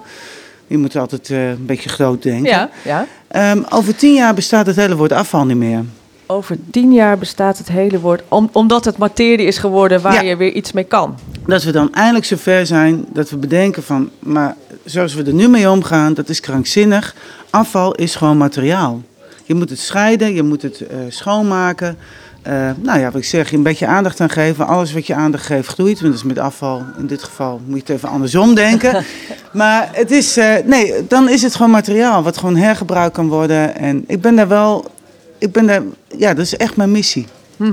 Je 0.67 0.79
moet 0.79 0.97
altijd 0.97 1.31
eh, 1.31 1.49
een 1.49 1.67
beetje 1.67 1.89
groot 1.89 2.23
denken. 2.23 2.51
Ja, 2.51 2.71
ja. 2.85 3.07
Ehm, 3.29 3.63
over 3.69 3.97
tien 3.97 4.15
jaar 4.15 4.35
bestaat 4.35 4.67
het 4.67 4.77
hele 4.77 4.97
woord 4.97 5.13
afval 5.13 5.45
niet 5.45 5.57
meer. 5.57 5.85
Over 6.27 6.57
tien 6.71 6.93
jaar 6.93 7.19
bestaat 7.19 7.59
het 7.59 7.69
hele 7.69 8.01
woord, 8.01 8.23
om, 8.29 8.49
omdat 8.53 8.85
het 8.85 8.97
materie 8.99 9.47
is 9.47 9.59
geworden 9.59 10.01
waar 10.01 10.13
Ja. 10.15 10.21
je 10.21 10.37
weer 10.37 10.53
iets 10.53 10.73
mee 10.73 10.85
kan. 10.85 11.19
Dat 11.47 11.63
we 11.63 11.73
dan 11.73 11.93
eindelijk 11.95 12.25
zover 12.25 12.67
zijn 12.67 13.05
dat 13.13 13.31
we 13.31 13.37
bedenken 13.37 13.83
van, 13.83 14.11
maar 14.19 14.57
zoals 14.85 15.15
we 15.15 15.23
er 15.23 15.35
nu 15.35 15.49
mee 15.49 15.71
omgaan, 15.71 16.15
dat 16.15 16.29
is 16.29 16.41
krankzinnig. 16.41 17.15
Afval 17.51 17.95
is 17.95 18.15
gewoon 18.15 18.37
materiaal. 18.37 19.03
Je 19.45 19.55
moet 19.55 19.71
het 19.71 19.79
scheiden, 19.79 20.35
je 20.35 20.43
moet 20.43 20.63
het 20.63 20.81
eh, 20.81 20.97
schoonmaken. 21.09 21.97
Eh, 22.45 22.71
nou 22.77 22.99
ja, 22.99 23.05
wat 23.05 23.21
ik 23.21 23.25
zeg, 23.25 23.51
je 23.51 23.57
een 23.57 23.63
beetje 23.63 23.87
aandacht 23.87 24.21
aan 24.21 24.31
geven. 24.31 24.67
Alles 24.67 24.93
wat 24.93 25.07
je 25.07 25.15
aandacht 25.15 25.47
geeft 25.47 25.69
groeit. 25.69 26.01
Want 26.01 26.13
dat 26.13 26.23
is 26.23 26.29
met 26.29 26.39
afval, 26.39 26.83
in 26.99 27.07
dit 27.07 27.23
geval 27.23 27.61
moet 27.67 27.77
je 27.77 27.81
het 27.93 27.97
even 27.97 28.09
andersom 28.09 28.55
denken. 28.55 29.05
maar 29.53 29.89
het 29.93 30.11
is, 30.11 30.37
eh, 30.37 30.55
nee, 30.65 31.07
dan 31.09 31.29
is 31.29 31.43
het 31.43 31.55
gewoon 31.55 31.71
materiaal 31.71 32.23
wat 32.23 32.37
gewoon 32.37 32.57
hergebruikt 32.57 33.15
kan 33.15 33.29
worden. 33.29 33.77
En 33.77 34.05
ik 34.07 34.21
ben 34.21 34.37
daar 34.37 34.49
wel, 34.49 34.85
ik 35.39 35.53
ben 35.53 35.67
daar, 35.67 35.83
ja, 36.17 36.35
dat 36.35 36.45
is 36.45 36.57
echt 36.57 36.77
mijn 36.77 36.91
missie. 36.91 37.27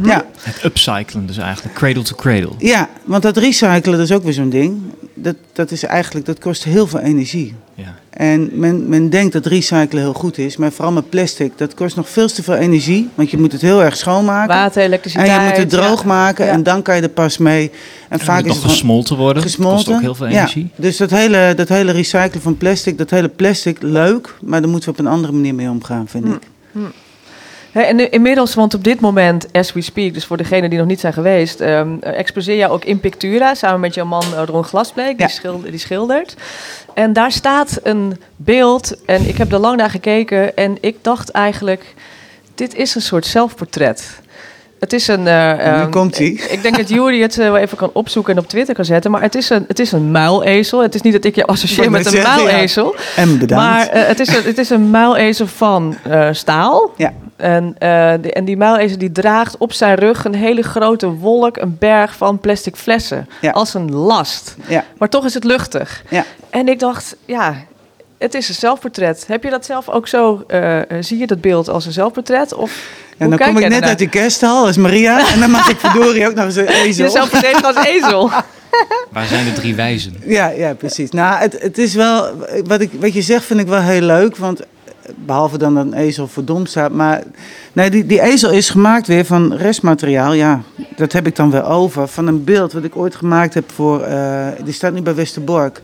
Ja. 0.04 0.26
Het 0.39 0.63
upcyclen 0.63 1.26
dus 1.26 1.38
eigenlijk, 1.38 1.76
cradle 1.76 2.04
to 2.04 2.15
cradle. 2.15 2.52
Ja, 2.58 2.89
want 3.04 3.24
dat 3.24 3.38
recyclen 3.38 3.98
dat 3.98 4.00
is 4.10 4.12
ook 4.12 4.24
weer 4.24 4.34
zo'n 4.34 4.50
ding. 4.50 4.82
Dat, 5.13 5.36
dat 5.54 5.72
is 5.72 5.84
eigenlijk, 5.84 6.26
dat 6.26 6.39
kost 6.39 6.63
heel 6.63 6.88
veel 6.88 7.00
energie. 7.00 7.56
Ja. 7.76 7.96
En 8.10 8.50
men, 8.54 8.89
men 8.89 9.10
denkt 9.10 9.34
dat 9.34 9.46
recyclen 9.46 10.02
heel 10.02 10.13
goed 10.13 10.38
is, 10.38 10.58
maar 10.58 10.72
vooral 10.72 10.94
met 10.94 11.10
plastic, 11.10 11.52
dat 11.58 11.74
kost 11.74 11.96
nog 11.96 12.10
veel 12.10 12.28
te 12.28 12.44
veel 12.44 12.56
energie. 12.56 13.10
Want 13.15 13.32
je 13.32 13.38
moet 13.38 13.52
het 13.52 13.62
heel 13.62 13.84
erg 13.84 13.98
schoonmaken. 13.98 14.56
Water, 14.56 14.82
en 14.82 14.88
elektriciteit. 14.88 15.32
je 15.32 15.39
moet 15.48 15.58
het 15.58 15.70
droog 15.70 16.02
ja. 16.02 16.08
maken 16.08 16.46
Ja. 16.46 16.52
en 16.52 16.63
dan 16.63 16.82
kan 16.82 16.96
je 16.96 17.02
er 17.02 17.10
pas 17.10 17.38
mee. 17.38 17.72
En 18.10 18.20
En 18.20 18.26
vaak 18.26 18.38
het 18.38 18.46
is 18.46 18.54
nog 18.54 18.62
het 18.63 18.72
gesmolten 18.72 19.17
worden. 19.17 19.44
gesmolten. 19.44 19.78
Kost 19.86 19.96
ook 19.96 20.02
heel 20.02 20.15
veel 20.15 20.28
Ja, 20.28 20.32
energie. 20.32 20.70
dus 20.76 20.98
dat 20.98 21.10
hele, 21.10 21.54
dat 21.56 21.70
hele 21.70 21.91
recyclen 21.91 22.41
van 22.41 22.58
plastic, 22.58 22.98
dat 22.98 23.10
hele 23.10 23.28
plastic, 23.30 23.78
leuk. 23.82 24.36
Maar 24.41 24.62
daar 24.62 24.70
moeten 24.70 24.89
we 24.94 25.00
op 25.00 25.06
een 25.06 25.12
andere 25.12 25.34
manier 25.34 25.56
mee 25.56 25.70
omgaan, 25.70 26.08
vind 26.08 26.24
Hm. 26.26 26.32
ik. 26.32 26.41
En 27.71 28.12
inmiddels, 28.12 28.53
want 28.53 28.73
op 28.73 28.84
dit 28.84 28.99
moment, 28.99 29.53
as 29.53 29.73
we 29.73 29.81
speak, 29.81 30.13
dus 30.13 30.25
voor 30.25 30.38
degenen 30.38 30.69
die 30.69 30.79
nog 30.79 30.88
niet 30.88 30.99
zijn 30.99 31.13
geweest, 31.13 31.60
ehm 31.60 31.97
eh, 31.99 32.19
exposeer 32.19 32.55
jij 32.55 32.69
ook 32.69 32.86
in 32.86 32.99
Pictura 32.99 33.53
samen 33.53 33.79
met 33.79 33.93
jouw 33.93 34.05
man 34.05 34.23
eh, 34.23 34.43
Ron 34.45 34.63
Glasbleek, 34.63 35.17
die, 35.17 35.29
schilder, 35.29 35.71
die 35.71 35.79
schildert. 35.79 36.36
En 36.93 37.13
daar 37.13 37.31
staat 37.31 37.79
een 37.84 38.21
beeld, 38.36 39.05
en 39.05 39.27
ik 39.27 39.38
heb 39.38 39.51
er 39.51 39.60
lang 39.60 39.77
naar 39.77 39.89
gekeken, 39.89 40.55
en 40.55 40.77
ik 40.81 40.97
dacht 41.01 41.29
eigenlijk, 41.29 41.93
dit 42.55 42.75
is 42.75 42.95
een 42.95 43.01
soort 43.01 43.25
zelfportret. 43.25 44.19
Het 44.82 44.94
is 44.94 45.08
een. 45.08 45.28
eh, 45.28 45.54
nu 45.54 45.60
ehm, 45.60 45.89
komt-ie. 45.89 46.34
Ik, 46.34 46.41
ik 46.44 46.62
denk 46.62 46.78
dat 46.78 46.89
Jury 46.89 47.22
het 47.22 47.38
eh, 47.38 47.46
wel 47.46 47.58
even 47.58 47.78
kan 47.78 47.89
opzoeken 47.94 48.34
en 48.34 48.39
op 48.39 48.48
Twitter 48.48 48.76
kan 48.76 48.86
zetten. 48.86 49.12
Maar 49.12 49.22
het 49.22 49.36
is 49.36 49.50
een, 49.50 49.65
het 49.67 49.80
is 49.80 49.91
een 49.91 50.12
muilezel. 50.12 50.82
Het 50.82 50.96
is 50.96 51.02
niet 51.02 51.13
dat 51.13 51.24
ik 51.24 51.36
je 51.36 51.46
associeer 51.46 51.84
Ik 51.84 51.89
met 51.89 52.06
een 52.06 52.12
zeggen, 52.12 52.38
ja. 52.38 52.44
muilezel. 52.44 52.96
En 53.15 53.38
bedankt. 53.38 53.63
Maar 53.63 53.88
eh, 53.88 54.08
het, 54.08 54.20
is 54.20 54.28
een, 54.36 54.44
het 54.44 54.58
is 54.58 54.70
een 54.70 54.89
muilezel 54.89 55.48
van 55.48 55.98
staal. 56.32 56.94
Ja. 56.98 57.13
En, 57.36 57.76
die, 58.22 58.34
en 58.34 58.46
die 58.46 58.58
muilezel 58.58 58.98
die 58.98 59.12
draagt 59.12 59.58
op 59.58 59.74
zijn 59.74 59.96
rug 59.96 60.26
een 60.26 60.36
hele 60.36 60.62
grote 60.62 61.08
wolk, 61.08 61.58
een 61.58 61.76
berg 61.80 62.15
van 62.15 62.39
plastic 62.39 62.76
flessen. 62.76 63.28
Ja. 63.41 63.52
Als 63.52 63.74
een 63.74 63.91
last. 63.91 64.56
Ja. 64.67 64.86
Maar 64.98 65.10
toch 65.10 65.26
is 65.26 65.34
het 65.34 65.44
luchtig. 65.44 66.04
Ja. 66.10 66.26
En 66.50 66.67
ik 66.67 66.80
dacht, 66.80 67.15
ja, 67.26 67.56
het 68.17 68.34
is 68.34 68.50
een 68.50 68.56
zelfportret. 68.56 69.24
Heb 69.28 69.44
je 69.44 69.50
dat 69.50 69.65
zelf 69.65 69.89
ook 69.89 70.08
zo, 70.08 70.46
zie 71.00 71.17
je 71.17 71.28
dat 71.28 71.41
beeld 71.41 71.70
als 71.70 71.86
een 71.86 71.91
zelfportret? 71.91 72.54
Of 72.54 72.89
En 73.17 73.28
hoe 73.28 73.38
dan 73.38 73.47
kom 73.47 73.58
ik 73.58 73.69
net 73.69 73.84
uit 73.84 74.00
de 74.00 74.08
kersthal 74.08 74.65
als 74.65 74.78
Maria. 74.78 75.32
En 75.34 75.39
dan 75.39 75.52
mag 75.52 75.69
ik 75.69 75.80
verdorie 75.80 76.28
ook 76.28 76.36
nog 76.36 76.45
eens 76.45 76.56
een 76.56 76.67
ezel. 76.86 77.06
Jezelf 77.06 77.30
verdedigen 77.30 77.76
als 77.76 77.86
ezel. 77.86 78.32
Waar 79.12 79.26
zijn 79.26 79.45
de 79.45 79.54
drie 79.54 79.76
wijzen? 79.76 80.13
Ja, 80.26 80.47
ja, 80.50 80.74
precies. 80.74 81.12
Nou, 81.12 81.39
het, 81.39 81.62
het 81.62 81.78
is 81.78 81.93
wel, 81.93 82.32
wat, 82.63 82.82
ik, 82.82 82.91
wat 83.00 83.13
je 83.13 83.21
zegt 83.21 83.45
vind 83.45 83.60
ik 83.60 83.67
wel 83.67 83.82
heel 83.82 84.02
leuk, 84.02 84.38
want 84.38 84.60
eh, 84.60 84.67
behalve 85.15 85.58
dan 85.58 85.76
dat 85.76 85.86
een 85.86 85.93
ezel 85.93 86.28
verdomd 86.28 86.69
staat, 86.69 86.91
maar 86.91 87.24
nee, 87.74 87.89
die, 87.89 88.06
die 88.06 88.21
ezel 88.21 88.52
is 88.52 88.69
gemaakt 88.69 89.08
weer 89.08 89.26
van 89.26 89.54
restmateriaal, 89.54 90.34
ja, 90.34 90.62
dat 90.95 91.12
heb 91.12 91.28
ik 91.28 91.36
dan 91.36 91.52
weer 91.52 91.65
over, 91.65 92.08
van 92.08 92.28
een 92.28 92.43
beeld 92.43 92.74
wat 92.74 92.84
ik 92.84 92.95
ooit 92.95 93.15
gemaakt 93.15 93.54
heb 93.54 93.71
voor, 93.71 94.02
eh, 94.02 94.47
die 94.63 94.74
staat 94.74 94.93
nu 94.93 95.02
bij 95.02 95.15
Westerbork. 95.15 95.82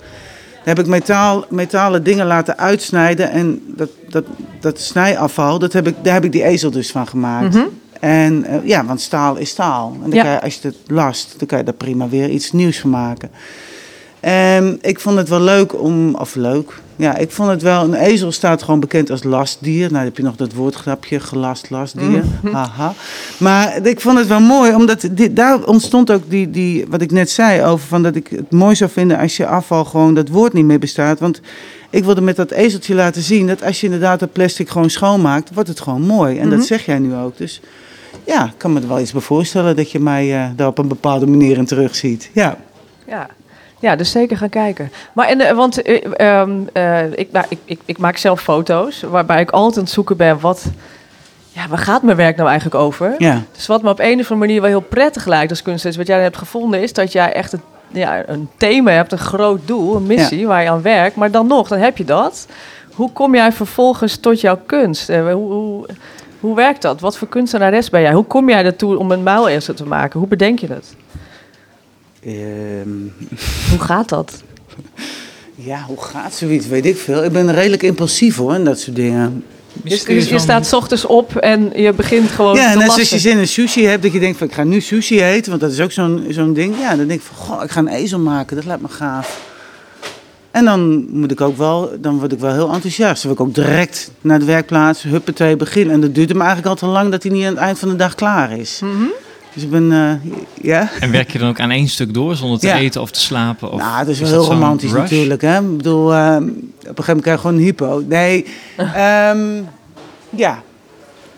Heb 0.68 0.80
ik 0.80 0.88
metaal, 0.88 1.46
metalen 1.50 2.04
dingen 2.04 2.26
laten 2.26 2.58
uitsnijden 2.58 3.32
en 3.32 3.62
dat, 3.68 3.90
dat, 4.10 4.24
dat 4.60 4.80
snijafval, 4.80 5.60
dat 5.60 5.74
heb 5.74 5.88
ik, 5.88 5.96
daar 6.02 6.14
heb 6.14 6.24
ik 6.26 6.32
die 6.32 6.44
ezel 6.44 6.72
dus 6.72 6.92
van 6.92 7.08
gemaakt. 7.08 7.58
En 8.00 8.44
eh, 8.44 8.56
ja, 8.68 8.86
want 8.86 9.02
staal 9.02 9.36
is 9.36 9.50
staal. 9.50 9.92
En 9.94 10.00
dan 10.10 10.12
Ja. 10.12 10.24
kan 10.24 10.32
je, 10.32 10.42
als 10.42 10.60
je 10.62 10.68
het 10.68 10.78
last, 10.88 11.36
dan 11.38 11.48
kan 11.48 11.58
je 11.58 11.64
daar 11.64 11.74
prima 11.74 12.08
weer 12.10 12.30
iets 12.30 12.52
nieuws 12.52 12.80
van 12.80 12.90
maken. 12.90 13.30
En 14.20 14.78
ik 14.82 15.00
vond 15.00 15.18
het 15.18 15.30
wel 15.30 15.42
leuk 15.42 15.82
om, 15.82 16.16
of 16.16 16.36
leuk, 16.36 16.74
ja, 16.98 17.18
ik 17.18 17.32
vond 17.32 17.50
het 17.50 17.62
wel, 17.62 17.84
een 17.84 17.94
ezel 17.94 18.32
staat 18.32 18.64
gewoon 18.64 18.80
bekend 18.80 19.12
als 19.12 19.24
lastdier. 19.24 19.80
Nou, 19.80 19.94
dan 19.94 20.04
heb 20.04 20.18
je 20.18 20.24
nog 20.24 20.36
dat 20.36 20.54
woordgrapje, 20.54 21.20
gelast 21.20 21.70
lastdier, 21.70 22.24
haha. 22.54 22.94
Maar 23.38 23.86
ik 23.86 24.02
vond 24.02 24.18
het 24.18 24.28
wel 24.28 24.40
mooi, 24.40 24.74
omdat 24.74 25.10
dit, 25.12 25.36
daar 25.36 25.64
ontstond 25.64 26.12
ook 26.12 26.30
die, 26.30 26.50
die, 26.50 26.86
wat 26.90 27.02
ik 27.02 27.12
net 27.12 27.30
zei 27.30 27.64
over 27.64 27.88
van 27.88 28.04
dat 28.04 28.16
ik 28.16 28.28
het 28.28 28.52
mooi 28.52 28.76
zou 28.76 28.90
vinden 28.90 29.18
als 29.18 29.38
je 29.38 29.48
afval 29.48 29.86
gewoon 29.86 30.14
dat 30.14 30.30
woord 30.30 30.54
niet 30.54 30.66
meer 30.66 30.80
bestaat. 30.80 31.20
Want 31.20 31.42
ik 31.90 32.04
wilde 32.04 32.22
met 32.22 32.36
dat 32.36 32.52
ezeltje 32.52 32.96
laten 32.96 33.22
zien 33.22 33.48
dat 33.48 33.64
als 33.64 33.80
je 33.80 33.86
inderdaad 33.86 34.20
dat 34.20 34.32
plastic 34.32 34.70
gewoon 34.70 34.90
schoonmaakt, 34.90 35.54
wordt 35.54 35.70
het 35.70 35.80
gewoon 35.80 36.02
mooi. 36.02 36.38
En 36.38 36.50
dat 36.50 36.66
zeg 36.66 36.86
jij 36.86 37.00
nu 37.00 37.16
ook. 37.16 37.38
Dus 37.38 37.62
ja, 38.24 38.46
ik 38.46 38.58
kan 38.58 38.74
me 38.74 38.82
er 38.82 38.88
wel 38.88 39.00
iets 39.00 39.12
bij 39.12 39.22
voorstellen 39.22 39.76
dat 39.76 39.92
je 39.92 40.00
mij 40.00 40.36
eh, 40.36 40.50
daar 40.56 40.68
op 40.68 40.78
een 40.78 40.88
bepaalde 40.88 41.28
manier 41.28 41.58
in 41.58 41.66
terugziet. 41.66 42.30
Ja. 42.34 42.58
Ja. 43.08 43.30
Ja, 43.80 43.96
dus 43.96 44.12
zeker 44.12 44.38
gaan 44.38 44.50
kijken. 44.50 44.92
Maar 45.14 45.28
en, 45.28 45.42
eh, 45.42 45.56
want 45.56 45.82
eh, 45.82 46.04
ehm, 46.16 46.52
eh, 46.74 47.12
ik, 47.12 47.32
nou, 47.32 47.46
ik, 47.50 47.60
ik, 47.66 47.80
ik 47.86 47.98
maak 47.98 48.18
zelf 48.18 48.42
foto's, 48.42 49.02
waarbij 49.02 49.42
ik 49.42 49.52
altijd 49.52 49.78
aan 49.78 49.84
het 49.84 49.92
zoeken 49.92 50.18
ben 50.18 50.40
wat. 50.40 50.66
Ja, 51.52 51.68
waar 51.68 51.78
gaat 51.78 52.02
mijn 52.02 52.18
werk 52.18 52.36
nou 52.36 52.50
eigenlijk 52.50 52.82
over? 52.82 53.16
Ja. 53.18 53.42
Dus 53.52 53.68
wat 53.68 53.82
me 53.82 53.90
op 53.90 54.00
een 54.00 54.06
of 54.06 54.32
andere 54.32 54.36
manier 54.36 54.62
wel 54.62 54.70
heel 54.70 54.80
prettig 54.80 55.26
lijkt 55.26 55.50
als 55.50 55.62
kunstenaar, 55.62 55.98
wat 55.98 56.08
jij 56.08 56.22
hebt 56.22 56.38
gevonden, 56.38 56.82
is 56.82 56.94
dat 56.94 57.12
jij 57.12 57.34
echt 57.34 57.54
een, 57.54 57.62
ja, 57.88 58.28
een 58.28 58.50
thema 58.58 58.92
hebt, 58.92 59.12
een 59.12 59.18
groot 59.18 59.68
doel, 59.68 59.96
een 59.96 60.08
missie 60.08 60.48
waar 60.48 60.64
je 60.64 60.70
aan 60.70 60.82
werkt. 60.82 61.16
Maar 61.16 61.32
dan 61.32 61.48
nog, 61.48 61.68
dan 61.68 61.80
heb 61.80 61.98
je 61.98 62.06
dat. 62.06 62.48
Hoe 62.94 63.12
kom 63.12 63.36
jij 63.36 63.52
vervolgens 63.52 64.18
tot 64.18 64.42
jouw 64.42 64.60
kunst? 64.66 65.08
Hoe, 65.08 65.32
hoe, 65.34 65.86
hoe 66.40 66.56
werkt 66.56 66.82
dat? 66.82 67.00
Wat 67.00 67.18
voor 67.18 67.28
kunstenares 67.28 67.90
ben 67.90 68.02
jij? 68.02 68.14
Hoe 68.14 68.26
kom 68.26 68.50
jij 68.50 68.66
ertoe 68.66 68.98
om 68.98 69.12
een 69.12 69.24
muilezel 69.24 69.74
te 69.74 69.86
maken? 69.86 70.20
Hoe 70.20 70.28
bedenk 70.30 70.60
je 70.60 70.68
dat? 70.68 70.96
Ehm, 72.28 72.90
Hoe 73.70 73.80
gaat 73.80 74.10
dat? 74.10 74.44
ja, 75.56 75.84
hoe 75.88 76.02
gaat 76.02 76.34
zoiets? 76.34 76.68
Weet 76.68 76.86
ik 76.86 76.98
veel. 76.98 77.24
Ik 77.24 77.32
ben 77.32 77.52
redelijk 77.54 77.84
impulsief 77.84 78.36
hoor, 78.36 78.54
en 78.54 78.64
dat 78.64 78.80
soort 78.80 78.96
dingen. 78.96 79.44
Je, 79.84 80.04
je, 80.08 80.30
je 80.30 80.40
staat 80.40 80.66
's 80.68 80.74
ochtends 80.74 81.06
op 81.06 81.36
en 81.36 81.72
je 81.82 81.94
begint 81.94 82.30
gewoon 82.30 82.56
Ja, 82.56 82.72
te 82.72 82.78
net 82.78 82.88
lassen. 82.88 83.06
zoals 83.06 83.24
je 83.24 83.30
zin 83.30 83.38
in 83.40 83.48
sushi 83.48 83.86
hebt, 83.86 84.04
dat 84.04 84.14
je 84.14 84.20
denkt 84.20 84.38
van 84.38 84.48
ik 84.48 84.54
ga 84.54 84.64
nu 84.64 84.82
sushi 84.82 85.24
eten, 85.24 85.50
want 85.50 85.62
dat 85.62 85.72
is 85.72 85.80
ook 85.82 85.92
zo'n 85.92 86.26
zo'n 86.30 86.54
ding. 86.54 86.80
Ja, 86.80 86.96
dan 86.96 87.08
denk 87.08 87.20
ik 87.20 87.26
van 87.26 87.36
goh, 87.36 87.64
ik 87.64 87.70
ga 87.72 87.80
een 87.80 87.88
ezel 87.88 88.20
maken, 88.20 88.56
dat 88.56 88.66
lijkt 88.66 88.82
me 88.82 88.88
gaaf. 88.88 89.40
En 90.52 90.66
dan 90.66 91.08
moet 91.10 91.32
ik 91.32 91.42
ook 91.42 91.58
wel, 91.58 91.92
dan 92.00 92.20
word 92.20 92.32
ik 92.32 92.40
wel 92.40 92.54
heel 92.54 92.74
enthousiast. 92.74 93.24
Dan 93.24 93.34
wil 93.36 93.46
ik 93.46 93.48
ook 93.50 93.56
direct 93.66 94.12
naar 94.22 94.40
de 94.40 94.46
werkplaats, 94.46 95.04
huppatee, 95.04 95.56
beginnen. 95.56 95.94
En 95.94 96.02
dat 96.02 96.16
duurt 96.16 96.30
hem 96.30 96.42
eigenlijk 96.42 96.70
al 96.70 96.76
te 96.76 96.86
lang 96.86 97.12
dat 97.12 97.24
hij 97.24 97.32
niet 97.32 97.44
aan 97.46 97.50
het 97.54 97.60
eind 97.60 97.80
van 97.80 97.90
de 97.90 97.96
dag 97.96 98.16
klaar 98.16 98.58
is. 98.58 98.80
Mhm. 98.84 99.04
Dus 99.58 99.66
ik 99.66 99.72
ben, 99.72 99.92
eh, 99.92 100.32
ja. 100.62 100.90
En 101.00 101.12
werk 101.12 101.32
je 101.32 101.40
dan 101.40 101.50
ook 101.50 101.60
aan 101.60 101.72
één 101.72 101.88
stuk 101.88 102.14
door 102.14 102.36
zonder 102.36 102.60
te 102.60 102.68
Ja. 102.68 102.78
eten 102.78 103.02
of 103.02 103.12
te 103.12 103.20
slapen? 103.20 103.72
Of 103.72 103.80
nou, 103.80 103.98
dat 104.00 104.08
is 104.08 104.20
wel 104.20 104.30
heel 104.30 104.44
zo'n 104.44 104.54
romantisch 104.54 104.92
rush? 104.92 105.02
natuurlijk. 105.02 105.42
Hè? 105.42 105.60
Ik 105.60 105.78
bedoel, 105.78 106.14
ehm, 106.14 106.44
op 106.44 106.48
een 106.48 106.54
gegeven 106.84 107.04
moment 107.08 107.22
krijg 107.22 107.36
je 107.42 107.42
gewoon 107.48 107.58
een 107.58 107.64
hypo. 107.64 108.04
Nee, 108.08 108.46
ehm, 108.78 109.40
ja. 110.30 110.62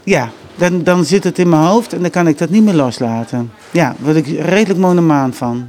Ja, 0.04 0.30
dan, 0.56 0.84
dan 0.84 1.06
zit 1.06 1.24
het 1.24 1.40
in 1.40 1.50
mijn 1.50 1.62
hoofd 1.62 1.94
en 1.94 2.02
dan 2.02 2.10
kan 2.10 2.28
ik 2.28 2.38
dat 2.38 2.50
niet 2.50 2.64
meer 2.64 2.74
loslaten. 2.74 3.52
Ja, 3.72 3.84
daar 3.86 3.96
word 4.00 4.16
ik 4.16 4.40
redelijk 4.40 4.80
monomaan 4.80 5.34
van. 5.34 5.68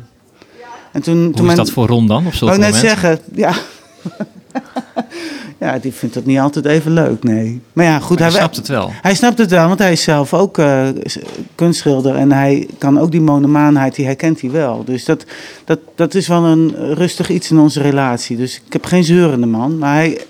En 0.93 1.03
toen, 1.03 1.15
Hoe 1.23 1.31
toen 1.33 1.41
is 1.41 1.45
mijn- 1.47 1.57
dat 1.57 1.71
voor 1.71 1.87
Ron 1.87 2.07
dan 2.07 2.27
op 2.27 2.33
ik 2.33 2.41
net 2.41 2.51
momenten? 2.51 2.81
zeggen, 2.81 3.19
ja. 3.35 3.53
ja, 5.61 5.79
die 5.79 5.93
vindt 5.93 6.15
dat 6.15 6.25
niet 6.25 6.39
altijd 6.39 6.65
even 6.65 6.93
leuk, 6.93 7.23
nee. 7.23 7.61
Maar 7.73 7.85
ja, 7.85 7.99
goed. 7.99 8.19
Maar 8.19 8.31
je 8.31 8.33
hij, 8.33 8.43
snapt 8.43 8.57
het 8.57 8.69
wel. 8.69 8.91
hij 9.03 9.15
snapt 9.15 9.39
het 9.39 9.51
wel, 9.51 9.69
want 9.69 9.79
hij 9.79 9.93
is 9.93 10.03
zelf 10.03 10.35
ook 10.35 10.59
eh, 10.59 10.89
kunstschilder. 11.55 12.15
En 12.15 12.33
hij 12.33 12.69
kan 12.79 12.99
ook 12.99 13.11
die 13.11 13.21
monomaanheid, 13.21 13.95
die 13.95 14.05
herkent 14.05 14.41
hij 14.41 14.51
wel. 14.51 14.85
Dus 14.85 15.05
dat, 15.05 15.25
dat, 15.65 15.79
dat 15.95 16.15
is 16.15 16.29
wel 16.29 16.45
een 16.45 16.95
rustig 16.95 17.31
iets 17.31 17.51
in 17.51 17.59
onze 17.59 17.81
relatie. 17.81 18.37
Dus 18.37 18.63
ik 18.67 18.73
heb 18.73 18.85
geen 18.85 19.05
zeurende 19.05 19.47
man. 19.47 19.79
Maar 19.79 19.95
hij, 19.95 20.21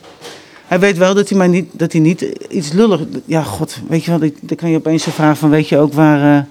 hij 0.67 0.81
weet 0.81 0.99
wel 0.99 1.15
dat 1.15 1.29
hij, 1.29 1.39
mij 1.39 1.49
niet, 1.49 1.69
dat 1.73 1.93
hij 1.93 2.01
niet 2.01 2.21
iets 2.49 2.73
lullig... 2.73 3.01
Ja, 3.25 3.43
god, 3.43 3.79
weet 3.89 4.05
je 4.05 4.11
wel, 4.11 4.31
dan 4.41 4.57
kan 4.57 4.71
je 4.71 4.77
opeens 4.77 5.03
zo 5.03 5.11
vragen 5.11 5.37
van... 5.37 5.51
Weet 5.51 5.69
je 5.69 5.79
ook 5.79 5.93
waar, 5.93 6.47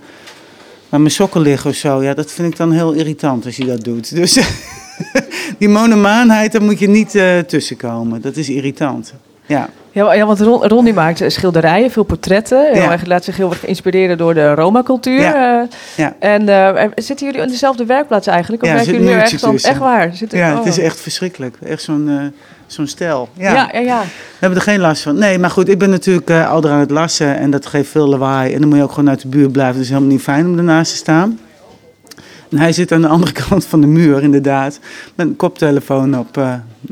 waar 0.89 0.99
mijn 0.99 1.11
sokken 1.11 1.41
liggen 1.41 1.69
of 1.69 1.75
zo? 1.75 2.03
Ja, 2.03 2.13
dat 2.13 2.31
vind 2.31 2.51
ik 2.51 2.57
dan 2.57 2.71
heel 2.71 2.91
irritant 2.91 3.45
als 3.45 3.57
hij 3.57 3.67
dat 3.67 3.83
doet. 3.83 4.15
Dus 4.15 4.37
die 5.59 5.69
monomaanheid, 5.69 6.51
daar 6.51 6.61
moet 6.61 6.79
je 6.79 6.89
niet 6.89 7.15
eh, 7.15 7.39
tussenkomen. 7.39 8.21
Dat 8.21 8.35
is 8.35 8.49
irritant. 8.49 9.13
Ja. 9.45 9.69
Ja, 9.91 10.13
ja, 10.13 10.25
want 10.25 10.39
Ron, 10.39 10.63
Ron 10.63 10.85
die 10.85 10.93
maakt 10.93 11.23
schilderijen, 11.27 11.91
veel 11.91 12.03
portretten. 12.03 12.75
Ja. 12.75 12.91
erg, 12.91 13.05
laat 13.05 13.23
zich 13.23 13.37
heel 13.37 13.49
erg 13.49 13.65
inspireren 13.65 14.17
door 14.17 14.33
de 14.33 14.53
Roma-cultuur. 14.53 15.19
Ja. 15.19 15.61
eh. 15.61 15.67
Ja. 15.95 16.15
En 16.19 16.49
eh, 16.49 16.87
zitten 16.95 17.25
jullie 17.25 17.41
in 17.41 17.47
dezelfde 17.47 17.85
werkplaats 17.85 18.27
eigenlijk? 18.27 18.63
Of 18.63 18.69
Ja, 18.69 18.75
er 18.75 18.85
werken 18.85 19.01
jullie 19.01 19.15
muurtje 19.15 19.37
dan? 19.37 19.55
Echt 19.55 19.77
waar? 19.77 20.15
Zit 20.15 20.31
ja, 20.31 20.51
oh. 20.51 20.57
het 20.57 20.65
is 20.65 20.77
echt 20.77 20.99
verschrikkelijk. 20.99 21.57
Echt 21.61 21.81
zo'n 21.81 22.33
zo'n 22.67 22.87
stijl. 22.87 23.29
Ja. 23.33 23.53
Ja, 23.53 23.69
ja, 23.73 23.79
ja. 23.79 24.01
We 24.01 24.37
hebben 24.39 24.57
er 24.59 24.63
geen 24.63 24.79
last 24.79 25.01
van. 25.01 25.17
Nee, 25.17 25.39
maar 25.39 25.49
goed, 25.49 25.69
ik 25.69 25.79
ben 25.79 25.89
natuurlijk 25.89 26.29
eh 26.29 26.51
al 26.51 26.69
aan 26.69 26.79
het 26.79 26.91
lassen 26.91 27.37
en 27.37 27.51
dat 27.51 27.65
geeft 27.65 27.89
veel 27.89 28.07
lawaai. 28.07 28.53
En 28.53 28.59
dan 28.59 28.69
moet 28.69 28.77
je 28.77 28.83
ook 28.83 28.91
gewoon 28.91 29.09
uit 29.09 29.21
de 29.21 29.27
buurt 29.27 29.51
blijven. 29.51 29.73
Het 29.73 29.83
is 29.83 29.89
helemaal 29.89 30.11
niet 30.11 30.21
fijn 30.21 30.45
om 30.45 30.57
ernaast 30.57 30.91
te 30.91 30.97
staan. 30.97 31.39
Hij 32.55 32.71
zit 32.71 32.91
aan 32.91 33.01
de 33.01 33.07
andere 33.07 33.31
kant 33.47 33.65
van 33.65 33.81
de 33.81 33.87
muur, 33.87 34.21
inderdaad. 34.21 34.79
Met 35.15 35.27
een 35.27 35.35
koptelefoon 35.35 36.19
op. 36.19 36.37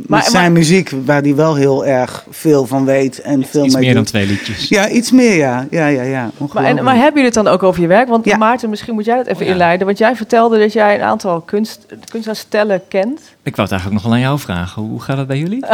Maar- 0.07 0.23
zijn 0.23 0.43
maar- 0.43 0.51
muziek, 0.51 0.91
waar 1.05 1.21
hij 1.21 1.35
wel 1.35 1.55
heel 1.55 1.85
erg 1.85 2.25
veel 2.29 2.65
van 2.65 2.85
weet 2.85 3.21
en 3.21 3.43
veel 3.45 3.65
Iets 3.65 3.73
mee 3.75 3.85
meer 3.85 3.93
dan 3.93 4.03
twee 4.03 4.25
liedjes. 4.25 4.67
Ja, 4.69 4.89
iets 4.89 5.11
meer, 5.11 5.35
ja. 5.37 5.67
Ja, 5.71 5.87
ja, 5.87 6.01
ja. 6.01 6.21
Maar, 6.21 6.31
Ongelooflijk. 6.37 6.77
en, 6.77 6.83
maar 6.83 6.93
hebben 6.95 7.13
jullie 7.13 7.25
het 7.35 7.43
dan 7.43 7.47
ook 7.47 7.63
over 7.63 7.81
je 7.81 7.87
werk? 7.87 8.07
Want 8.07 8.25
Ja. 8.25 8.37
Maarten, 8.37 8.69
misschien 8.69 8.93
moet 8.93 9.05
jij 9.05 9.15
dat 9.17 9.25
even 9.25 9.39
Oh 9.41 9.45
ja. 9.47 9.51
inleiden. 9.51 9.85
Want 9.85 9.97
jij 9.97 10.15
vertelde 10.15 10.59
dat 10.59 10.73
jij 10.73 10.95
een 10.95 11.01
aantal 11.01 11.41
kunst, 11.41 11.85
kunstenaarstellen 12.09 12.81
kent. 12.87 13.19
Ik 13.43 13.55
wou 13.55 13.67
het 13.69 13.71
eigenlijk 13.71 13.93
nog 13.93 14.03
wel 14.03 14.13
aan 14.13 14.19
jou 14.19 14.39
vragen. 14.39 14.81
Hoe 14.81 15.01
gaat 15.01 15.17
het 15.17 15.27
bij 15.27 15.37
jullie? 15.39 15.65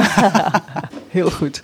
Heel 1.09 1.31
goed. 1.31 1.61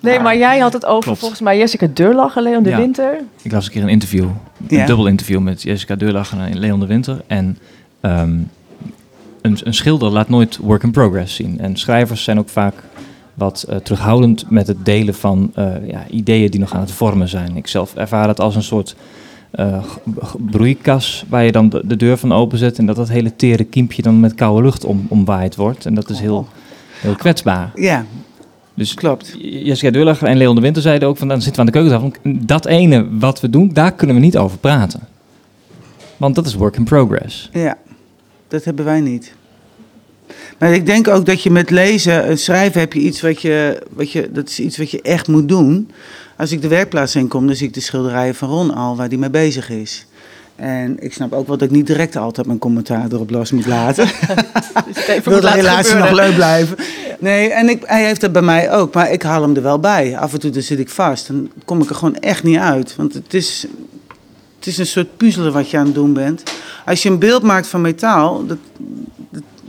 Nee, 0.00 0.20
maar 0.20 0.36
jij 0.36 0.58
had 0.58 0.72
het 0.72 0.84
over 0.86 1.02
Klopt. 1.02 1.18
volgens 1.18 1.40
mij 1.40 1.58
Jessica 1.58 1.86
Durlach 1.94 2.36
en 2.36 2.42
Leon 2.42 2.62
de 2.62 2.68
Ja. 2.70 2.76
Winter. 2.76 3.18
Ik 3.42 3.52
las 3.52 3.66
een 3.66 3.72
keer 3.72 3.82
een 3.82 3.88
interview, 3.88 4.28
Ja. 4.68 4.80
een 4.80 4.86
dubbel 4.86 5.06
interview 5.06 5.40
met 5.40 5.62
Jessica 5.62 5.94
Deurlacher 5.94 6.38
en 6.40 6.58
Leon 6.58 6.80
de 6.80 6.86
Winter. 6.86 7.22
En 7.26 7.58
ehm, 8.00 8.32
een, 9.44 9.58
een 9.64 9.74
schilder 9.74 10.10
laat 10.10 10.28
nooit 10.28 10.56
work 10.56 10.82
in 10.82 10.90
progress 10.90 11.34
zien. 11.34 11.60
En 11.60 11.76
schrijvers 11.76 12.24
zijn 12.24 12.38
ook 12.38 12.48
vaak 12.48 12.74
wat 13.34 13.66
eh, 13.68 13.76
terughoudend 13.76 14.50
met 14.50 14.66
het 14.66 14.84
delen 14.84 15.14
van 15.14 15.50
eh, 15.54 15.66
ja, 15.86 16.06
ideeën 16.10 16.50
die 16.50 16.60
nog 16.60 16.74
aan 16.74 16.80
het 16.80 16.90
vormen 16.90 17.28
zijn. 17.28 17.56
Ik 17.56 17.66
zelf 17.66 17.94
ervaar 17.94 18.28
het 18.28 18.40
als 18.40 18.56
een 18.56 18.62
soort 18.62 18.96
eh, 19.50 19.84
broeikas 20.38 21.24
waar 21.28 21.44
je 21.44 21.52
dan 21.52 21.68
de, 21.68 21.82
de 21.84 21.96
deur 21.96 22.16
van 22.16 22.32
openzet 22.32 22.78
en 22.78 22.86
dat 22.86 22.96
dat 22.96 23.08
hele 23.08 23.36
tere 23.36 23.64
kiempje 23.64 24.02
dan 24.02 24.20
met 24.20 24.34
koude 24.34 24.62
lucht 24.62 24.84
om, 24.84 25.06
omwaaid 25.08 25.56
wordt. 25.56 25.86
En 25.86 25.94
dat 25.94 26.10
is 26.10 26.20
heel, 26.20 26.48
heel 27.00 27.14
kwetsbaar. 27.14 27.70
Ja, 27.74 28.04
Dus 28.74 28.94
klopt. 28.94 29.36
Jessica 29.38 29.90
Deurlacher 29.90 30.28
en 30.28 30.36
Leon 30.36 30.54
de 30.54 30.60
Winter 30.60 30.82
zeiden 30.82 31.08
ook 31.08 31.16
van 31.16 31.28
dan 31.28 31.42
zitten 31.42 31.64
we 31.64 31.68
aan 31.68 31.82
de 31.82 31.90
keukentafel. 31.90 32.44
Dat 32.46 32.66
ene 32.66 33.18
wat 33.18 33.40
we 33.40 33.50
doen, 33.50 33.70
daar 33.72 33.92
kunnen 33.92 34.16
we 34.16 34.22
niet 34.22 34.36
over 34.36 34.58
praten. 34.58 35.00
Want 36.16 36.34
dat 36.34 36.46
is 36.46 36.54
work 36.54 36.76
in 36.76 36.84
progress. 36.84 37.50
Ja, 37.52 37.76
dat 38.48 38.64
hebben 38.64 38.84
wij 38.84 39.00
niet. 39.00 39.32
Maar 40.58 40.74
ik 40.74 40.86
denk 40.86 41.08
ook 41.08 41.26
dat 41.26 41.42
je 41.42 41.50
met 41.50 41.70
lezen 41.70 42.24
en 42.24 42.38
schrijven 42.38 42.80
heb 42.80 42.92
je 42.92 43.00
iets 43.00 43.20
wat 43.20 43.42
je, 43.42 43.82
wat 43.90 44.10
je, 44.10 44.30
dat 44.32 44.48
is 44.48 44.60
iets 44.60 44.78
wat 44.78 44.90
je 44.90 45.02
echt 45.02 45.28
moet 45.28 45.48
doen. 45.48 45.90
Als 46.36 46.52
ik 46.52 46.62
de 46.62 46.68
werkplaats 46.68 47.16
in 47.16 47.28
kom, 47.28 47.46
dan 47.46 47.56
zie 47.56 47.66
ik 47.66 47.74
de 47.74 47.80
schilderijen 47.80 48.34
van 48.34 48.48
Ron 48.48 48.74
al, 48.74 48.96
waar 48.96 49.08
hij 49.08 49.16
mee 49.16 49.30
bezig 49.30 49.70
is. 49.70 50.06
En 50.56 50.96
ik 51.02 51.12
snap 51.12 51.32
ook 51.32 51.46
wel 51.46 51.56
dat 51.56 51.68
ik 51.68 51.74
niet 51.74 51.86
direct 51.86 52.16
altijd 52.16 52.46
mijn 52.46 52.58
commentaar 52.58 53.06
erop 53.12 53.30
los 53.30 53.52
moet 53.52 53.66
laten. 53.66 54.06
Dus 54.86 55.06
Ik 55.06 55.24
wil 55.24 55.34
moet 55.34 55.42
de 55.42 55.50
relatie 55.50 55.94
nog 55.94 56.10
leuk 56.10 56.34
blijven. 56.34 56.76
Nee, 57.18 57.48
en 57.50 57.68
ik, 57.68 57.82
hij 57.84 58.04
heeft 58.04 58.20
dat 58.20 58.32
bij 58.32 58.42
mij 58.42 58.72
ook, 58.72 58.94
maar 58.94 59.12
ik 59.12 59.22
haal 59.22 59.42
hem 59.42 59.56
er 59.56 59.62
wel 59.62 59.78
bij. 59.78 60.18
Af 60.18 60.32
en 60.32 60.40
toe 60.40 60.50
dan 60.50 60.62
zit 60.62 60.78
ik 60.78 60.88
vast. 60.88 61.26
Dan 61.26 61.50
kom 61.64 61.82
ik 61.82 61.88
er 61.88 61.94
gewoon 61.94 62.16
echt 62.16 62.42
niet 62.42 62.58
uit. 62.58 62.96
Want 62.96 63.14
het 63.14 63.34
is, 63.34 63.66
het 64.64 64.72
is 64.72 64.78
een 64.78 64.86
soort 64.86 65.16
puzzelen 65.16 65.52
wat 65.52 65.70
je 65.70 65.78
aan 65.78 65.86
het 65.86 65.94
doen 65.94 66.12
bent. 66.12 66.42
Als 66.86 67.02
je 67.02 67.08
een 67.08 67.18
beeld 67.18 67.42
maakt 67.42 67.66
van 67.66 67.80
metaal, 67.80 68.46
dat, 68.46 68.58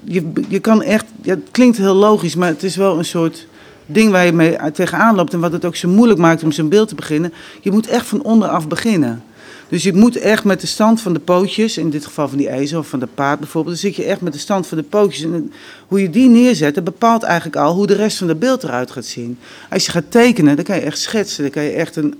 je, 0.03 0.31
je 0.47 0.59
kan 0.59 0.81
echt, 0.81 1.05
het 1.21 1.39
klinkt 1.51 1.77
heel 1.77 1.93
logisch, 1.93 2.35
maar 2.35 2.47
het 2.47 2.63
is 2.63 2.75
wel 2.75 2.97
een 2.97 3.05
soort 3.05 3.47
ding 3.85 4.11
waar 4.11 4.25
je 4.25 4.31
mee 4.31 4.57
tegenaan 4.73 5.15
loopt. 5.15 5.33
En 5.33 5.39
wat 5.39 5.51
het 5.51 5.65
ook 5.65 5.75
zo 5.75 5.87
moeilijk 5.89 6.19
maakt 6.19 6.43
om 6.43 6.51
zo'n 6.51 6.69
beeld 6.69 6.87
te 6.87 6.95
beginnen. 6.95 7.33
Je 7.61 7.71
moet 7.71 7.87
echt 7.87 8.05
van 8.05 8.23
onderaf 8.23 8.67
beginnen. 8.67 9.23
Dus 9.69 9.83
je 9.83 9.93
moet 9.93 10.17
echt 10.17 10.43
met 10.43 10.61
de 10.61 10.67
stand 10.67 11.01
van 11.01 11.13
de 11.13 11.19
pootjes, 11.19 11.77
in 11.77 11.89
dit 11.89 12.05
geval 12.05 12.27
van 12.27 12.37
die 12.37 12.49
ezel 12.49 12.79
of 12.79 12.87
van 12.87 12.99
de 12.99 13.07
paard 13.13 13.39
bijvoorbeeld, 13.39 13.81
dan 13.81 13.91
zit 13.91 13.95
je 13.95 14.03
echt 14.03 14.21
met 14.21 14.33
de 14.33 14.39
stand 14.39 14.67
van 14.67 14.77
de 14.77 14.83
pootjes. 14.83 15.23
En 15.23 15.51
hoe 15.87 16.01
je 16.01 16.09
die 16.09 16.29
neerzet, 16.29 16.75
dat 16.75 16.83
bepaalt 16.83 17.23
eigenlijk 17.23 17.55
al 17.55 17.73
hoe 17.73 17.87
de 17.87 17.95
rest 17.95 18.17
van 18.17 18.27
het 18.27 18.39
beeld 18.39 18.63
eruit 18.63 18.91
gaat 18.91 19.05
zien. 19.05 19.37
Als 19.69 19.85
je 19.85 19.91
gaat 19.91 20.11
tekenen, 20.11 20.55
dan 20.55 20.65
kan 20.65 20.75
je 20.75 20.81
echt 20.81 20.99
schetsen. 20.99 21.43
Dan 21.43 21.51
kan 21.51 21.63
je 21.63 21.69
echt 21.69 21.95
een, 21.95 22.15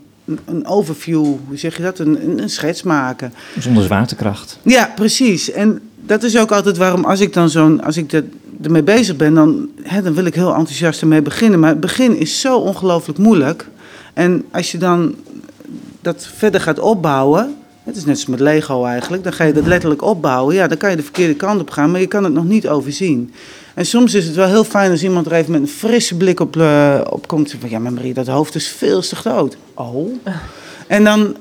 een, 0.45 0.65
overview, 0.67 1.23
hoe 1.23 1.57
zeg 1.57 1.77
je 1.77 1.83
dat, 1.83 1.99
een, 1.99 2.39
een, 2.41 2.49
schets 2.49 2.83
maken. 2.83 3.33
Zonder 3.59 3.83
zwaartekracht. 3.83 4.59
Ja, 4.63 4.91
precies. 4.95 5.51
En 5.51 5.79
dat 6.05 6.23
is 6.23 6.37
ook 6.37 6.51
altijd 6.51 6.77
waarom 6.77 7.05
als 7.05 7.19
ik 7.19 7.33
dan 7.33 7.49
zo'n, 7.49 7.83
als 7.83 7.97
ik 7.97 8.11
er- 8.13 8.23
ermee 8.63 8.83
bezig 8.83 9.15
ben, 9.15 9.33
dan, 9.33 9.69
hè, 9.81 10.01
dan 10.01 10.13
wil 10.13 10.25
ik 10.25 10.35
heel 10.35 10.55
enthousiast 10.55 11.01
ermee 11.01 11.21
beginnen. 11.21 11.59
Maar 11.59 11.69
het 11.69 11.79
begin 11.79 12.17
is 12.17 12.39
zo 12.41 12.57
ongelooflijk 12.57 13.17
moeilijk. 13.19 13.67
En 14.13 14.45
als 14.51 14.71
je 14.71 14.77
dan 14.77 15.15
dat 16.01 16.27
verder 16.35 16.61
gaat 16.61 16.79
opbouwen, 16.79 17.55
het 17.83 17.95
is 17.95 18.05
net 18.05 18.15
als 18.15 18.25
met 18.25 18.39
Lego 18.39 18.85
eigenlijk, 18.85 19.23
dan 19.23 19.33
ga 19.33 19.43
je 19.43 19.53
dat 19.53 19.65
letterlijk 19.65 20.01
opbouwen. 20.01 20.55
Ja, 20.55 20.67
dan 20.67 20.77
kan 20.77 20.89
je 20.89 20.95
de 20.95 21.03
verkeerde 21.03 21.35
kant 21.35 21.61
op 21.61 21.69
gaan, 21.69 21.91
maar 21.91 21.99
je 21.99 22.07
kan 22.07 22.23
het 22.23 22.33
nog 22.33 22.45
niet 22.45 22.67
overzien. 22.67 23.33
En 23.75 23.85
soms 23.85 24.13
is 24.13 24.25
het 24.25 24.35
wel 24.35 24.47
heel 24.47 24.63
fijn 24.63 24.91
als 24.91 25.03
iemand 25.03 25.25
er 25.25 25.31
even 25.31 25.51
met 25.51 25.61
een 25.61 25.67
frisse 25.67 26.15
blik 26.15 26.39
op, 26.39 26.57
eh, 26.57 27.01
op 27.09 27.27
komt. 27.27 27.55
Van, 27.59 27.69
ja, 27.69 27.79
maar 27.79 27.93
Marie, 27.93 28.13
dat 28.13 28.27
hoofd 28.27 28.55
is 28.55 28.67
veel 28.67 29.01
te 29.01 29.15
groot. 29.15 29.57
Oh. 29.73 30.13
En 30.87 31.03
dan, 31.03 31.35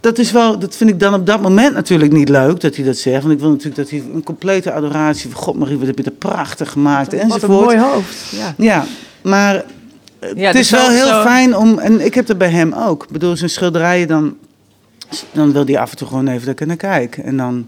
dat 0.00 0.18
is 0.18 0.32
wel, 0.32 0.58
dat 0.58 0.76
vind 0.76 0.90
ik 0.90 1.00
dan 1.00 1.14
op 1.14 1.26
dat 1.26 1.40
moment 1.40 1.74
natuurlijk 1.74 2.12
niet 2.12 2.28
leuk 2.28 2.60
dat 2.60 2.76
hij 2.76 2.84
dat 2.84 2.96
zegt. 2.96 3.22
Want 3.22 3.34
ik 3.34 3.40
wil 3.40 3.48
natuurlijk 3.50 3.76
dat 3.76 3.90
hij 3.90 4.02
een 4.14 4.22
complete 4.22 4.72
adoratie 4.72 5.30
van 5.30 5.40
God, 5.40 5.56
Marie, 5.58 5.78
wat 5.78 5.86
heb 5.86 5.96
je 5.98 6.04
dat 6.04 6.18
prachtig 6.18 6.70
gemaakt 6.70 7.04
Wat 7.12 7.14
een 7.14 7.30
enzovoort. 7.30 7.64
mooi 7.64 7.78
hoofd. 7.78 8.30
Ja. 8.30 8.54
Ja, 8.56 8.84
maar 9.22 9.54
Ja, 9.54 10.44
het 10.44 10.52
dus 10.52 10.60
is 10.60 10.70
wel 10.70 10.84
zo- 10.84 10.90
heel 10.90 11.06
zo- 11.06 11.22
fijn 11.22 11.56
om, 11.56 11.78
en 11.78 12.04
ik 12.04 12.14
heb 12.14 12.26
dat 12.26 12.38
bij 12.38 12.50
hem 12.50 12.72
ook. 12.72 13.02
Ik 13.02 13.10
bedoel, 13.10 13.36
zijn 13.36 13.50
schilderijen, 13.50 14.08
dan, 14.08 14.36
dan 15.32 15.52
wil 15.52 15.64
hij 15.66 15.78
af 15.78 15.90
en 15.90 15.96
toe 15.96 16.08
gewoon 16.08 16.26
even 16.28 16.40
dat 16.40 16.48
ik 16.54 16.60
er 16.60 16.66
naar 16.66 16.76
kijk. 16.76 17.16
En 17.16 17.36
dan, 17.36 17.66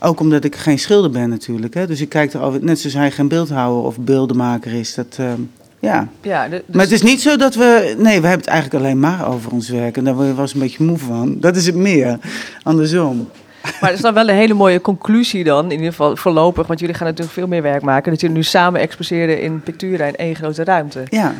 ook 0.00 0.20
omdat 0.20 0.44
ik 0.44 0.56
geen 0.56 0.78
schilder 0.78 1.10
ben 1.10 1.28
natuurlijk. 1.28 1.74
Hè, 1.74 1.86
dus 1.86 2.00
ik 2.00 2.08
kijk 2.08 2.32
er 2.32 2.40
altijd, 2.40 2.62
net 2.62 2.78
zoals 2.80 2.96
hij 2.96 3.10
geen 3.10 3.28
beeldhouwer 3.28 3.82
of 3.84 3.98
beeldenmaker 3.98 4.72
is. 4.72 4.94
Dat, 4.94 5.16
eh, 5.18 5.32
ja. 5.80 6.08
Ja, 6.22 6.48
de- 6.48 6.50
dus- 6.66 6.74
Maar 6.76 6.84
het 6.84 6.92
is 6.94 7.02
niet 7.02 7.20
zo 7.20 7.36
dat 7.36 7.54
we, 7.54 7.94
nee, 7.98 8.20
we 8.20 8.26
hebben 8.26 8.30
het 8.30 8.46
eigenlijk 8.46 8.84
alleen 8.84 9.00
maar 9.00 9.28
over 9.28 9.52
ons 9.52 9.68
werk. 9.68 9.96
En 9.96 10.04
daar 10.04 10.14
word 10.14 10.26
je 10.26 10.32
wel 10.32 10.42
eens 10.42 10.54
een 10.54 10.60
beetje 10.60 10.84
moe 10.84 10.98
van. 10.98 11.36
Dat 11.40 11.56
is 11.56 11.66
het 11.66 11.74
meer, 11.74 12.18
andersom. 12.62 13.28
Maar 13.62 13.88
het 13.90 13.98
is 13.98 14.00
dan 14.04 14.14
wel 14.14 14.28
een 14.28 14.34
hele 14.34 14.54
mooie 14.54 14.80
conclusie 14.80 15.44
dan, 15.44 15.64
in 15.64 15.70
ieder 15.70 15.86
geval 15.86 16.16
voorlopig. 16.16 16.66
Want 16.66 16.80
jullie 16.80 16.94
gaan 16.94 17.06
natuurlijk 17.06 17.32
veel 17.34 17.46
meer 17.46 17.62
werk 17.62 17.82
maken. 17.82 18.10
Dat 18.10 18.20
jullie 18.20 18.36
nu 18.36 18.42
samen 18.42 18.80
exposeren 18.80 19.40
in 19.40 19.60
Pictura 19.62 20.04
in 20.04 20.16
één 20.16 20.34
grote 20.34 20.64
ruimte. 20.64 21.02
Ja. 21.08 21.34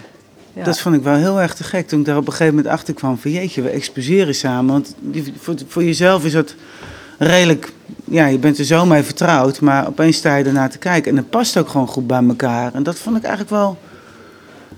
Ja. 0.55 0.64
Dat 0.64 0.81
vond 0.81 0.94
ik 0.96 1.03
wel 1.03 1.14
heel 1.14 1.40
erg 1.40 1.55
te 1.55 1.64
gek 1.64 1.88
toen 1.88 2.01
ik 2.01 2.07
daar 2.07 2.16
op 2.16 2.27
een 2.27 2.33
gegeven 2.33 2.55
moment 2.55 2.73
achter 2.75 2.94
kwam 2.94 3.18
van 3.18 3.31
jeetje, 3.31 3.62
we 3.62 3.68
exposeren 3.68 4.35
samen. 4.35 4.73
Want 4.73 4.94
voor, 5.38 5.55
voor 5.68 5.85
jezelf 5.85 6.25
is 6.25 6.33
dat 6.33 6.55
redelijk, 7.21 7.73
ja, 8.05 8.27
je 8.27 8.39
bent 8.39 8.59
er 8.59 8.65
zo 8.65 8.87
mee 8.87 9.03
vertrouwd, 9.03 9.61
maar 9.61 9.87
opeens 9.87 10.17
sta 10.17 10.37
je 10.37 10.45
ernaar 10.45 10.71
te 10.71 10.79
kijken 10.79 11.11
en 11.11 11.17
het 11.17 11.31
past 11.31 11.57
ook 11.57 11.69
gewoon 11.69 11.87
goed 11.87 12.07
bij 12.07 12.23
elkaar. 12.29 12.75
En 12.75 12.83
dat 12.83 12.99
vond 12.99 13.17
ik 13.17 13.23
eigenlijk 13.23 13.51
wel, 13.51 13.79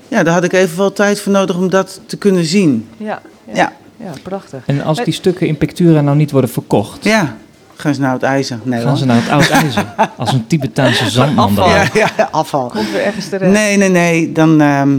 ja, 0.08 0.22
daar 0.22 0.34
had 0.34 0.44
ik 0.44 0.52
even 0.52 0.76
wel 0.76 0.92
tijd 0.92 1.20
voor 1.20 1.32
nodig 1.32 1.56
om 1.56 1.70
dat 1.70 2.00
te 2.06 2.16
kunnen 2.16 2.44
zien. 2.44 2.88
Ja, 2.96 3.22
ja. 3.44 3.54
Ja, 3.54 3.72
ja, 3.96 4.12
praftig. 4.22 4.62
En 4.66 4.82
als 4.82 5.04
die 5.04 5.14
stukken 5.14 5.46
in 5.46 5.56
Pictura 5.56 6.00
nou 6.00 6.16
niet 6.16 6.30
worden 6.30 6.50
verkocht, 6.50 7.04
ja. 7.04 7.36
Gaan 7.74 7.94
ze 7.94 8.00
nou 8.00 8.12
het 8.12 8.22
ijzer? 8.22 8.58
Nee 8.62 8.80
gaan 8.80 8.88
hoor. 8.88 8.98
ze 8.98 9.04
naar 9.04 9.16
het 9.16 9.30
oud 9.30 9.48
ijzer. 9.48 9.94
Als 10.16 10.32
een 10.32 10.46
Tibetaanse 10.46 11.10
zandman 11.10 11.48
afval. 11.48 11.68
ja, 11.94 12.28
afval. 12.30 12.68
Komt 12.68 12.90
weer 12.90 13.02
ergens 13.02 13.28
terecht. 13.28 13.52
Nee, 13.52 13.76
nee, 13.76 13.88
nee. 13.88 14.32
Dan, 14.32 14.60
ehm, 14.60 14.98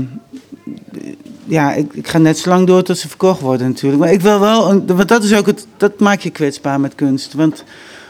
ja, 1.46 1.74
ik, 1.74 1.94
ik 1.94 2.08
ga 2.08 2.18
net 2.18 2.38
zo 2.38 2.50
lang 2.50 2.68
door 2.68 2.84
tot 2.84 2.98
ze 2.98 3.08
verkocht 3.08 3.42
worden 3.42 3.68
natuurlijk. 3.68 4.02
Maar 4.02 4.12
ik 4.12 4.22
wil 4.22 4.40
wel, 4.40 4.86
want 4.86 5.08
dat 5.08 5.24
is 5.24 5.34
ook 5.34 5.46
het, 5.46 5.68
dat 5.78 6.00
maakt 6.00 6.24
je 6.24 6.30
kwetsbaar 6.30 6.80
met 6.80 6.96
kunst. 6.96 7.34
Want 7.34 7.64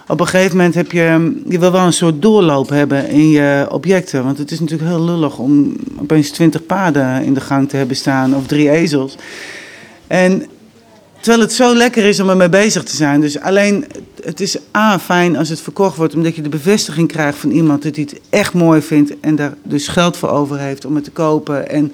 op 0.08 0.20
een 0.20 0.28
gegeven 0.28 0.58
moment 0.58 0.76
heb 0.76 0.92
je, 0.92 1.42
je 1.48 1.60
wil 1.60 1.72
wel 1.72 1.86
een 1.86 1.94
soort 1.94 2.22
doorloop 2.22 2.70
hebben 2.70 3.08
in 3.08 3.30
je 3.30 3.68
objecten. 3.70 4.24
Want 4.24 4.38
het 4.38 4.52
is 4.52 4.60
natuurlijk 4.60 4.90
heel 4.90 5.04
lullig 5.04 5.38
om 5.38 5.76
opeens 6.00 6.30
twintig 6.30 6.66
paarden 6.66 7.24
in 7.24 7.34
de 7.34 7.42
gang 7.42 7.70
te 7.70 7.78
hebben 7.78 7.96
staan 7.96 8.36
of 8.36 8.48
drie 8.48 8.70
ezels. 8.70 9.16
En 10.08 10.46
terwijl 11.20 11.44
het 11.44 11.54
zo 11.54 11.76
lekker 11.76 12.04
is 12.04 12.20
om 12.20 12.30
ermee 12.30 12.50
bezig 12.50 12.84
te 12.84 12.96
zijn. 12.96 13.22
Dus 13.22 13.40
alleen, 13.40 13.86
het 14.24 14.40
is 14.40 14.58
A, 14.78 15.00
fijn 15.00 15.38
als 15.38 15.50
het 15.50 15.62
verkocht 15.62 15.98
wordt, 15.98 16.16
omdat 16.16 16.36
je 16.36 16.42
de 16.42 16.50
bevestiging 16.50 17.08
krijgt 17.08 17.38
van 17.38 17.52
iemand 17.52 17.84
dat 17.84 17.96
hij 17.96 18.08
het 18.10 18.22
echt 18.30 18.54
mooi 18.54 18.82
vindt 18.82 19.20
en 19.20 19.36
daar 19.36 19.54
dus 19.64 19.88
geld 19.88 20.18
voor 20.18 20.30
over 20.30 20.60
heeft 20.60 20.86
om 20.86 20.96
het 20.96 21.04
te 21.04 21.12
kopen. 21.12 21.70
En 21.70 21.92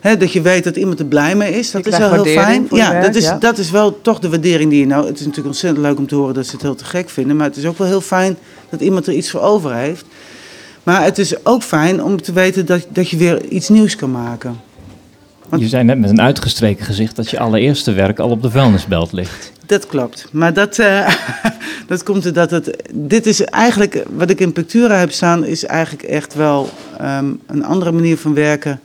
hè, 0.00 0.16
dat 0.16 0.32
je 0.32 0.40
weet 0.40 0.64
dat 0.64 0.76
iemand 0.76 0.98
er 0.98 1.04
blij 1.06 1.34
mee 1.36 1.58
is. 1.58 1.70
Dat 1.70 1.84
Je 1.84 1.90
is 1.90 1.98
wel 1.98 2.12
heel 2.12 2.24
fijn. 2.24 2.66
Ja, 2.70 2.90
werk, 2.90 3.04
dat 3.04 3.14
is, 3.14 3.24
ja. 3.24 3.38
dat 3.38 3.58
is 3.58 3.70
wel 3.70 4.00
toch 4.02 4.18
de 4.18 4.28
waardering 4.28 4.70
die 4.70 4.80
je 4.80 4.86
nou. 4.86 5.06
Het 5.06 5.14
is 5.14 5.20
natuurlijk 5.20 5.46
ontzettend 5.46 5.86
leuk 5.86 5.98
om 5.98 6.06
te 6.06 6.14
horen 6.14 6.34
dat 6.34 6.46
ze 6.46 6.52
het 6.52 6.62
heel 6.62 6.74
te 6.74 6.84
gek 6.84 7.10
vinden. 7.10 7.36
Maar 7.36 7.46
het 7.46 7.56
is 7.56 7.66
ook 7.66 7.78
wel 7.78 7.86
heel 7.86 8.00
fijn 8.00 8.36
dat 8.70 8.80
iemand 8.80 9.06
er 9.06 9.12
iets 9.12 9.30
voor 9.30 9.40
over 9.40 9.74
heeft. 9.74 10.04
Maar 10.82 11.04
het 11.04 11.18
is 11.18 11.44
ook 11.44 11.62
fijn 11.62 12.04
om 12.04 12.22
te 12.22 12.32
weten 12.32 12.66
dat, 12.66 12.86
dat 12.88 13.08
je 13.08 13.16
weer 13.16 13.44
iets 13.44 13.68
nieuws 13.68 13.96
kan 13.96 14.10
maken. 14.10 14.60
Je 15.56 15.68
zei 15.68 15.84
net 15.84 15.98
met 15.98 16.10
een 16.10 16.20
uitgestreken 16.20 16.84
gezicht 16.84 17.16
dat 17.16 17.30
je 17.30 17.38
allereerste 17.38 17.92
werk 17.92 18.18
al 18.18 18.30
op 18.30 18.42
de 18.42 18.50
vuilnisbelt 18.50 19.12
ligt. 19.12 19.52
Dat 19.66 19.86
klopt. 19.86 20.28
Maar 20.32 20.52
dat, 20.52 20.78
eh, 20.78 21.08
Dat 21.90 22.02
komt 22.02 22.22
doordat 22.22 22.50
het. 22.50 22.76
Dit 22.92 23.26
is 23.26 23.44
eigenlijk. 23.44 24.04
Wat 24.10 24.30
ik 24.30 24.40
in 24.40 24.52
Pictura 24.52 24.94
heb 24.94 25.12
staan. 25.12 25.44
Is 25.44 25.64
eigenlijk 25.64 26.02
echt 26.02 26.34
wel 26.34 26.70
ehm, 26.98 27.32
een 27.46 27.64
andere 27.64 27.92
manier 27.92 28.16
van 28.16 28.34
werken. 28.34 28.80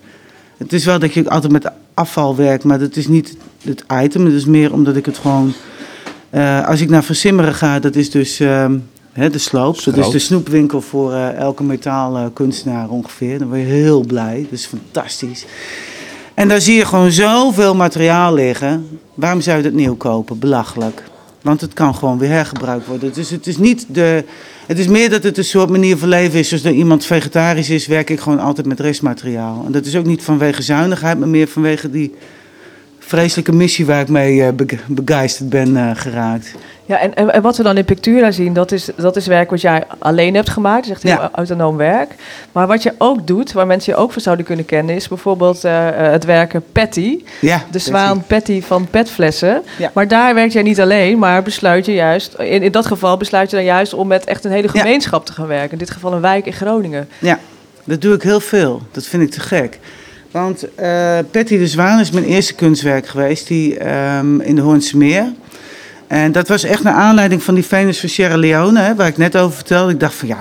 Het 0.58 0.74
is 0.74 0.86
wel 0.86 1.00
dat 1.00 1.14
je 1.14 1.30
altijd 1.30 1.52
met 1.52 1.72
afval 1.94 2.36
werkt. 2.36 2.64
Maar 2.64 2.80
dat 2.80 2.96
is 2.96 3.08
niet 3.08 3.38
het 3.64 3.84
item. 4.04 4.26
Het 4.26 4.34
is 4.34 4.46
meer 4.46 4.74
omdat 4.74 4.96
ik 4.96 5.06
het 5.06 5.18
gewoon. 5.18 5.54
eh, 6.30 6.68
als 6.68 6.82
ik 6.82 6.90
naar 6.90 7.04
Versimmeren 7.04 7.54
ga. 7.54 7.80
Dat 7.80 7.96
is 7.96 8.10
dus. 8.12 8.40
ehm, 8.40 8.78
hè, 9.12 9.30
de 9.30 9.38
sloop. 9.38 9.84
Dat 9.84 9.98
is 9.98 10.10
de 10.12 10.20
snoepwinkel 10.20 10.82
voor 10.82 11.14
eh, 11.14 11.34
elke 11.34 11.64
metaalkunstenaar 11.64 12.90
ongeveer. 12.90 13.40
Dan 13.40 13.48
word 13.48 13.60
je 13.60 13.66
heel 13.66 14.02
blij. 14.02 14.42
Dat 14.50 14.60
is 14.60 14.66
fantastisch. 14.66 15.46
En 16.34 16.48
daar 16.48 16.62
zie 16.62 16.76
je 16.76 16.86
gewoon 16.86 17.12
zoveel 17.12 17.76
materiaal 17.76 18.34
liggen. 18.34 19.00
Waarom 19.14 19.42
zou 19.42 19.58
je 19.58 19.64
dat 19.64 19.72
nieuw 19.74 19.96
kopen? 19.96 20.40
Belachelijk. 20.40 21.04
Want 21.42 21.62
het 21.62 21.74
kan 21.74 21.96
gewoon 21.96 22.18
weer 22.18 22.30
hergebruikt 22.30 22.88
worden. 22.88 23.14
Dus 23.14 23.30
het 23.30 23.48
is 23.48 23.58
niet 23.58 23.86
de. 23.90 24.24
Het 24.66 24.80
is 24.80 24.88
meer 24.88 25.10
dat 25.10 25.24
het 25.24 25.38
een 25.38 25.44
soort 25.44 25.70
manier 25.70 25.98
van 25.98 26.10
leven 26.10 26.40
is. 26.40 26.48
Zoals 26.48 26.64
dat 26.64 26.74
iemand 26.74 27.06
vegetarisch 27.06 27.70
is, 27.70 27.88
werk 27.88 28.10
ik 28.10 28.20
gewoon 28.20 28.40
altijd 28.40 28.68
met 28.68 28.80
restmateriaal. 28.80 29.64
En 29.66 29.72
dat 29.72 29.86
is 29.86 29.96
ook 29.96 30.06
niet 30.06 30.24
vanwege 30.24 30.62
zuinigheid, 30.62 31.20
maar 31.20 31.28
meer 31.28 31.48
vanwege 31.48 31.90
die 31.90 32.14
vreselijke 33.06 33.52
missie 33.54 33.86
waar 33.86 34.02
ik 34.02 34.08
mee 34.10 34.44
eh, 34.44 34.54
bege- 34.54 34.78
begeisterd 34.88 35.50
ben 35.50 35.78
eh, 35.78 35.90
geraakt. 35.94 36.52
Ja, 36.88 37.00
en, 37.00 37.14
en, 37.16 37.34
en 37.34 37.42
wat 37.42 37.58
we 37.58 37.64
dan 37.64 37.78
in 37.78 37.86
Pictura 37.86 38.32
zien, 38.32 38.54
dat 38.54 38.72
is, 38.72 38.90
dat 38.96 39.16
is 39.16 39.28
werk 39.28 39.50
wat 39.50 39.62
jij 39.62 39.84
alleen 40.00 40.36
hebt 40.36 40.50
gemaakt. 40.50 40.76
Het 40.78 40.86
is 40.86 40.92
echt 40.92 41.04
heel 41.04 41.12
Ja. 41.24 41.30
autonoom 41.34 41.78
werk. 41.78 42.16
Maar 42.52 42.68
wat 42.68 42.84
je 42.84 42.94
ook 42.98 43.28
doet, 43.28 43.52
waar 43.52 43.68
mensen 43.68 43.94
je 43.94 44.00
ook 44.00 44.12
voor 44.12 44.22
zouden 44.22 44.46
kunnen 44.46 44.66
kennen, 44.66 44.96
is 44.96 45.08
bijvoorbeeld 45.08 45.64
eh, 45.64 45.88
eh, 45.88 46.12
het 46.12 46.26
werken 46.26 46.64
Patty. 46.72 47.24
Ja, 47.42 47.64
De 47.72 47.80
zwaan 47.80 48.24
Patty 48.28 48.62
van 48.62 48.88
petflessen. 48.90 49.62
Ja. 49.78 49.92
Maar 49.94 50.08
daar 50.08 50.34
werk 50.34 50.52
jij 50.52 50.62
niet 50.64 50.82
alleen, 50.82 51.20
maar 51.20 51.44
besluit 51.44 51.86
je 51.86 51.94
juist, 51.94 52.34
in, 52.38 52.62
in 52.64 52.72
dat 52.72 52.86
geval 52.86 53.18
besluit 53.18 53.50
je 53.50 53.56
dan 53.56 53.66
juist 53.66 53.94
om 53.94 54.08
met 54.08 54.24
echt 54.26 54.44
een 54.46 54.52
hele 54.52 54.68
gemeenschap 54.70 55.26
te 55.26 55.34
gaan 55.34 55.48
werken. 55.48 55.72
In 55.72 55.78
dit 55.78 55.92
geval 55.92 56.14
een 56.14 56.22
wijk 56.22 56.46
in 56.46 56.54
Groningen. 56.54 57.10
Ja, 57.20 57.40
dat 57.84 58.02
doe 58.02 58.14
ik 58.16 58.22
heel 58.22 58.40
veel. 58.40 58.82
Dat 58.92 59.06
vind 59.06 59.24
ik 59.24 59.32
te 59.32 59.40
gek. 59.40 59.80
Want 60.36 60.76
eh 60.76 61.18
Patty 61.32 61.58
de 61.58 61.68
Zwaan 61.68 62.00
is 62.00 62.12
mijn 62.12 62.26
eerste 62.26 62.54
kunstwerk 62.54 63.08
geweest, 63.08 63.48
die 63.48 63.78
ehm, 63.78 64.40
in 64.40 64.56
de 64.56 64.62
Hoornse 64.62 64.98
Meer. 64.98 65.34
En 66.08 66.32
dat 66.32 66.48
was 66.48 66.64
echt 66.64 66.84
naar 66.84 66.94
aanleiding 66.94 67.44
van 67.44 67.54
die 67.54 67.66
Venus 67.66 68.00
van 68.00 68.10
Sierra 68.10 68.38
Leone, 68.38 68.80
hè, 68.80 68.96
waar 68.96 69.08
ik 69.08 69.18
net 69.18 69.38
over 69.38 69.56
vertelde. 69.56 69.92
Ik 69.92 70.00
dacht 70.00 70.14
van 70.14 70.28
ja, 70.28 70.38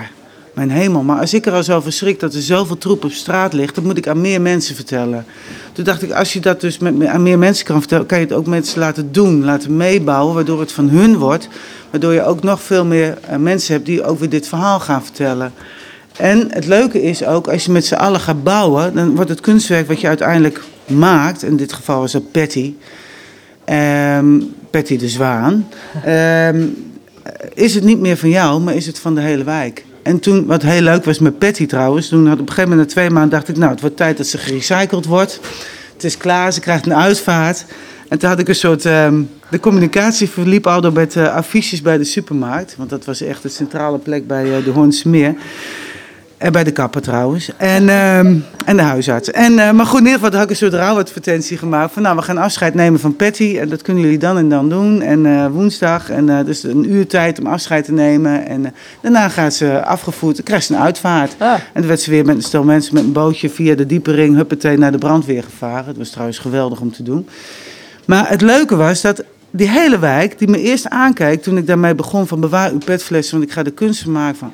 mijn 0.53 0.71
hemel, 0.71 1.03
maar 1.03 1.19
als 1.19 1.33
ik 1.33 1.45
er 1.45 1.53
al 1.53 1.63
zo 1.63 1.79
van 1.79 1.91
schrik 1.91 2.19
dat 2.19 2.33
er 2.33 2.41
zoveel 2.41 2.77
troep 2.77 3.03
op 3.03 3.11
straat 3.11 3.53
ligt, 3.53 3.75
dan 3.75 3.83
moet 3.83 3.97
ik 3.97 4.07
aan 4.07 4.21
meer 4.21 4.41
mensen 4.41 4.75
vertellen. 4.75 5.25
Toen 5.73 5.83
dacht 5.83 6.01
ik, 6.01 6.11
als 6.11 6.33
je 6.33 6.39
dat 6.39 6.61
dus 6.61 6.77
met, 6.77 7.05
aan 7.05 7.23
meer 7.23 7.39
mensen 7.39 7.65
kan 7.65 7.79
vertellen, 7.79 8.05
kan 8.05 8.19
je 8.19 8.25
het 8.25 8.33
ook 8.33 8.45
mensen 8.47 8.79
laten 8.79 9.11
doen, 9.11 9.43
laten 9.43 9.77
meebouwen, 9.77 10.35
waardoor 10.35 10.59
het 10.59 10.71
van 10.71 10.89
hun 10.89 11.17
wordt. 11.17 11.47
Waardoor 11.89 12.13
je 12.13 12.23
ook 12.23 12.43
nog 12.43 12.61
veel 12.61 12.85
meer 12.85 13.17
eh, 13.21 13.37
mensen 13.37 13.73
hebt 13.73 13.85
die 13.85 14.01
weer 14.19 14.29
dit 14.29 14.47
verhaal 14.47 14.79
gaan 14.79 15.03
vertellen. 15.03 15.53
En 16.17 16.47
het 16.51 16.65
leuke 16.65 17.01
is 17.01 17.25
ook, 17.25 17.47
als 17.47 17.65
je 17.65 17.71
met 17.71 17.85
z'n 17.85 17.93
allen 17.93 18.19
gaat 18.19 18.43
bouwen, 18.43 18.95
dan 18.95 19.15
wordt 19.15 19.29
het 19.29 19.41
kunstwerk 19.41 19.87
wat 19.87 20.01
je 20.01 20.07
uiteindelijk 20.07 20.61
maakt, 20.85 21.43
in 21.43 21.57
dit 21.57 21.73
geval 21.73 22.03
is 22.03 22.11
dat 22.11 22.31
Patty, 22.31 22.73
ehm, 23.65 24.39
Patty 24.69 24.97
de 24.97 25.09
Zwaan, 25.09 25.67
ehm, 26.03 26.65
is 27.53 27.75
het 27.75 27.83
niet 27.83 27.99
meer 27.99 28.17
van 28.17 28.29
jou, 28.29 28.61
maar 28.61 28.75
is 28.75 28.85
het 28.85 28.99
van 28.99 29.15
de 29.15 29.21
hele 29.21 29.43
wijk. 29.43 29.85
En 30.03 30.19
toen, 30.19 30.45
wat 30.45 30.61
heel 30.61 30.81
leuk 30.81 31.05
was 31.05 31.19
met 31.19 31.39
Patty 31.39 31.65
trouwens, 31.65 32.07
toen 32.07 32.27
had 32.27 32.39
op 32.39 32.47
een 32.47 32.47
gegeven 32.47 32.69
moment 32.69 32.87
na 32.87 32.93
twee 32.93 33.09
maanden 33.09 33.31
dacht 33.31 33.47
ik, 33.47 33.57
nou 33.57 33.71
het 33.71 33.81
wordt 33.81 33.97
tijd 33.97 34.17
dat 34.17 34.27
ze 34.27 34.37
gerecycled 34.37 35.05
wordt. 35.05 35.39
Het 35.93 36.03
is 36.03 36.17
klaar, 36.17 36.53
ze 36.53 36.59
krijgt 36.59 36.85
een 36.85 36.95
uitvaart. 36.95 37.65
En 38.07 38.19
toen 38.19 38.29
had 38.29 38.39
ik 38.39 38.47
een 38.47 38.55
soort, 38.55 38.85
ehm, 38.85 39.21
de 39.49 39.59
communicatie 39.59 40.29
verliep 40.29 40.67
al 40.67 40.81
door 40.81 40.93
met 40.93 41.15
eh, 41.15 41.33
affiches 41.33 41.81
bij 41.81 41.97
de 41.97 42.03
supermarkt, 42.03 42.75
want 42.77 42.89
dat 42.89 43.05
was 43.05 43.21
echt 43.21 43.41
de 43.41 43.49
centrale 43.49 43.97
plek 43.97 44.27
bij 44.27 44.57
eh, 44.57 44.63
de 44.63 44.71
Hoornse 44.71 45.09
Meer. 45.09 45.35
En 46.37 46.51
bij 46.51 46.63
de 46.63 46.71
kapper 46.71 47.01
trouwens. 47.01 47.49
En, 47.57 47.89
ehm, 47.89 48.35
en 48.65 48.77
de 48.77 48.81
huisarts. 48.81 49.31
En, 49.31 49.59
eh, 49.59 49.71
maar 49.71 49.85
goed, 49.85 49.99
in 49.99 50.05
ieder 50.05 50.19
geval 50.19 50.33
had 50.33 50.43
ik 50.43 50.49
een 50.49 50.55
soort 50.55 50.73
rouwadvertentie 50.73 51.57
gemaakt. 51.57 51.93
Van 51.93 52.01
nou, 52.01 52.15
we 52.15 52.21
gaan 52.21 52.37
afscheid 52.37 52.73
nemen 52.73 52.99
van 52.99 53.15
Patty. 53.15 53.57
En 53.59 53.69
dat 53.69 53.81
kunnen 53.81 54.03
jullie 54.03 54.17
dan 54.17 54.37
en 54.37 54.49
dan 54.49 54.69
doen. 54.69 55.01
En 55.01 55.25
eh, 55.25 55.47
woensdag. 55.47 56.09
En 56.09 56.29
eh, 56.29 56.45
dus 56.45 56.63
een 56.63 56.91
uur 56.91 57.07
tijd 57.07 57.39
om 57.39 57.47
afscheid 57.47 57.85
te 57.85 57.91
nemen. 57.91 58.47
En 58.47 58.65
eh, 58.65 58.71
daarna 59.01 59.29
gaat 59.29 59.53
ze 59.53 59.83
afgevoerd. 59.83 60.35
Dan 60.35 60.45
krijgt 60.45 60.65
ze 60.65 60.73
een 60.73 60.79
uitvaart. 60.79 61.35
Ah. 61.37 61.53
En 61.53 61.61
toen 61.73 61.87
werd 61.87 62.01
ze 62.01 62.09
weer 62.09 62.25
met 62.25 62.35
een 62.35 62.41
stel 62.41 62.63
mensen 62.63 62.93
met 62.93 63.03
een 63.03 63.11
bootje 63.11 63.49
via 63.49 63.75
de 63.75 63.85
diepe 63.85 64.11
ring. 64.11 64.35
Huppatee 64.35 64.77
naar 64.77 64.91
de 64.91 64.97
brandweer 64.97 65.43
gevaren. 65.43 65.85
Dat 65.85 65.97
was 65.97 66.09
trouwens 66.09 66.39
geweldig 66.39 66.79
om 66.79 66.91
te 66.91 67.03
doen. 67.03 67.27
Maar 68.05 68.29
het 68.29 68.41
leuke 68.41 68.75
was 68.75 69.01
dat 69.01 69.23
die 69.51 69.69
hele 69.69 69.99
wijk, 69.99 70.39
die 70.39 70.47
me 70.47 70.61
eerst 70.61 70.89
aankijkt 70.89 71.43
toen 71.43 71.57
ik 71.57 71.67
daarmee 71.67 71.95
begon 71.95 72.27
van 72.27 72.39
bewaar 72.39 72.71
uw 72.71 72.77
petflessen, 72.77 73.37
want 73.37 73.49
ik 73.49 73.55
ga 73.55 73.63
de 73.63 73.71
kunst 73.71 74.01
van 74.01 74.11
maken 74.11 74.37
van 74.37 74.53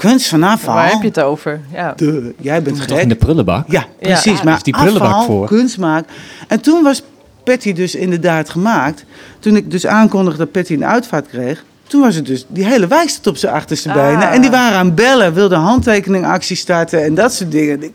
kunst 0.00 0.28
van 0.28 0.42
afval. 0.42 0.74
Waar 0.74 0.90
heb 0.90 1.00
je 1.00 1.06
het 1.08 1.20
over? 1.20 1.60
Ja. 1.72 1.92
De, 1.96 2.34
jij 2.38 2.62
bent 2.62 2.76
Toch 2.76 2.86
in 2.86 2.96
gek. 2.96 3.08
de 3.08 3.14
prullenbak? 3.14 3.70
Ja, 3.70 3.84
precies. 4.00 4.38
Ja. 4.38 4.44
Maar 4.44 4.56
Is 4.56 4.62
die 4.62 4.72
prullenbak 4.72 5.12
afval, 5.12 5.24
voor? 5.36 5.46
kunst 5.46 5.78
maken. 5.78 6.06
En 6.48 6.60
toen 6.60 6.82
was 6.82 7.02
Patty 7.44 7.72
dus 7.72 7.94
inderdaad 7.94 8.50
gemaakt. 8.50 9.04
Toen 9.38 9.56
ik 9.56 9.70
dus 9.70 9.86
aankondigde 9.86 10.38
dat 10.38 10.50
Patty 10.52 10.72
een 10.72 10.84
uitvaart 10.84 11.26
kreeg. 11.28 11.64
Toen 11.90 12.00
was 12.00 12.14
het 12.14 12.26
dus, 12.26 12.44
die 12.48 12.64
hele 12.64 12.86
wijk 12.86 13.08
stond 13.08 13.26
op 13.26 13.36
zijn 13.36 13.54
achterste 13.54 13.88
Ah. 13.88 13.94
benen. 13.94 14.30
En 14.30 14.40
die 14.40 14.50
waren 14.50 14.78
aan 14.78 14.86
het 14.86 14.94
bellen, 14.94 15.34
wilden 15.34 15.58
handtekeningactie 15.58 16.56
starten 16.56 17.04
en 17.04 17.14
dat 17.14 17.32
soort 17.34 17.50
dingen. 17.50 17.82
Ik- 17.82 17.92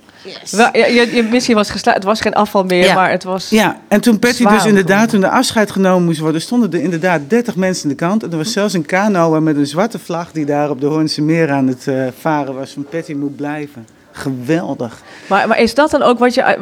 Wel, 0.51 0.69
ja, 0.73 0.86
je, 0.86 1.15
je 1.15 1.23
missie 1.23 1.55
was 1.55 1.69
geslaagd. 1.69 1.97
Het 1.97 2.05
was 2.05 2.21
geen 2.21 2.34
afval 2.34 2.63
meer, 2.63 2.84
Ja. 2.86 2.93
maar 2.93 3.12
het 3.12 3.23
was... 3.23 3.49
Ja, 3.49 3.79
en 3.88 4.01
toen 4.01 4.19
Patty 4.19 4.45
dus 4.45 4.65
inderdaad, 4.65 5.10
toen 5.10 5.19
de 5.21 5.29
afscheid 5.29 5.71
genomen 5.71 6.05
moest 6.05 6.19
worden, 6.19 6.41
stonden 6.41 6.71
er 6.73 6.79
inderdaad 6.79 7.21
30 7.27 7.55
mensen 7.55 7.84
aan 7.84 7.89
de 7.89 7.95
kant. 7.95 8.23
En 8.23 8.31
er 8.31 8.38
was 8.38 8.51
zelfs 8.51 8.73
een 8.73 8.86
kanoa 8.86 9.39
met 9.39 9.55
een 9.55 9.67
zwarte 9.67 9.99
vlag 9.99 10.31
die 10.31 10.45
daar 10.45 10.69
op 10.69 10.81
de 10.81 10.86
Hoornse 10.88 11.21
Meer 11.21 11.51
aan 11.51 11.67
het 11.67 11.88
eh, 11.88 11.95
varen 12.19 12.55
was. 12.55 12.71
Van 12.71 12.86
Patty 12.89 13.13
moet 13.13 13.36
blijven. 13.36 13.88
Geweldig. 14.12 15.01
Maar, 15.27 15.47
maar 15.47 15.60
is 15.60 15.73
dat 15.73 15.91
dan 15.91 16.01
ook 16.01 16.19
wat 16.19 16.34
je... 16.34 16.58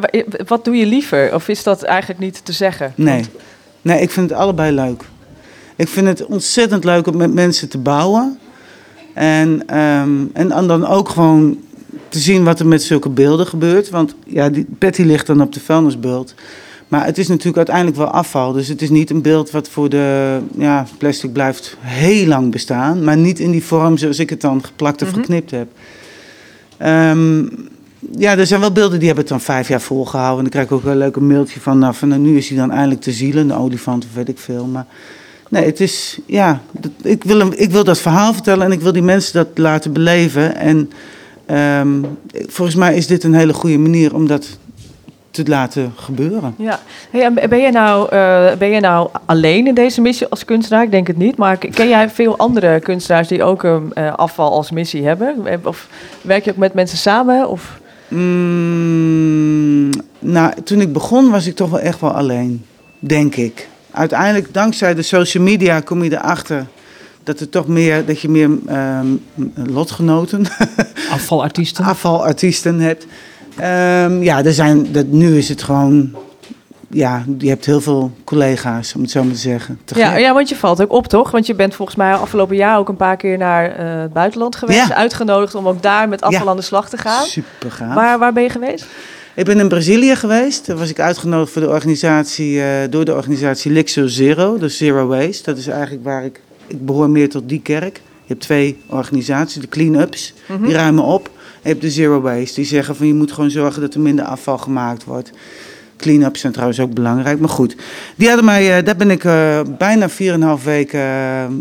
Wat 0.46 0.64
doe 0.64 0.76
je 0.76 0.86
liever? 0.86 1.34
Of 1.34 1.48
is 1.48 1.62
dat 1.62 1.82
eigenlijk 1.82 2.20
niet 2.20 2.44
te 2.44 2.52
zeggen? 2.52 2.92
Nee. 2.94 3.24
nee, 3.82 4.00
ik 4.00 4.10
vind 4.10 4.30
het 4.30 4.38
allebei 4.38 4.72
leuk. 4.74 5.02
Ik 5.76 5.88
vind 5.88 6.06
het 6.06 6.26
ontzettend 6.26 6.84
leuk 6.84 7.06
om 7.06 7.16
met 7.16 7.34
mensen 7.34 7.68
te 7.68 7.78
bouwen. 7.78 8.38
En, 9.14 9.62
ehm, 9.66 10.10
en 10.32 10.48
dan- 10.48 10.86
ook 10.86 11.08
gewoon 11.08 11.58
te 12.08 12.18
zien 12.18 12.44
wat 12.44 12.60
er 12.60 12.66
met 12.66 12.82
zulke 12.82 13.08
beelden 13.08 13.46
gebeurt. 13.46 13.90
Want 13.90 14.14
ja, 14.26 14.48
die 14.48 14.66
Patty 14.78 15.02
ligt 15.02 15.26
dan 15.26 15.42
op 15.42 15.52
de 15.52 15.60
vuilnisbult. 15.60 16.34
Maar 16.88 17.04
het 17.04 17.18
is 17.18 17.28
natuurlijk 17.28 17.56
uiteindelijk 17.56 17.96
wel 17.96 18.06
afval. 18.06 18.52
Dus 18.52 18.68
het 18.68 18.82
is 18.82 18.90
niet 18.90 19.10
een 19.10 19.22
beeld 19.22 19.50
wat 19.50 19.68
voor 19.68 19.88
de 19.88 20.38
ja, 20.58 20.86
plastic 20.98 21.32
blijft 21.32 21.76
heel 21.80 22.26
lang 22.26 22.50
bestaan. 22.52 23.04
Maar 23.04 23.16
niet 23.16 23.38
in 23.38 23.50
die 23.50 23.64
vorm 23.64 23.96
zoals 23.96 24.18
ik 24.18 24.30
het 24.30 24.40
dan 24.40 24.64
geplakt 24.64 25.02
of 25.02 25.10
geknipt 25.10 25.50
heb. 25.50 25.68
Ehm, 26.76 27.46
ja, 28.16 28.36
er 28.38 28.46
zijn 28.46 28.60
wel 28.60 28.72
beelden 28.72 28.98
die 28.98 29.06
hebben 29.06 29.24
het 29.24 29.32
dan 29.32 29.40
vijf 29.40 29.68
jaar 29.68 29.80
volgehouden. 29.80 30.36
En 30.36 30.42
dan 30.42 30.52
krijg 30.52 30.66
ik 30.66 30.72
ook 30.72 30.82
wel 30.82 30.92
een 30.92 30.98
leuke 30.98 31.20
mailtje 31.20 31.60
van, 31.60 31.78
nou, 31.78 31.94
van 31.94 32.08
nou, 32.08 32.20
nu 32.20 32.36
is 32.36 32.48
hij 32.48 32.58
dan 32.58 32.70
eindelijk 32.70 33.00
te 33.00 33.12
zielen, 33.12 33.50
een 33.50 33.56
olifant 33.56 34.04
of 34.04 34.14
weet 34.14 34.28
ik 34.28 34.38
veel. 34.38 34.66
Maar 34.66 34.86
nee, 35.54 35.64
het 35.64 35.80
is, 35.80 36.18
ja, 36.26 36.60
ik 37.02 37.24
wil, 37.24 37.52
ik 37.52 37.70
wil 37.70 37.84
dat 37.84 37.98
verhaal 37.98 38.32
vertellen 38.32 38.66
en 38.66 38.72
ik 38.72 38.80
wil 38.80 38.92
die 38.92 39.02
mensen 39.02 39.34
dat 39.34 39.58
laten 39.58 39.92
beleven. 39.92 40.56
En 40.56 40.90
ehm, 41.46 42.02
volgens 42.46 42.76
mij 42.76 42.96
is 42.96 43.06
dit 43.06 43.24
een 43.24 43.34
hele 43.34 43.52
goede 43.52 43.78
manier 43.78 44.14
om 44.14 44.26
dat 44.26 44.58
te 45.30 45.42
laten 45.46 45.92
gebeuren. 45.96 46.54
Ja. 46.58 46.80
Hey, 47.10 47.32
ben, 47.32 47.60
je 47.60 47.70
nou, 47.70 48.08
eh, 48.10 48.52
ben 48.58 48.68
je 48.68 48.80
nou 48.80 49.08
alleen 49.24 49.66
in 49.66 49.74
deze 49.74 50.00
missie 50.00 50.26
als 50.26 50.44
kunstenaar? 50.44 50.82
Ik 50.82 50.90
denk 50.90 51.06
het 51.06 51.16
niet. 51.16 51.36
Maar 51.36 51.56
ken 51.56 51.88
jij 51.88 52.10
veel 52.10 52.36
andere 52.36 52.80
kunstenaars 52.80 53.28
die 53.28 53.42
ook 53.42 53.62
een 53.62 53.92
eh, 53.92 54.14
afval 54.14 54.52
als 54.52 54.70
missie 54.70 55.06
hebben? 55.06 55.46
Of 55.64 55.88
werk 56.20 56.44
je 56.44 56.50
ook 56.50 56.56
met 56.56 56.74
mensen 56.74 56.98
samen? 56.98 57.48
Of... 57.48 57.80
Mm, 58.08 59.90
nou, 60.18 60.52
toen 60.64 60.80
ik 60.80 60.92
begon 60.92 61.30
was 61.30 61.46
ik 61.46 61.54
toch 61.54 61.70
wel 61.70 61.80
echt 61.80 62.00
wel 62.00 62.12
alleen, 62.12 62.64
denk 62.98 63.36
ik. 63.36 63.68
Uiteindelijk, 63.94 64.54
dankzij 64.54 64.94
de 64.94 65.02
social 65.02 65.42
media, 65.42 65.80
kom 65.80 66.02
je 66.04 66.12
erachter 66.12 66.66
dat, 67.22 67.40
er 67.40 67.48
toch 67.48 67.66
meer, 67.68 68.06
dat 68.06 68.20
je 68.20 68.28
meer 68.28 68.50
ehm, 68.66 69.06
lotgenoten, 69.54 70.44
Afvalartiesten? 71.10 71.84
afvalartiesten 71.84 72.80
hebt. 72.80 73.06
Ehm, 73.56 74.22
ja, 74.22 74.44
er 74.44 74.52
zijn, 74.52 74.92
dat, 74.92 75.06
nu 75.06 75.36
is 75.38 75.48
het 75.48 75.62
gewoon, 75.62 76.10
ja, 76.90 77.24
je 77.38 77.48
hebt 77.48 77.64
heel 77.66 77.80
veel 77.80 78.10
collega's, 78.24 78.94
om 78.94 79.00
het 79.00 79.10
zo 79.10 79.24
maar 79.24 79.32
te 79.34 79.38
zeggen. 79.38 79.80
Te 79.84 79.98
Ja, 79.98 80.16
ja, 80.16 80.32
want 80.34 80.48
je 80.48 80.56
valt 80.56 80.82
ook 80.82 80.92
op, 80.92 81.06
toch? 81.06 81.30
Want 81.30 81.46
je 81.46 81.54
bent 81.54 81.74
volgens 81.74 81.96
mij 81.96 82.14
afgelopen 82.14 82.56
jaar 82.56 82.78
ook 82.78 82.88
een 82.88 82.96
paar 82.96 83.16
keer 83.16 83.38
naar 83.38 83.70
eh, 83.76 84.00
het 84.00 84.12
buitenland 84.12 84.56
geweest. 84.56 84.88
Ja. 84.88 84.94
Uitgenodigd 84.94 85.54
om 85.54 85.68
ook 85.68 85.82
daar 85.82 86.08
met 86.08 86.22
afval 86.22 86.44
Ja. 86.44 86.50
aan 86.50 86.56
de 86.56 86.62
slag 86.62 86.88
te 86.88 86.96
gaan. 86.98 87.24
Super 87.24 87.70
gaaf. 87.70 87.94
Waar, 87.94 88.18
waar 88.18 88.32
ben 88.32 88.42
je 88.42 88.50
geweest? 88.50 88.86
Ik 89.36 89.44
ben 89.44 89.58
in 89.58 89.68
Brazilië 89.68 90.16
geweest. 90.16 90.66
Daar 90.66 90.76
was 90.76 90.90
ik 90.90 91.00
uitgenodigd 91.00 91.52
voor 91.52 91.62
de 91.62 91.68
organisatie, 91.68 92.62
eh, 92.62 92.68
door 92.90 93.04
de 93.04 93.14
organisatie 93.14 93.72
Lixo 93.72 94.06
Zero, 94.06 94.58
de 94.58 94.68
Zero 94.68 95.06
Waste. 95.06 95.42
Dat 95.44 95.58
is 95.58 95.66
eigenlijk 95.66 96.04
waar 96.04 96.24
ik, 96.24 96.40
ik 96.66 96.86
behoor 96.86 97.10
meer 97.10 97.28
tot 97.28 97.48
die 97.48 97.60
kerk. 97.60 97.96
Je 97.96 98.32
hebt 98.32 98.40
twee 98.40 98.78
organisaties, 98.86 99.60
de 99.60 99.68
clean-ups, 99.68 100.34
Mhm. 100.48 100.64
die 100.64 100.74
ruimen 100.74 101.04
op. 101.04 101.26
En 101.26 101.32
je 101.62 101.68
hebt 101.68 101.80
de 101.80 101.90
Zero 101.90 102.20
Waste, 102.20 102.54
die 102.54 102.64
zeggen 102.64 102.96
van 102.96 103.06
je 103.06 103.14
moet 103.14 103.32
gewoon 103.32 103.50
zorgen 103.50 103.80
dat 103.80 103.94
er 103.94 104.00
minder 104.00 104.24
afval 104.24 104.58
gemaakt 104.58 105.04
wordt. 105.04 105.30
Clean-ups 105.96 106.40
zijn 106.40 106.52
trouwens 106.52 106.80
ook 106.80 106.94
belangrijk. 106.94 107.38
Maar 107.40 107.48
goed, 107.48 107.76
die 108.16 108.26
hadden 108.26 108.44
mij, 108.44 108.76
eh, 108.78 108.84
daar 108.84 108.96
ben 108.96 109.10
ik 109.10 109.24
eh, 109.24 109.60
bijna 109.78 110.08
4,5 110.08 110.64
weken, 110.64 111.00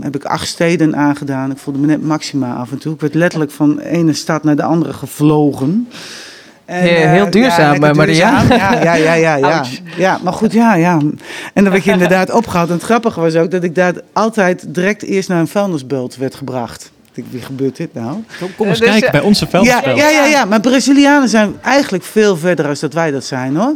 heb 0.01 0.15
ik 0.15 0.23
acht 0.25 0.47
steden 0.47 0.95
aangedaan. 0.95 1.51
Ik 1.51 1.57
voelde 1.57 1.79
me 1.79 1.85
net 1.87 2.03
Maxima 2.03 2.55
af 2.55 2.71
en 2.71 2.77
toe. 2.77 2.93
Ik 2.93 3.01
werd 3.01 3.13
letterlijk 3.13 3.51
van 3.51 3.75
de 3.75 3.85
ene 3.89 4.13
stad 4.13 4.43
naar 4.43 4.55
de 4.55 4.63
andere 4.63 4.93
gevlogen. 4.93 5.87
En, 6.65 6.81
Heel- 6.81 6.95
eh, 7.03 7.11
heel 7.11 7.29
duurzaam, 7.29 7.71
lekker 7.71 7.89
eh, 7.89 7.95
Maria. 7.95 8.43
Ja, 8.49 8.73
ja, 8.83 8.93
ja, 8.93 9.13
ja, 9.13 9.35
ja. 9.35 9.63
Ja. 9.97 10.19
Maar 10.23 10.33
goed, 10.33 10.53
ja, 10.53 10.75
ja. 10.75 10.97
En 11.53 11.63
dan 11.63 11.69
werd 11.71 11.83
je 11.83 11.91
inderdaad 11.91 12.31
opgehaald. 12.41 12.67
En 12.69 12.75
het 12.75 12.83
grappige 12.83 13.19
was 13.21 13.35
ook 13.35 13.51
dat 13.51 13.63
ik 13.63 13.75
daar 13.75 13.93
altijd 14.13 14.63
direct 14.67 15.03
eerst 15.03 15.29
naar 15.29 15.39
een 15.39 15.47
vuilnisbelt 15.47 16.15
werd 16.15 16.35
gebracht. 16.35 16.91
Ik 17.13 17.25
wie 17.29 17.41
gebeurt 17.41 17.77
dit 17.77 17.93
nou? 17.93 18.23
Kom, 18.57 18.67
eens 18.67 18.79
Dus, 18.79 18.87
kijken 18.89 19.05
eh, 19.07 19.11
bij 19.13 19.21
onze 19.21 19.43
Ja, 19.43 19.49
veldspel. 19.49 19.95
ja, 19.95 20.09
ja, 20.09 20.25
ja, 20.25 20.45
maar 20.45 20.59
Brazilianen 20.59 21.29
zijn 21.29 21.55
eigenlijk 21.61 22.03
veel 22.03 22.37
verder 22.37 22.67
als 22.67 22.79
dat 22.79 22.93
wij 22.93 23.11
dat 23.11 23.23
zijn 23.25 23.55
hoor. 23.55 23.73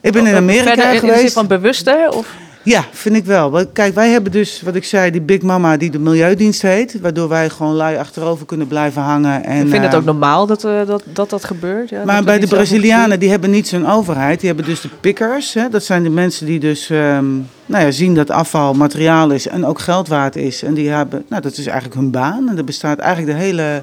Ik 0.00 0.12
ben 0.12 0.26
in 0.26 0.34
Amerika 0.36 0.64
Verder 0.64 0.84
in- 0.84 0.90
in 0.94 1.00
de 1.00 1.06
zin 1.06 1.14
geweest. 1.14 1.34
van 1.34 1.46
bewuster? 1.46 2.08
Of? 2.10 2.26
Ja, 2.68 2.84
vind 2.92 3.16
ik 3.16 3.24
wel. 3.24 3.66
Kijk, 3.72 3.94
wij 3.94 4.10
hebben 4.10 4.32
dus, 4.32 4.62
wat 4.62 4.74
ik 4.74 4.84
zei, 4.84 5.10
die 5.10 5.20
Big 5.20 5.42
Mama 5.42 5.76
die 5.76 5.90
de 5.90 5.98
Milieudienst 5.98 6.62
heet. 6.62 7.00
Waardoor 7.00 7.28
wij 7.28 7.50
gewoon 7.50 7.74
lui 7.74 7.96
achterover 7.96 8.46
kunnen 8.46 8.66
blijven 8.66 9.02
hangen. 9.02 9.44
En, 9.44 9.64
Ik 9.64 9.70
vind 9.70 9.82
het 9.82 9.92
eh, 9.92 9.98
ook 9.98 10.04
normaal 10.04 10.46
dat 10.46 10.64
eh, 10.64 10.86
dat, 10.86 11.02
dat, 11.12 11.30
dat 11.30 11.44
gebeurt. 11.44 11.88
Ja, 11.88 12.04
maar 12.04 12.24
bij 12.24 12.38
de 12.38 12.46
Brazilianen, 12.46 13.20
die 13.20 13.30
hebben 13.30 13.50
niet 13.50 13.68
zo'n 13.68 13.86
overheid. 13.86 14.40
Die 14.40 14.48
hebben 14.48 14.66
dus 14.66 14.80
de 14.80 14.88
pickers. 15.00 15.54
Hè? 15.54 15.68
Dat 15.68 15.84
zijn 15.84 16.02
de 16.02 16.10
mensen 16.10 16.46
die 16.46 16.60
dus 16.60 16.90
ehm, 16.90 17.26
nou 17.66 17.84
ja, 17.84 17.90
zien 17.90 18.14
dat 18.14 18.30
afval 18.30 18.74
materiaal 18.74 19.30
is 19.30 19.48
en 19.48 19.66
ook 19.66 19.78
geld 19.78 20.08
waard 20.08 20.36
is. 20.36 20.62
En 20.62 20.74
die 20.74 20.88
hebben, 20.88 21.24
nou 21.28 21.42
dat 21.42 21.56
is 21.56 21.66
eigenlijk 21.66 22.00
hun 22.00 22.10
baan. 22.10 22.48
En 22.48 22.56
er 22.56 22.64
bestaat 22.64 22.98
eigenlijk 22.98 23.38
de 23.38 23.44
hele 23.44 23.82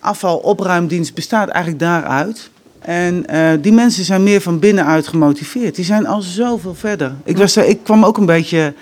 afvalopruimdienst 0.00 1.14
bestaat 1.14 1.48
eigenlijk 1.48 1.84
daaruit. 1.84 2.50
En 2.84 3.26
eh, 3.26 3.48
die 3.60 3.72
mensen 3.72 4.04
zijn 4.04 4.22
meer 4.22 4.40
van 4.40 4.58
binnenuit 4.58 5.08
gemotiveerd. 5.08 5.74
Die 5.74 5.84
zijn 5.84 6.06
al 6.06 6.20
zoveel 6.20 6.74
verder. 6.74 7.12
Ik, 7.24 7.36
was, 7.36 7.56
ik 7.56 7.78
kwam 7.84 8.04
ook 8.04 8.16
een 8.18 8.26
beetje... 8.26 8.74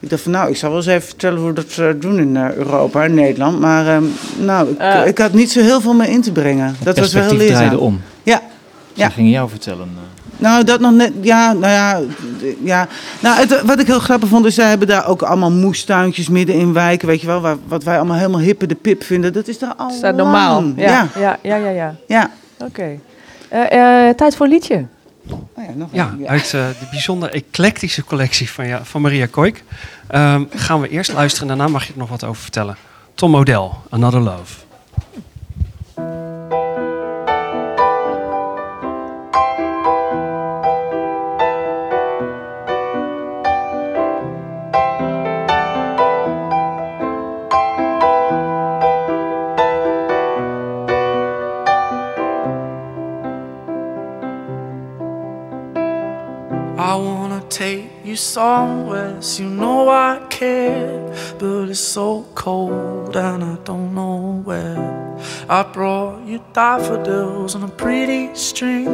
Ik 0.00 0.10
dacht 0.10 0.22
van 0.22 0.32
nou, 0.32 0.50
ik 0.50 0.56
zal 0.56 0.68
wel 0.68 0.78
eens 0.78 0.86
even 0.86 1.02
vertellen 1.08 1.38
hoe 1.38 1.48
we 1.48 1.54
dat 1.54 1.76
eh, 1.78 1.86
doen 2.00 2.18
in 2.18 2.36
eh, 2.36 2.52
Europa 2.52 3.04
en 3.04 3.14
Nederland. 3.14 3.60
Maar 3.60 3.86
ehm, 3.86 4.04
nou, 4.38 4.68
ik, 4.70 5.04
ik 5.06 5.18
had 5.18 5.32
niet 5.32 5.52
zo 5.52 5.60
heel 5.60 5.80
veel 5.80 5.94
meer 5.94 6.08
in 6.08 6.22
te 6.22 6.32
brengen. 6.32 6.76
Dat 6.82 6.98
was 6.98 7.12
wel 7.12 7.22
heel 7.22 7.30
Perspectief 7.30 7.56
draaide 7.56 7.76
leerzaam. 7.76 7.94
om. 7.94 8.00
Ja, 8.22 8.36
Ze 8.92 9.00
Ja. 9.00 9.08
gingen 9.08 9.30
jou 9.30 9.48
vertellen. 9.48 9.88
eh. 9.96 10.40
nou, 10.40 10.64
dat 10.64 10.80
nog 10.80 10.92
net. 10.92 11.12
Ja, 11.20 11.52
nou 11.52 11.72
ja. 11.72 12.00
ja. 12.62 12.88
Nou, 13.20 13.38
het, 13.38 13.62
wat 13.62 13.80
ik 13.80 13.86
heel 13.86 13.98
grappig 13.98 14.28
vond, 14.28 14.46
is 14.46 14.54
zij 14.54 14.68
hebben 14.68 14.88
daar 14.88 15.06
ook 15.08 15.22
allemaal 15.22 15.50
moestuintjes 15.52 16.28
midden 16.28 16.54
in 16.54 16.72
wijken. 16.72 17.08
Weet 17.08 17.20
je 17.20 17.26
wel, 17.26 17.40
waar, 17.40 17.56
wat 17.68 17.84
wij 17.84 17.96
allemaal 17.96 18.16
helemaal 18.16 18.40
hippe 18.40 18.66
de 18.66 18.74
pip 18.74 19.02
vinden. 19.02 19.32
Dat 19.32 19.48
is 19.48 19.58
daar 19.58 19.74
al. 19.76 19.88
Is 19.90 20.00
dat 20.00 20.16
normaal? 20.16 20.62
Ja, 20.76 20.84
Ja, 20.86 21.08
ja, 21.18 21.38
ja, 21.42 21.56
ja. 21.56 21.70
ja. 21.70 21.94
ja. 22.06 22.30
Oké. 22.58 22.98
Tijd 24.16 24.36
voor 24.36 24.46
een 24.46 24.52
liedje. 24.52 24.86
Oh 25.28 25.38
ja, 25.56 25.70
nog 25.74 25.88
Ja, 25.92 26.14
een. 26.18 26.28
uit 26.28 26.44
eh, 26.44 26.50
de 26.50 26.86
bijzonder 26.90 27.30
eclectische 27.32 28.04
collectie 28.04 28.50
van, 28.50 28.66
ja, 28.66 28.84
van 28.84 29.00
Maria 29.00 29.26
Koik 29.30 29.62
ehm, 30.08 30.44
gaan 30.54 30.80
we 30.80 30.88
eerst 30.88 31.12
luisteren. 31.12 31.48
Daarna 31.48 31.68
mag 31.68 31.86
je 31.86 31.92
er 31.92 31.98
nog 31.98 32.08
wat 32.08 32.24
over 32.24 32.42
vertellen. 32.42 32.76
Tom 33.14 33.30
Model, 33.30 33.74
Another 33.90 34.20
Love. 34.20 34.54
I 56.84 56.96
wanna 56.96 57.42
take 57.48 57.88
you 58.04 58.14
somewhere, 58.14 59.16
so 59.22 59.42
you 59.42 59.48
know 59.48 59.88
I 59.88 60.20
care. 60.28 61.00
But 61.38 61.70
it's 61.70 61.80
so 61.80 62.26
cold 62.34 63.16
and 63.16 63.42
I 63.42 63.56
don't 63.64 63.94
know 63.94 64.42
where. 64.44 65.16
I 65.48 65.62
brought 65.62 66.26
you 66.26 66.44
daffodils 66.52 67.54
on 67.54 67.62
a 67.62 67.68
pretty 67.68 68.34
string, 68.34 68.84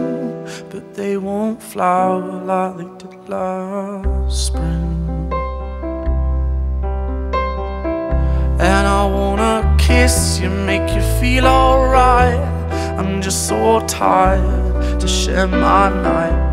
but 0.70 0.95
they 0.95 1.16
won't 1.16 1.61
flower 1.61 2.45
like 2.53 2.76
they 2.78 3.09
did 3.09 3.28
last 3.28 4.47
spring. 4.47 5.32
And 8.70 8.84
I 9.01 9.05
wanna 9.16 9.76
kiss 9.80 10.38
you, 10.41 10.49
make 10.49 10.88
you 10.95 11.03
feel 11.18 11.45
alright. 11.45 12.38
I'm 13.01 13.20
just 13.20 13.49
so 13.49 13.84
tired 13.88 15.01
to 15.01 15.09
share 15.09 15.49
my 15.49 15.88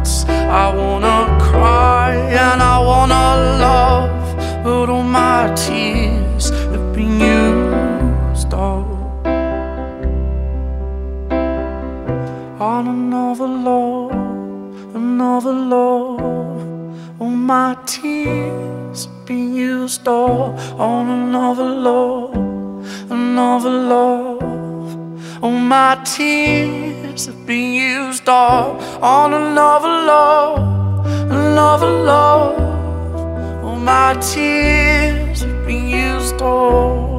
nights. 0.07 0.25
I 0.27 0.73
wanna 0.73 1.37
cry 1.39 2.15
and 2.15 2.61
I 2.61 2.79
wanna 2.79 3.57
love, 3.59 4.63
but 4.63 4.89
all 4.89 5.03
my 5.03 5.53
tears 5.55 6.49
have 6.49 6.93
been 6.93 7.19
used 7.19 8.53
up 8.53 8.87
on 12.59 12.87
another 12.87 13.47
love, 13.47 14.95
another 14.95 15.53
love. 15.53 16.21
All 17.19 17.29
my 17.29 17.75
tears 17.85 19.05
have 19.05 19.25
been 19.25 19.55
used 19.55 20.07
up 20.07 20.57
on 20.79 21.09
another 21.09 21.69
love, 21.87 22.35
another 23.09 23.69
love. 23.69 24.43
All 25.43 25.51
my 25.51 25.95
tears 26.03 26.96
have 27.25 27.45
been 27.45 27.73
used 27.73 28.29
up 28.29 28.79
on 29.01 29.33
another 29.33 29.87
love, 29.87 31.05
another 31.31 31.89
love. 31.89 33.63
All 33.63 33.75
my 33.75 34.13
tears 34.21 35.41
have 35.41 35.65
been 35.65 35.87
used 35.89 36.41
up. 36.41 37.16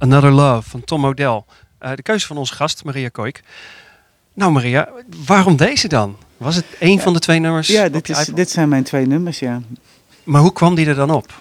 Another 0.00 0.30
Love 0.30 0.70
van 0.70 0.84
Tom 0.84 1.04
O'Dell. 1.04 1.42
Eh, 1.78 1.90
de 1.94 2.02
keuze 2.02 2.26
van 2.26 2.36
onze 2.36 2.54
gast, 2.54 2.84
Maria 2.84 3.08
Koik. 3.08 3.42
Nou 4.34 4.52
Maria, 4.52 4.88
waarom 5.26 5.56
deze 5.56 5.88
dan? 5.88 6.16
Was 6.36 6.56
het 6.56 6.64
één 6.78 7.00
van 7.00 7.12
de 7.12 7.18
twee 7.18 7.38
nummers? 7.38 7.68
Ja, 7.68 7.88
dit, 7.88 8.08
is, 8.08 8.24
dit 8.26 8.50
zijn 8.50 8.68
mijn 8.68 8.82
twee 8.82 9.06
nummers, 9.06 9.38
ja. 9.38 9.62
Maar 10.24 10.40
hoe 10.40 10.52
kwam 10.52 10.74
die 10.74 10.86
er 10.86 10.94
dan 10.94 11.10
op? 11.10 11.32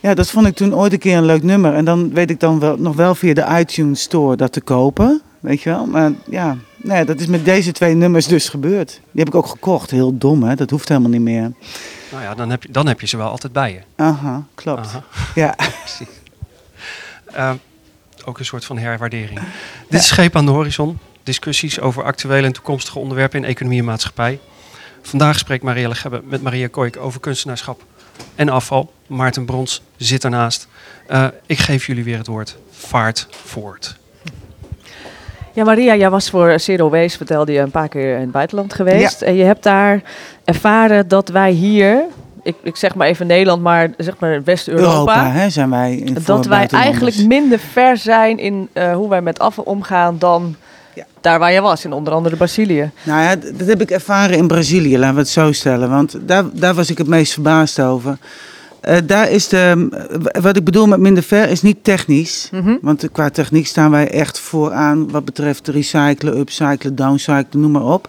Ja, 0.00 0.14
dat 0.14 0.30
vond 0.30 0.46
ik 0.46 0.54
toen 0.54 0.74
ooit 0.74 0.92
een 0.92 0.98
keer 0.98 1.16
een 1.16 1.24
leuk 1.24 1.42
nummer. 1.42 1.74
En 1.74 1.84
dan 1.84 2.14
weet 2.14 2.30
ik 2.30 2.40
dan 2.40 2.58
wel, 2.58 2.76
nog 2.76 2.96
wel 2.96 3.14
via 3.14 3.34
de 3.34 3.46
iTunes 3.58 4.02
Store 4.02 4.36
dat 4.36 4.52
te 4.52 4.60
kopen. 4.60 5.22
Weet 5.40 5.62
je 5.62 5.70
wel? 5.70 5.86
Maar 5.86 6.12
ja, 6.30 6.56
nee, 6.76 7.04
dat 7.04 7.20
is 7.20 7.26
met 7.26 7.44
deze 7.44 7.72
twee 7.72 7.94
nummers 7.94 8.26
dus 8.26 8.48
gebeurd. 8.48 8.90
Die 8.90 9.24
heb 9.24 9.28
ik 9.28 9.34
ook 9.34 9.46
gekocht. 9.46 9.90
Heel 9.90 10.18
dom, 10.18 10.42
hè? 10.42 10.54
Dat 10.54 10.70
hoeft 10.70 10.88
helemaal 10.88 11.10
niet 11.10 11.20
meer. 11.20 11.52
Nou 12.10 12.22
ja, 12.22 12.34
dan 12.34 12.50
heb 12.50 12.62
je, 12.62 12.72
dan 12.72 12.86
heb 12.86 13.00
je 13.00 13.06
ze 13.06 13.16
wel 13.16 13.28
altijd 13.28 13.52
bij 13.52 13.72
je. 13.72 13.80
Aha, 14.02 14.44
klopt. 14.54 14.86
Aha. 14.86 15.02
Ja. 15.34 15.54
Eh, 17.32 17.52
ook 18.24 18.38
een 18.38 18.44
soort 18.44 18.64
van 18.64 18.78
herwaardering. 18.78 19.40
Dit 19.88 20.00
is 20.00 20.06
Scheep 20.06 20.36
aan 20.36 20.46
de 20.46 20.50
Horizon. 20.50 20.98
Discussies 21.22 21.80
over 21.80 22.04
actuele 22.04 22.46
en 22.46 22.52
toekomstige 22.52 22.98
onderwerpen 22.98 23.38
in 23.38 23.44
economie 23.44 23.78
en 23.78 23.84
maatschappij. 23.84 24.38
Vandaag 25.02 25.38
spreekt 25.38 25.62
Marielle 25.62 25.94
Gebbe 25.94 26.22
met 26.24 26.42
Maria 26.42 26.68
Koik 26.70 26.96
over 26.96 27.20
kunstenaarschap 27.20 27.82
en 28.34 28.48
afval. 28.48 28.92
Maarten 29.06 29.44
Brons 29.44 29.82
zit 29.96 30.24
ernaast. 30.24 30.68
Eh, 31.06 31.26
ik 31.46 31.58
geef 31.58 31.86
jullie 31.86 32.04
weer 32.04 32.18
het 32.18 32.26
woord. 32.26 32.56
Vaart 32.70 33.26
voort. 33.30 34.00
Ja, 35.54 35.64
Maria, 35.64 35.96
jij 35.96 36.10
was 36.10 36.30
voor 36.30 36.60
Zero 36.60 36.90
Waste, 36.90 37.16
vertelde 37.16 37.52
je, 37.52 37.58
een 37.58 37.70
paar 37.70 37.88
keer 37.88 38.14
in 38.14 38.20
het 38.20 38.30
buitenland 38.30 38.74
geweest. 38.74 39.22
En 39.22 39.34
je 39.34 39.44
hebt 39.44 39.62
daar 39.62 40.02
ervaren 40.44 41.08
dat 41.08 41.28
wij 41.28 41.50
hier, 41.50 42.04
ik, 42.42 42.56
ik 42.62 42.76
zeg 42.76 42.94
maar 42.94 43.06
even 43.06 43.26
Nederland, 43.26 43.62
maar 43.62 43.90
zeg 43.96 44.14
maar 44.18 44.42
West-Europa... 44.44 44.92
Europa, 44.92 45.30
hè, 45.30 45.50
zijn 45.50 45.70
wij 45.70 45.96
in 45.96 46.16
dat 46.24 46.46
wij 46.46 46.66
eigenlijk 46.66 47.16
minder 47.26 47.58
ver 47.58 47.96
zijn 47.96 48.38
in 48.38 48.68
eh, 48.72 48.94
hoe 48.94 49.08
wij 49.08 49.22
met 49.22 49.38
afval 49.38 49.64
omgaan 49.64 50.16
dan 50.18 50.56
Ja. 50.94 51.04
daar 51.20 51.38
waar 51.38 51.52
je 51.52 51.60
was, 51.60 51.84
in 51.84 51.92
onder 51.92 52.12
andere 52.12 52.36
Brazilië. 52.36 52.90
Nou 53.02 53.22
ja, 53.22 53.36
dat 53.36 53.66
heb 53.68 53.80
ik 53.80 53.90
ervaren 53.90 54.36
in 54.36 54.46
Brazilië, 54.46 54.98
laten 54.98 55.14
we 55.14 55.20
het 55.20 55.30
zo 55.30 55.52
stellen. 55.52 55.90
Want 55.90 56.16
daar, 56.20 56.44
daar 56.52 56.74
was 56.74 56.90
ik 56.90 56.98
het 56.98 57.06
meest 57.06 57.32
verbaasd 57.32 57.80
over. 57.80 58.18
Eh, 58.80 58.96
daar 59.04 59.30
is 59.30 59.48
de, 59.48 59.88
wat 60.40 60.56
ik 60.56 60.64
bedoel 60.64 60.86
met 60.86 61.00
minder 61.00 61.22
ver, 61.22 61.48
is 61.48 61.62
niet 61.62 61.84
technisch. 61.84 62.48
Mhm. 62.52 62.76
Want 62.80 63.08
qua 63.12 63.30
techniek 63.30 63.66
staan 63.66 63.90
wij 63.90 64.10
echt 64.10 64.38
vooraan 64.38 65.10
wat 65.10 65.24
betreft 65.24 65.68
recyclen, 65.68 66.38
upcyclen, 66.38 66.94
downcyclen, 66.94 67.60
noem 67.60 67.70
maar 67.70 67.84
op. 67.84 68.08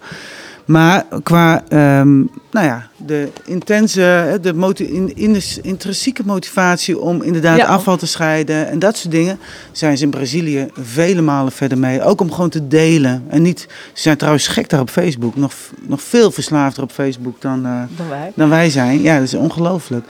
Maar 0.65 1.05
qua 1.23 1.63
ehm, 1.67 2.21
nou 2.53 2.65
ja, 2.65 2.87
de 2.97 3.29
intense, 3.45 4.37
de 4.41 4.53
moti- 4.53 4.93
in, 4.95 5.15
in 5.15 5.33
de 5.33 5.57
intrinsieke 5.61 6.21
motivatie 6.25 6.99
om 6.99 7.21
inderdaad 7.21 7.57
Ja. 7.57 7.65
afval 7.65 7.97
te 7.97 8.05
scheiden 8.07 8.67
en 8.69 8.79
dat 8.79 8.97
soort 8.97 9.11
dingen, 9.13 9.39
zijn 9.71 9.97
ze 9.97 10.03
in 10.03 10.09
Brazilië 10.09 10.67
vele 10.73 11.21
malen 11.21 11.51
verder 11.51 11.77
mee. 11.77 12.03
Ook 12.03 12.21
om 12.21 12.31
gewoon 12.31 12.49
te 12.49 12.67
delen. 12.67 13.23
En 13.27 13.41
niet, 13.41 13.59
ze 13.93 14.01
zijn 14.01 14.17
trouwens 14.17 14.47
gek 14.47 14.69
daar 14.69 14.79
op 14.79 14.89
Facebook, 14.89 15.35
nog, 15.35 15.53
nog 15.81 16.01
veel 16.01 16.31
verslaafder 16.31 16.83
op 16.83 16.91
Facebook 16.91 17.41
dan, 17.41 17.65
eh, 17.65 17.81
Dan 17.97 18.09
wij. 18.09 18.31
dan 18.35 18.49
wij 18.49 18.69
zijn. 18.69 19.01
Ja, 19.01 19.15
dat 19.15 19.23
is 19.27 19.33
ongelooflijk. 19.33 20.05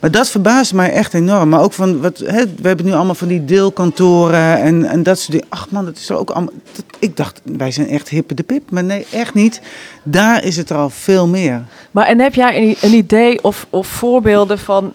Maar 0.00 0.10
dat 0.10 0.28
verbaast 0.28 0.74
mij 0.74 0.92
echt 0.92 1.14
enorm. 1.14 1.48
Maar 1.48 1.60
ook 1.62 1.72
van, 1.72 2.00
wat, 2.00 2.18
hè, 2.18 2.44
we 2.60 2.68
hebben 2.68 2.86
nu 2.86 2.92
allemaal 2.92 3.14
van 3.14 3.28
die 3.28 3.44
deelkantoren 3.44 4.58
en, 4.58 4.84
en 4.84 5.02
dat 5.02 5.18
soort 5.18 5.30
dingen. 5.32 5.46
Ach 5.48 5.70
man, 5.70 5.84
dat 5.84 5.96
is 5.96 6.10
ook 6.10 6.30
allemaal... 6.30 6.54
dat- 6.76 6.84
ik 6.98 7.16
dacht, 7.16 7.40
wij 7.56 7.70
zijn 7.70 7.88
echt 7.88 8.08
hippe 8.08 8.34
de 8.34 8.42
pip. 8.42 8.70
Maar 8.70 8.84
nee, 8.84 9.06
echt 9.12 9.34
niet. 9.34 9.60
Daar 10.02 10.44
is 10.44 10.56
het 10.56 10.70
er 10.70 10.76
al 10.76 10.90
veel 10.90 11.26
meer. 11.28 11.62
Maar 11.90 12.06
en 12.06 12.20
heb 12.20 12.34
jij 12.34 12.56
een, 12.62 12.76
een 12.80 12.92
idee 12.94 13.44
of, 13.44 13.66
of 13.70 13.86
voorbeelden 13.86 14.58
van 14.58 14.92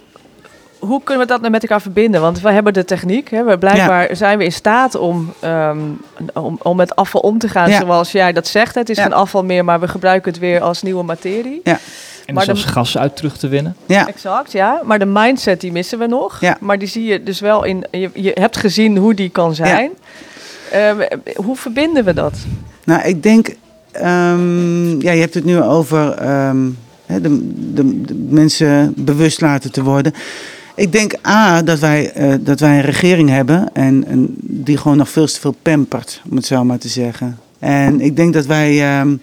hoe 0.79 1.01
kunnen 1.03 1.23
we 1.23 1.31
dat 1.31 1.39
nou 1.39 1.51
met 1.51 1.61
elkaar 1.61 1.81
verbinden? 1.81 2.21
Want 2.21 2.41
we 2.41 2.51
hebben 2.51 2.73
de 2.73 2.85
techniek. 2.85 3.29
Hè? 3.29 3.43
We 3.43 3.57
blijkbaar 3.57 4.15
zijn 4.15 4.37
we 4.37 4.43
in 4.43 4.51
staat 4.51 4.95
om, 4.95 5.33
ehm, 5.39 5.77
om, 6.33 6.57
om 6.61 6.75
met 6.75 6.95
afval 6.95 7.21
om 7.21 7.37
te 7.37 7.47
gaan 7.49 7.69
Ja. 7.69 7.79
zoals 7.79 8.11
jij 8.11 8.33
dat 8.33 8.47
zegt. 8.47 8.75
Het 8.75 8.89
is 8.89 8.97
Ja. 8.97 9.03
geen 9.03 9.13
afval 9.13 9.43
meer, 9.43 9.65
maar 9.65 9.79
we 9.79 9.87
gebruiken 9.87 10.31
het 10.31 10.39
weer 10.41 10.61
als 10.61 10.81
nieuwe 10.81 11.03
materie. 11.03 11.61
Ja. 11.63 11.79
En 12.25 12.33
Maar 12.33 12.43
zelfs 12.43 12.61
de- 12.65 12.71
gas 12.71 12.97
uit 12.97 13.15
terug 13.15 13.37
te 13.37 13.47
winnen. 13.47 13.75
Ja, 13.85 14.07
Exact, 14.07 14.51
ja. 14.51 14.81
Maar 14.83 14.99
de 14.99 15.05
mindset 15.05 15.61
die 15.61 15.71
missen 15.71 15.99
we 15.99 16.05
nog. 16.07 16.39
Ja. 16.41 16.57
Maar 16.59 16.79
die 16.79 16.87
zie 16.87 17.03
je 17.03 17.23
dus 17.23 17.39
wel 17.39 17.63
in. 17.63 17.83
Je, 17.91 18.09
je 18.13 18.31
hebt 18.33 18.57
gezien 18.57 18.97
hoe 18.97 19.13
die 19.13 19.29
kan 19.29 19.55
zijn. 19.55 19.91
Ehm, 20.71 21.01
hoe 21.35 21.55
verbinden 21.55 22.03
we 22.03 22.13
dat? 22.13 22.33
nou 22.83 23.01
ik 23.01 23.23
denk... 23.23 23.47
ehm, 23.93 25.01
ja, 25.01 25.11
je 25.11 25.19
hebt 25.19 25.33
het 25.33 25.45
nu 25.45 25.61
over 25.61 26.11
ehm, 26.11 26.69
de, 27.05 27.21
de, 27.73 28.01
de 28.01 28.15
mensen 28.29 28.93
bewust 28.97 29.41
laten 29.41 29.71
te 29.71 29.83
worden. 29.83 30.13
Ik 30.75 30.91
denk 30.91 31.13
A, 31.27 31.61
dat 31.61 31.79
wij, 31.79 32.11
eh, 32.11 32.33
dat 32.39 32.59
wij 32.59 32.75
een 32.75 32.81
regering 32.85 33.29
hebben 33.29 33.73
en, 33.73 34.35
die 34.39 34.77
gewoon 34.77 34.97
nog 34.97 35.09
veel 35.09 35.27
te 35.27 35.39
veel 35.39 35.55
pampert, 35.61 36.21
om 36.29 36.35
het 36.35 36.45
zo 36.45 36.63
maar 36.63 36.77
te 36.77 36.87
zeggen. 36.87 37.37
En 37.59 38.01
ik 38.01 38.15
denk 38.15 38.33
dat 38.33 38.45
wij 38.45 38.81
ehm, 38.81 39.15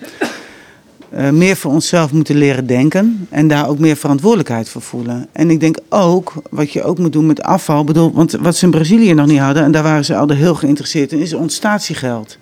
eh, 1.10 1.30
meer 1.30 1.56
voor 1.56 1.72
onszelf 1.72 2.12
moeten 2.12 2.36
leren 2.36 2.66
denken 2.66 3.26
en 3.30 3.48
daar 3.48 3.68
ook 3.68 3.78
meer 3.78 3.96
verantwoordelijkheid 3.96 4.68
voor 4.68 4.82
voelen. 4.82 5.26
En 5.32 5.50
ik 5.50 5.60
denk 5.60 5.78
ook, 5.88 6.32
wat 6.50 6.72
je 6.72 6.82
ook 6.82 6.98
moet 6.98 7.12
doen 7.12 7.26
met 7.26 7.42
afval, 7.42 7.84
bedoel, 7.84 8.12
want 8.12 8.32
wat 8.32 8.56
ze 8.56 8.64
in 8.64 8.70
Brazilië 8.70 9.14
nog 9.14 9.26
niet 9.26 9.38
hadden, 9.38 9.62
en 9.62 9.72
daar 9.72 9.82
waren 9.82 10.04
ze 10.04 10.16
al 10.16 10.28
heel 10.28 10.54
geïnteresseerd 10.54 11.12
in, 11.12 11.18
is 11.18 11.34
ontstatiegeld. 11.34 12.38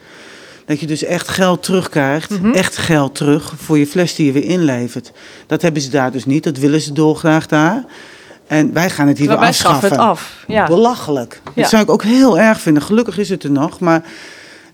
Dat 0.68 0.80
je 0.80 0.86
dus 0.86 1.04
echt 1.04 1.28
geld 1.28 1.62
terugkrijgt, 1.62 2.30
echt 2.52 2.76
geld 2.76 3.14
terug 3.14 3.52
voor 3.56 3.78
je 3.78 3.86
fles 3.86 4.14
die 4.14 4.26
je 4.26 4.32
weer 4.32 4.44
inlevert. 4.44 5.12
Dat 5.46 5.62
hebben 5.62 5.82
ze 5.82 5.90
daar 5.90 6.12
dus 6.12 6.24
niet, 6.24 6.44
dat 6.44 6.58
willen 6.58 6.80
ze 6.80 6.92
dolgraag 6.92 7.46
daar. 7.46 7.84
En 8.46 8.72
wij 8.72 8.90
gaan 8.90 9.08
het 9.08 9.18
hier 9.18 9.28
weer 9.28 9.38
wij 9.38 9.52
schaffen 9.52 9.90
afschaffen. 9.90 10.06
het 10.06 10.10
af. 10.10 10.44
Ja. 10.46 10.66
Belachelijk. 10.66 11.40
Ja. 11.44 11.62
Dat 11.62 11.70
zou 11.70 11.82
ik 11.82 11.90
ook 11.90 12.02
heel 12.02 12.38
erg 12.38 12.60
vinden. 12.60 12.82
Gelukkig 12.82 13.18
is 13.18 13.28
het 13.28 13.42
er 13.42 13.50
nog. 13.50 13.80
Maar 13.80 14.02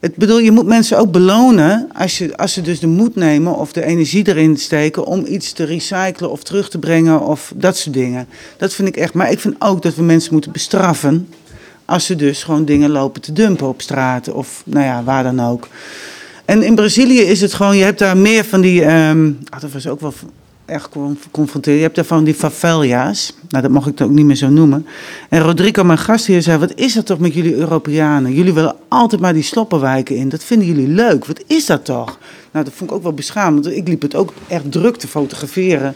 het 0.01 0.17
bedoel, 0.17 0.39
je 0.39 0.51
moet 0.51 0.67
mensen 0.67 0.99
ook 0.99 1.13
belonen 1.13 1.89
als, 1.93 2.19
je, 2.19 2.37
als 2.37 2.53
ze 2.53 2.61
dus 2.61 2.81
de 2.81 2.87
moed 2.87 3.15
nemen 3.15 3.57
of 3.57 3.73
de 3.73 3.85
energie 3.85 4.29
erin 4.29 4.57
steken 4.57 5.05
om 5.05 5.25
iets 5.27 5.53
te 5.53 5.65
recyclen 5.65 6.31
of 6.31 6.43
terug 6.43 6.71
te 6.71 6.79
brengen 6.79 7.21
of 7.21 7.53
dat 7.57 7.77
soort 7.77 7.95
dingen. 7.95 8.29
Dat 8.57 8.75
vind 8.75 8.89
ik 8.89 8.97
echt. 8.97 9.15
Maar 9.15 9.31
ik 9.31 9.41
vind 9.41 9.55
ook 9.59 9.83
dat 9.83 9.95
we 9.95 10.03
mensen 10.03 10.33
moeten 10.33 10.53
bestraffen 10.53 11.29
als 11.85 12.07
ze 12.07 12.17
dus 12.17 12.43
gewoon 12.43 12.65
dingen 12.65 12.91
lopen 12.91 13.21
te 13.21 13.33
dumpen 13.33 13.69
op 13.69 13.83
straat 13.83 14.33
of 14.33 14.63
nou 14.65 14.85
ja, 14.85 15.05
waar 15.05 15.23
dan 15.23 15.41
ook. 15.41 15.69
En 16.45 16.63
in 16.63 16.75
Brazilië 16.75 17.21
is 17.21 17.41
het 17.41 17.55
gewoon, 17.55 17.77
je 17.77 17.85
hebt 17.85 17.99
daar 17.99 18.17
meer 18.17 18.45
van 18.45 18.61
die, 18.61 18.87
ah, 18.87 19.61
dat 19.61 19.73
was 19.73 19.87
ook 19.87 20.01
wel 20.01 20.13
echt 20.65 20.89
confronterend. 21.31 21.79
Je 21.79 21.87
hebt 21.87 21.95
daar 21.95 22.05
van 22.05 22.25
die 22.25 22.35
favela's. 22.35 23.35
Nou, 23.49 23.63
dat 23.63 23.73
mag 23.73 23.87
ik 23.87 23.99
het 23.99 24.03
ook 24.03 24.15
niet 24.15 24.25
meer 24.25 24.37
zo 24.37 24.49
noemen. 24.49 24.87
En 25.29 25.41
Rodrigo, 25.41 25.85
mijn 25.85 25.99
gast 25.99 26.27
hier, 26.27 26.43
zei: 26.43 26.59
Wat 26.59 26.75
is 26.75 26.95
dat 26.95 27.07
toch 27.07 27.19
met 27.19 27.35
jullie 27.35 27.55
Europeanen? 27.55 28.33
Jullie 28.33 28.53
willen 28.53 28.77
altijd 28.89 29.21
maar 29.21 29.33
die 29.33 29.43
sloppenwijken 29.43 30.17
in. 30.17 30.29
Dat 30.29 30.45
vinden 30.45 30.67
jullie 30.67 30.89
leuk. 30.89 31.25
Wat 31.25 31.43
is 31.47 31.67
dat 31.67 31.85
toch? 31.85 32.19
Nou, 32.51 32.65
dat 32.65 32.75
vond 32.75 32.91
ik 32.91 32.97
ook 32.97 33.03
wel 33.03 33.13
beschamend. 33.13 33.65
Want 33.65 33.77
ik 33.77 33.89
liep 33.89 34.03
het 34.03 34.15
ook 34.15 34.33
echt 34.47 34.73
druk 34.73 34.97
te 34.97 35.09
fotograferen 35.09 35.95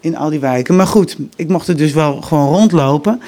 in 0.00 0.16
al 0.16 0.30
die 0.30 0.40
wijken. 0.40 0.76
Maar 0.76 0.86
goed, 0.86 1.16
ik 1.36 1.48
mocht 1.48 1.68
er 1.68 1.76
dus 1.76 1.92
wel 1.92 2.20
gewoon 2.22 2.48
rondlopen. 2.48 3.20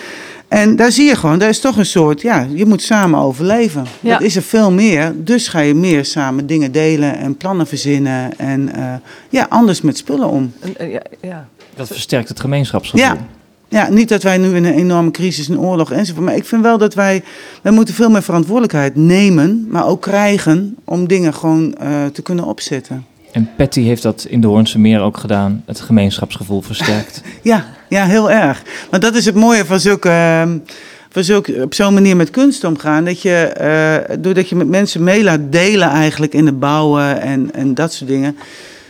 En 0.48 0.76
daar 0.76 0.92
zie 0.92 1.04
je 1.04 1.16
gewoon, 1.16 1.38
daar 1.38 1.48
is 1.48 1.60
toch 1.60 1.76
een 1.76 1.86
soort, 1.86 2.20
ja, 2.20 2.46
je 2.54 2.66
moet 2.66 2.82
samen 2.82 3.20
overleven. 3.20 3.86
Ja. 4.00 4.12
Dat 4.12 4.22
is 4.22 4.36
er 4.36 4.42
veel 4.42 4.72
meer. 4.72 5.14
Dus 5.16 5.48
ga 5.48 5.60
je 5.60 5.74
meer 5.74 6.04
samen 6.04 6.46
dingen 6.46 6.72
delen 6.72 7.18
en 7.18 7.36
plannen 7.36 7.66
verzinnen. 7.66 8.38
En 8.38 8.74
eh, 8.74 8.94
ja, 9.28 9.46
anders 9.48 9.80
met 9.80 9.96
spullen 9.96 10.28
om. 10.28 10.52
En, 10.60 10.76
eh, 10.76 10.92
ja, 10.92 11.02
ja. 11.20 11.48
Dat 11.74 11.86
versterkt 11.86 12.28
het 12.28 12.40
gemeenschapsgevoel. 12.40 13.06
Ja. 13.06 13.16
Ja, 13.70 13.88
niet 13.90 14.08
dat 14.08 14.22
wij 14.22 14.38
nu 14.38 14.56
in 14.56 14.64
een 14.64 14.74
enorme 14.74 15.10
crisis, 15.10 15.48
een 15.48 15.58
oorlog 15.58 15.92
enzovoort. 15.92 16.24
Maar 16.24 16.36
ik 16.36 16.44
vind 16.44 16.62
wel 16.62 16.78
dat 16.78 16.94
wij, 16.94 17.22
wij 17.62 17.72
moeten 17.72 17.94
veel 17.94 18.10
meer 18.10 18.22
verantwoordelijkheid 18.22 18.96
nemen, 18.96 19.66
maar 19.70 19.86
ook 19.86 20.02
krijgen 20.02 20.76
om 20.84 21.08
dingen 21.08 21.34
gewoon 21.34 21.74
eh, 21.74 22.06
te 22.06 22.22
kunnen 22.22 22.44
opzetten. 22.44 23.06
En 23.38 23.50
Patty 23.56 23.82
heeft 23.82 24.02
dat 24.02 24.26
in 24.28 24.40
de 24.40 24.46
Hoornse 24.46 24.78
Meer 24.78 25.00
ook 25.00 25.16
gedaan. 25.16 25.62
Het 25.66 25.80
gemeenschapsgevoel 25.80 26.62
versterkt. 26.62 27.22
Ja, 27.42 27.64
ja, 27.88 28.04
heel 28.04 28.30
erg. 28.30 28.62
Maar 28.90 29.00
dat 29.00 29.14
is 29.14 29.24
het 29.24 29.34
mooie 29.34 29.64
van 29.64 29.80
zulke, 29.80 30.08
ehm, 30.08 30.58
van 31.10 31.44
op 31.62 31.74
zo'n 31.74 31.94
manier 31.94 32.16
met 32.16 32.30
kunst 32.30 32.64
omgaan. 32.64 33.04
Dat 33.04 33.22
je, 33.22 33.34
eh, 33.34 34.16
doordat 34.20 34.48
je 34.48 34.56
met 34.56 34.68
mensen 34.68 35.04
mee 35.04 35.24
laat 35.24 35.40
delen 35.50 35.88
eigenlijk 35.88 36.32
in 36.32 36.46
het 36.46 36.58
bouwen 36.58 37.20
en, 37.20 37.54
en 37.54 37.74
dat 37.74 37.92
soort 37.92 38.10
dingen. 38.10 38.36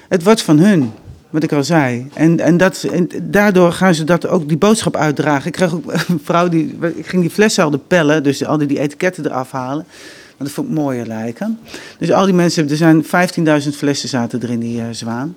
Het 0.08 0.22
wordt 0.22 0.42
van 0.42 0.58
hun, 0.58 0.92
wat 1.30 1.42
ik 1.42 1.52
al 1.52 1.64
zei. 1.64 2.08
En, 2.14 2.40
en, 2.40 2.56
dat, 2.56 2.88
daardoor 3.22 3.72
gaan 3.72 3.94
ze 3.94 4.04
dat 4.04 4.28
ook 4.28 4.48
die 4.48 4.58
boodschap 4.58 4.96
uitdragen. 4.96 5.46
Ik 5.46 5.52
kreeg 5.52 5.74
ook 5.74 5.92
een 6.08 6.20
vrouw, 6.24 6.48
die, 6.48 6.78
ik 6.94 7.06
ging 7.06 7.22
die 7.22 7.30
flessen 7.30 7.64
al 7.64 7.70
de 7.70 7.80
pellen, 7.86 8.22
dus 8.22 8.44
al 8.44 8.58
die, 8.58 8.68
die 8.68 8.80
etiketten 8.80 9.26
eraf 9.26 9.50
halen. 9.50 9.84
Want 10.38 10.50
dat 10.50 10.52
vond 10.52 10.68
ik 10.68 10.74
mooier 10.74 11.06
lijken. 11.06 11.58
Dus 11.98 12.12
al 12.12 12.24
die 12.24 12.34
mensen, 12.34 12.70
er 12.70 12.76
zijn 12.76 13.04
15.000 13.04 13.08
flessen 13.76 14.08
zaten 14.08 14.42
er 14.42 14.50
in 14.50 14.58
die 14.60 14.80
eh, 14.80 14.86
zwaan. 14.90 15.36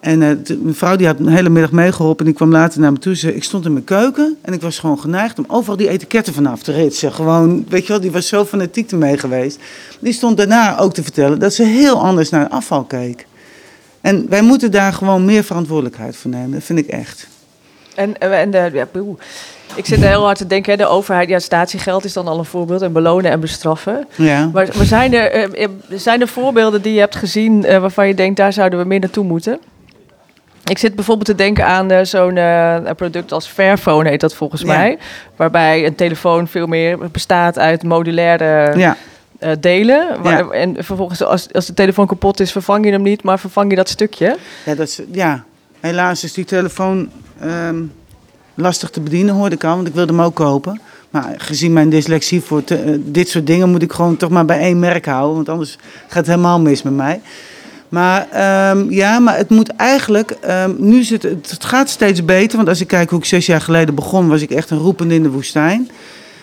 En 0.00 0.22
eh, 0.22 0.30
de- 0.44 0.56
mijn 0.62 0.74
vrouw 0.74 0.96
die 0.96 1.06
had 1.06 1.18
een 1.18 1.28
hele 1.28 1.48
middag 1.48 1.72
meegeholpen. 1.72 2.18
En 2.18 2.24
die 2.24 2.34
kwam 2.34 2.50
later 2.50 2.80
naar 2.80 2.92
me 2.92 2.98
toe. 2.98 3.16
Ze, 3.16 3.34
ik 3.34 3.44
stond 3.44 3.64
in 3.64 3.72
mijn 3.72 3.84
keuken 3.84 4.36
en 4.42 4.52
ik 4.52 4.60
was 4.60 4.78
gewoon 4.78 5.00
geneigd 5.00 5.38
om 5.38 5.44
overal 5.48 5.76
die 5.76 5.88
etiketten 5.88 6.34
vanaf 6.34 6.62
te 6.62 6.72
ritsen. 6.72 7.12
Gewoon, 7.12 7.66
weet 7.68 7.82
je 7.82 7.88
wel, 7.88 8.00
die 8.00 8.10
was 8.10 8.28
zo 8.28 8.44
fanatiek 8.44 8.90
ermee 8.90 9.18
geweest. 9.18 9.58
Die 10.00 10.12
stond 10.12 10.36
daarna 10.36 10.78
ook 10.78 10.94
te 10.94 11.02
vertellen 11.02 11.38
dat 11.38 11.54
ze 11.54 11.62
heel 11.64 12.00
anders 12.02 12.30
naar 12.30 12.48
afval 12.48 12.84
keek. 12.84 13.26
En 14.00 14.28
wij 14.28 14.42
moeten 14.42 14.70
daar 14.70 14.92
gewoon 14.92 15.24
meer 15.24 15.44
verantwoordelijkheid 15.44 16.16
voor 16.16 16.30
nemen. 16.30 16.50
Dat 16.50 16.62
vind 16.62 16.78
ik 16.78 16.86
echt. 16.86 17.26
En, 17.94 18.18
eh, 18.18 18.40
en 18.40 18.50
de, 18.50 18.70
ja. 18.72 18.88
Ik 19.74 19.86
zit 19.86 20.00
heel 20.04 20.24
hard 20.24 20.38
te 20.38 20.46
denken, 20.46 20.70
hè, 20.72 20.76
de 20.78 20.86
overheid, 20.86 21.28
ja, 21.28 21.38
statiegeld 21.38 22.04
is 22.04 22.12
dan 22.12 22.28
al 22.28 22.38
een 22.38 22.44
voorbeeld. 22.44 22.82
En 22.82 22.92
belonen 22.92 23.30
en 23.30 23.40
bestraffen. 23.40 24.06
Ja. 24.14 24.50
Maar, 24.52 24.68
maar 24.76 24.86
zijn, 24.86 25.14
er, 25.14 25.30
eh, 25.30 25.64
eh, 25.64 25.68
zijn 25.90 26.20
er 26.20 26.28
voorbeelden 26.28 26.82
die 26.82 26.92
je 26.92 26.98
hebt 27.00 27.16
gezien 27.16 27.64
eh, 27.64 27.78
waarvan 27.78 28.06
je 28.08 28.14
denkt, 28.14 28.36
daar 28.36 28.52
zouden 28.52 28.78
we 28.78 28.84
meer 28.84 29.00
naartoe 29.00 29.24
moeten? 29.24 29.58
Ik 30.64 30.78
zit 30.78 30.94
bijvoorbeeld 30.94 31.26
te 31.26 31.34
denken 31.34 31.66
aan 31.66 32.06
zo'n 32.06 32.34
product 32.96 33.32
als 33.32 33.46
Fairphone, 33.46 34.08
heet 34.08 34.20
dat 34.20 34.34
volgens 34.34 34.60
Ja. 34.60 34.66
mij. 34.66 34.98
Waarbij 35.36 35.86
een 35.86 35.94
telefoon 35.94 36.48
veel 36.48 36.66
meer 36.66 36.98
bestaat 37.10 37.58
uit 37.58 37.82
modulaire 37.82 38.78
Ja, 38.78 38.96
delen. 39.60 40.22
Waar- 40.22 40.44
Ja. 40.44 40.50
En 40.50 40.76
vervolgens, 40.84 41.22
als, 41.22 41.52
als 41.52 41.66
de 41.66 41.74
telefoon 41.74 42.06
kapot 42.06 42.40
is, 42.40 42.52
vervang 42.52 42.84
je 42.84 42.90
hem 42.92 43.02
niet, 43.02 43.22
maar 43.22 43.38
vervang 43.38 43.70
je 43.70 43.76
dat 43.76 43.88
stukje. 43.88 44.36
ja, 44.64 44.74
dat 44.74 44.88
is, 44.88 45.00
ja. 45.12 45.44
helaas 45.80 46.24
is 46.24 46.32
die 46.32 46.44
telefoon 46.44 47.10
ehm, 47.40 47.76
lastig 48.58 48.90
te 48.90 49.00
bedienen, 49.00 49.34
hoorde 49.34 49.54
ik 49.54 49.64
al, 49.64 49.74
want 49.74 49.88
ik 49.88 49.94
wilde 49.94 50.12
hem 50.12 50.22
ook 50.22 50.34
kopen. 50.34 50.80
Maar 51.10 51.34
gezien 51.36 51.72
mijn 51.72 51.90
dyslexie 51.90 52.40
voor 52.40 52.62
eh, 52.66 52.78
dit 52.98 53.28
soort 53.28 53.46
dingen 53.46 53.70
moet 53.70 53.82
ik 53.82 53.92
gewoon 53.92 54.16
toch 54.16 54.30
maar 54.30 54.44
bij 54.44 54.58
één 54.58 54.78
merk 54.78 55.06
houden, 55.06 55.34
want 55.34 55.48
anders 55.48 55.78
gaat 56.06 56.16
het 56.16 56.26
helemaal 56.26 56.60
mis 56.60 56.82
met 56.82 56.94
mij. 56.94 57.20
Maar 57.88 58.28
ehm, 58.30 58.90
ja, 58.90 59.18
maar 59.18 59.36
het 59.36 59.50
moet 59.50 59.68
eigenlijk. 59.68 60.30
ehm, 60.30 60.74
nu 60.78 61.02
zit 61.02 61.22
het, 61.22 61.50
het 61.50 61.64
gaat 61.64 61.88
steeds 61.88 62.24
beter. 62.24 62.56
Want 62.56 62.68
als 62.68 62.80
ik 62.80 62.86
kijk 62.86 63.10
hoe 63.10 63.18
ik 63.18 63.24
zes 63.24 63.46
jaar 63.46 63.60
geleden 63.60 63.94
begon, 63.94 64.28
was 64.28 64.42
ik 64.42 64.50
echt 64.50 64.70
een 64.70 64.78
roepende 64.78 65.14
in 65.14 65.22
de 65.22 65.30
woestijn. 65.30 65.90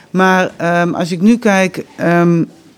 Maar 0.10 0.52
ehm, 0.58 0.94
als 0.94 1.12
ik 1.12 1.22
nu 1.22 1.38
kijk, 1.38 1.86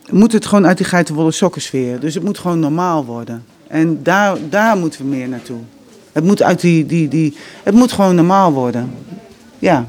moet 0.10 0.32
het 0.32 0.46
gewoon 0.46 0.68
uit 0.68 0.78
die 0.78 0.86
geitenwolle 0.86 1.32
sokkensfeer. 1.32 2.00
Dus 2.00 2.14
het 2.14 2.24
moet 2.24 2.38
gewoon 2.38 2.60
normaal 2.60 3.06
worden. 3.06 3.44
En 3.68 4.00
daar, 4.04 4.38
daar 4.50 4.78
moeten 4.78 5.02
we 5.02 5.08
meer 5.08 5.28
naartoe. 5.28 5.60
Het 6.12 6.24
moet 6.24 6.44
uit 6.44 6.62
die, 6.62 6.86
die, 6.86 7.08
die. 7.08 7.38
Het 7.64 7.74
moet 7.74 7.92
gewoon 7.92 8.16
normaal 8.16 8.52
worden. 8.52 8.92
Ja, 9.60 9.86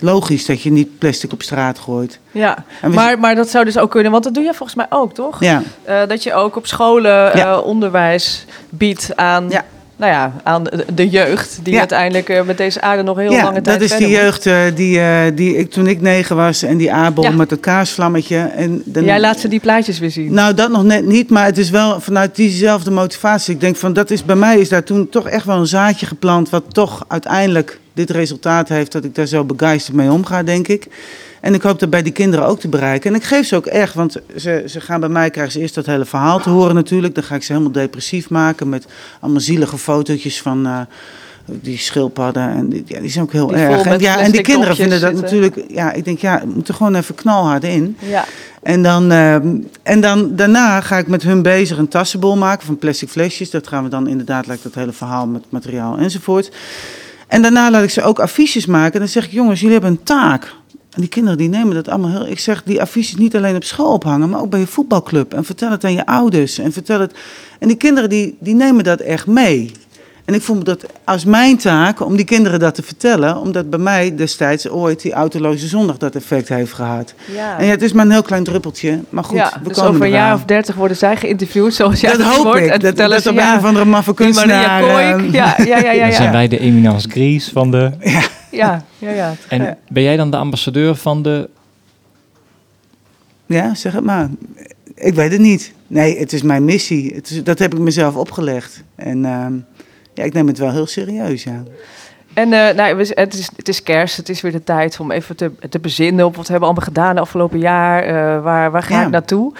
logisch 0.00 0.46
dat 0.46 0.62
je 0.62 0.70
niet 0.70 0.98
plastic 0.98 1.32
op 1.32 1.42
straat 1.42 1.78
gooit. 1.78 2.18
Ja, 2.30 2.64
maar, 2.90 3.18
maar 3.18 3.34
dat 3.34 3.48
zou 3.48 3.64
dus 3.64 3.78
ook 3.78 3.90
kunnen, 3.90 4.12
want 4.12 4.24
dat 4.24 4.34
doe 4.34 4.44
je 4.44 4.54
volgens 4.54 4.74
mij 4.76 4.86
ook, 4.90 5.14
toch? 5.14 5.40
Ja, 5.40 5.62
Eh, 5.84 6.00
dat 6.08 6.22
je 6.22 6.34
ook 6.34 6.56
op 6.56 6.66
scholen 6.66 7.10
Ja. 7.12 7.52
eh, 7.56 7.64
onderwijs 7.64 8.44
biedt 8.68 9.10
aan, 9.16 9.46
Ja. 9.50 9.64
nou 9.96 10.12
ja, 10.12 10.32
aan 10.42 10.64
de, 10.94 11.08
jeugd, 11.08 11.58
die 11.62 11.72
Ja. 11.72 11.78
uiteindelijk 11.78 12.28
eh, 12.28 12.42
met 12.42 12.56
deze 12.56 12.80
aarde 12.80 13.02
nog 13.02 13.16
heel 13.16 13.30
lange 13.32 13.60
tijd 13.60 13.64
dat 13.64 13.80
is 13.90 13.96
die 13.96 14.06
moet. 14.06 14.16
jeugd 14.16 14.76
die, 14.76 15.34
die 15.34 15.56
ik 15.56 15.70
toen 15.70 15.86
ik 15.86 16.00
negen 16.00 16.36
was 16.36 16.62
en 16.62 16.76
die 16.76 16.92
aardbol 16.92 17.32
met 17.32 17.50
het 17.50 17.60
kaarsvlammetje. 17.60 18.36
En 18.38 18.82
dan, 18.84 19.04
Jij 19.04 19.20
laat 19.20 19.40
ze 19.40 19.48
die 19.48 19.60
plaatjes 19.60 19.98
weer 19.98 20.10
zien. 20.10 20.34
Nou, 20.34 20.54
dat 20.54 20.70
nog 20.70 20.82
net 20.84 21.04
niet, 21.06 21.30
maar 21.30 21.44
het 21.44 21.58
is 21.58 21.70
wel 21.70 22.00
vanuit 22.00 22.36
diezelfde 22.36 22.90
motivatie. 22.90 23.54
Ik 23.54 23.60
denk 23.60 23.76
van, 23.76 23.92
dat 23.92 24.10
is 24.10 24.24
bij 24.24 24.36
mij 24.36 24.58
is 24.58 24.68
daar 24.68 24.84
toen 24.84 25.08
toch 25.08 25.28
echt 25.28 25.44
wel 25.46 25.56
een 25.56 25.66
zaadje 25.66 26.06
geplant... 26.06 26.50
wat 26.50 26.62
toch 26.74 27.04
uiteindelijk 27.08 27.80
dit 27.94 28.10
resultaat 28.10 28.68
heeft 28.68 28.92
dat 28.92 29.04
ik 29.04 29.14
daar 29.14 29.26
zo 29.26 29.44
begeisterd 29.44 29.96
mee 29.96 30.10
omga, 30.10 30.42
denk 30.42 30.68
ik. 30.68 30.86
En 31.40 31.54
ik 31.54 31.62
hoop 31.62 31.78
dat 31.78 31.90
bij 31.90 32.02
die 32.02 32.12
kinderen 32.12 32.46
ook 32.46 32.60
te 32.60 32.68
bereiken. 32.68 33.10
En 33.10 33.16
ik 33.16 33.24
geef 33.24 33.46
ze 33.46 33.56
ook 33.56 33.66
echt, 33.66 33.94
want 33.94 34.16
ze, 34.36 34.64
ze 34.66 34.80
gaan 34.80 35.00
bij 35.00 35.08
mij, 35.08 35.30
krijgen 35.30 35.52
ze 35.52 35.60
eerst 35.60 35.74
dat 35.74 35.86
hele 35.86 36.04
verhaal 36.04 36.40
te 36.40 36.50
horen 36.50 36.74
natuurlijk. 36.74 37.14
Dan 37.14 37.24
ga 37.24 37.34
ik 37.34 37.42
ze 37.42 37.52
helemaal 37.52 37.72
depressief 37.72 38.30
maken 38.30 38.68
met 38.68 38.86
allemaal 39.20 39.40
zielige 39.40 39.78
fotootjes 39.78 40.42
van... 40.42 40.66
eh, 40.66 40.80
die 41.44 41.78
schildpadden, 41.78 42.48
en 42.48 42.68
die, 42.68 42.84
ja, 42.86 43.00
die 43.00 43.10
zijn 43.10 43.24
ook 43.24 43.32
heel 43.32 43.46
Die 43.46 43.56
erg. 43.56 43.82
En, 43.84 44.00
ja, 44.00 44.20
en 44.20 44.30
die 44.30 44.40
kinderen 44.40 44.76
vinden 44.76 45.00
dat 45.00 45.16
zitten. 45.16 45.24
natuurlijk... 45.24 45.70
Ja, 45.70 45.92
ik 45.92 46.04
denk, 46.04 46.18
ja, 46.18 46.40
we 46.40 46.52
moeten 46.54 46.74
gewoon 46.74 46.94
even 46.94 47.14
knalhard 47.14 47.64
in. 47.64 47.96
Ja. 47.98 48.24
En 48.62 48.82
dan, 48.82 49.12
ehm, 49.12 49.56
en 49.82 50.00
dan 50.00 50.36
daarna 50.36 50.80
ga 50.80 50.98
ik 50.98 51.06
met 51.06 51.22
hun 51.22 51.42
bezig 51.42 51.78
een 51.78 51.88
tassenbol 51.88 52.36
maken 52.36 52.66
van 52.66 52.78
plastic 52.78 53.08
flesjes. 53.08 53.50
Dat 53.50 53.68
gaan 53.68 53.84
we 53.84 53.90
dan 53.90 54.08
inderdaad, 54.08 54.46
lijkt 54.46 54.62
dat 54.62 54.74
hele 54.74 54.92
verhaal 54.92 55.26
met 55.26 55.42
materiaal 55.48 55.98
enzovoort. 55.98 56.50
En 57.32 57.42
daarna 57.42 57.70
laat 57.70 57.82
ik 57.82 57.90
ze 57.90 58.02
ook 58.02 58.20
affiches 58.20 58.66
maken. 58.66 58.92
En 58.92 58.98
dan 58.98 59.08
zeg 59.08 59.24
ik, 59.24 59.30
jongens, 59.30 59.60
jullie 59.60 59.74
hebben 59.74 59.90
een 59.90 60.02
taak. 60.02 60.54
En 60.90 61.00
die 61.00 61.08
kinderen 61.08 61.38
die 61.38 61.48
nemen 61.48 61.74
dat 61.74 61.88
allemaal 61.88 62.10
heel... 62.10 62.26
Ik 62.26 62.38
zeg, 62.38 62.62
die 62.62 62.80
affiches 62.80 63.16
niet 63.16 63.36
alleen 63.36 63.56
op 63.56 63.64
school 63.64 63.92
ophangen, 63.92 64.28
maar 64.28 64.40
ook 64.40 64.50
bij 64.50 64.60
je 64.60 64.66
voetbalclub. 64.66 65.34
En 65.34 65.44
vertel 65.44 65.70
het 65.70 65.84
aan 65.84 65.92
je 65.92 66.06
ouders. 66.06 66.58
En 66.58 66.72
vertel 66.72 67.00
het... 67.00 67.14
En 67.58 67.68
die 67.68 67.76
kinderen 67.76 68.08
die, 68.08 68.36
die 68.40 68.54
nemen 68.54 68.84
dat 68.84 69.00
echt 69.00 69.26
mee. 69.26 69.72
En 70.24 70.34
ik 70.34 70.42
vond 70.42 70.64
dat 70.64 70.86
als 71.04 71.24
mijn 71.24 71.56
taak 71.56 72.00
om 72.00 72.16
die 72.16 72.24
kinderen 72.24 72.58
dat 72.60 72.74
te 72.74 72.82
vertellen. 72.82 73.36
Omdat 73.36 73.70
bij 73.70 73.78
mij 73.78 74.14
destijds 74.16 74.68
ooit 74.68 75.02
die 75.02 75.12
autoloze 75.12 75.66
zondag 75.66 75.96
dat 75.96 76.14
effect 76.14 76.48
heeft 76.48 76.72
gehad. 76.72 77.14
Ja. 77.34 77.58
En 77.58 77.64
ja, 77.64 77.70
het 77.70 77.82
is 77.82 77.92
maar 77.92 78.04
een 78.04 78.10
heel 78.10 78.22
klein 78.22 78.44
druppeltje. 78.44 79.00
Maar 79.08 79.24
goed, 79.24 79.36
ja, 79.36 79.52
we 79.62 79.68
dus 79.68 79.76
komen 79.76 79.90
over 79.90 80.04
een 80.04 80.10
jaar 80.10 80.34
of 80.34 80.44
dertig 80.44 80.74
worden 80.74 80.96
zij 80.96 81.16
geïnterviewd 81.16 81.74
zoals 81.74 82.00
jij 82.00 82.10
Dat 82.10 82.20
het 82.20 82.34
hoop 82.34 82.44
wordt. 82.44 82.60
ik. 82.60 82.66
En 82.66 82.78
Dat, 82.78 82.86
vertellen 82.86 83.10
dat 83.12 83.22
ze, 83.22 83.30
op 83.30 83.34
ja, 83.34 83.52
een 83.52 83.58
of 83.58 83.64
andere 83.64 83.84
maffe 83.84 84.14
kunstenaar... 84.14 84.82
Ehm, 84.82 85.30
Ja, 85.30 85.54
ja, 85.64 85.78
ja, 85.78 85.92
ja. 85.92 86.04
Dan 86.06 86.12
zijn 86.12 86.32
wij 86.32 86.48
de 86.48 86.58
Eminence 86.58 87.08
Gries 87.10 87.48
van 87.48 87.70
de... 87.70 87.90
Ja, 88.50 88.84
ja, 88.98 89.10
ja. 89.10 89.34
En 89.48 89.78
ben 89.88 90.02
jij 90.02 90.16
dan 90.16 90.30
de 90.30 90.36
ambassadeur 90.36 90.94
van 90.96 91.22
de... 91.22 91.48
Ja, 93.46 93.74
zeg 93.74 93.92
het 93.92 94.04
maar. 94.04 94.28
Ik 94.94 95.14
weet 95.14 95.32
het 95.32 95.40
niet. 95.40 95.72
Nee, 95.86 96.18
het 96.18 96.32
is 96.32 96.42
mijn 96.42 96.64
missie. 96.64 97.14
Het 97.14 97.30
is, 97.30 97.44
dat 97.44 97.58
heb 97.58 97.74
ik 97.74 97.80
mezelf 97.80 98.14
opgelegd. 98.16 98.82
En 98.94 99.24
ehm, 99.24 99.52
ja, 100.14 100.24
ik 100.24 100.32
neem 100.32 100.46
het 100.46 100.58
wel 100.58 100.70
heel 100.70 100.86
serieus, 100.86 101.42
ja. 101.44 101.62
En 102.34 102.52
eh, 102.52 102.74
nou, 102.74 102.98
het, 103.14 103.34
is, 103.34 103.48
het 103.56 103.68
is 103.68 103.82
kerst, 103.82 104.16
het 104.16 104.28
is 104.28 104.40
weer 104.40 104.52
de 104.52 104.64
tijd 104.64 105.00
om 105.00 105.10
even 105.10 105.36
te, 105.36 105.50
te 105.68 105.78
bezinnen 105.78 106.24
op 106.26 106.36
wat 106.36 106.48
hebben 106.48 106.68
we 106.68 106.74
allemaal 106.74 106.92
gedaan 106.94 107.14
de 107.14 107.20
afgelopen 107.20 107.58
jaar. 107.58 108.02
eh, 108.02 108.42
waar, 108.42 108.70
waar 108.70 108.82
ga 108.82 108.94
Ja. 108.98 109.04
ik 109.04 109.10
naartoe? 109.10 109.52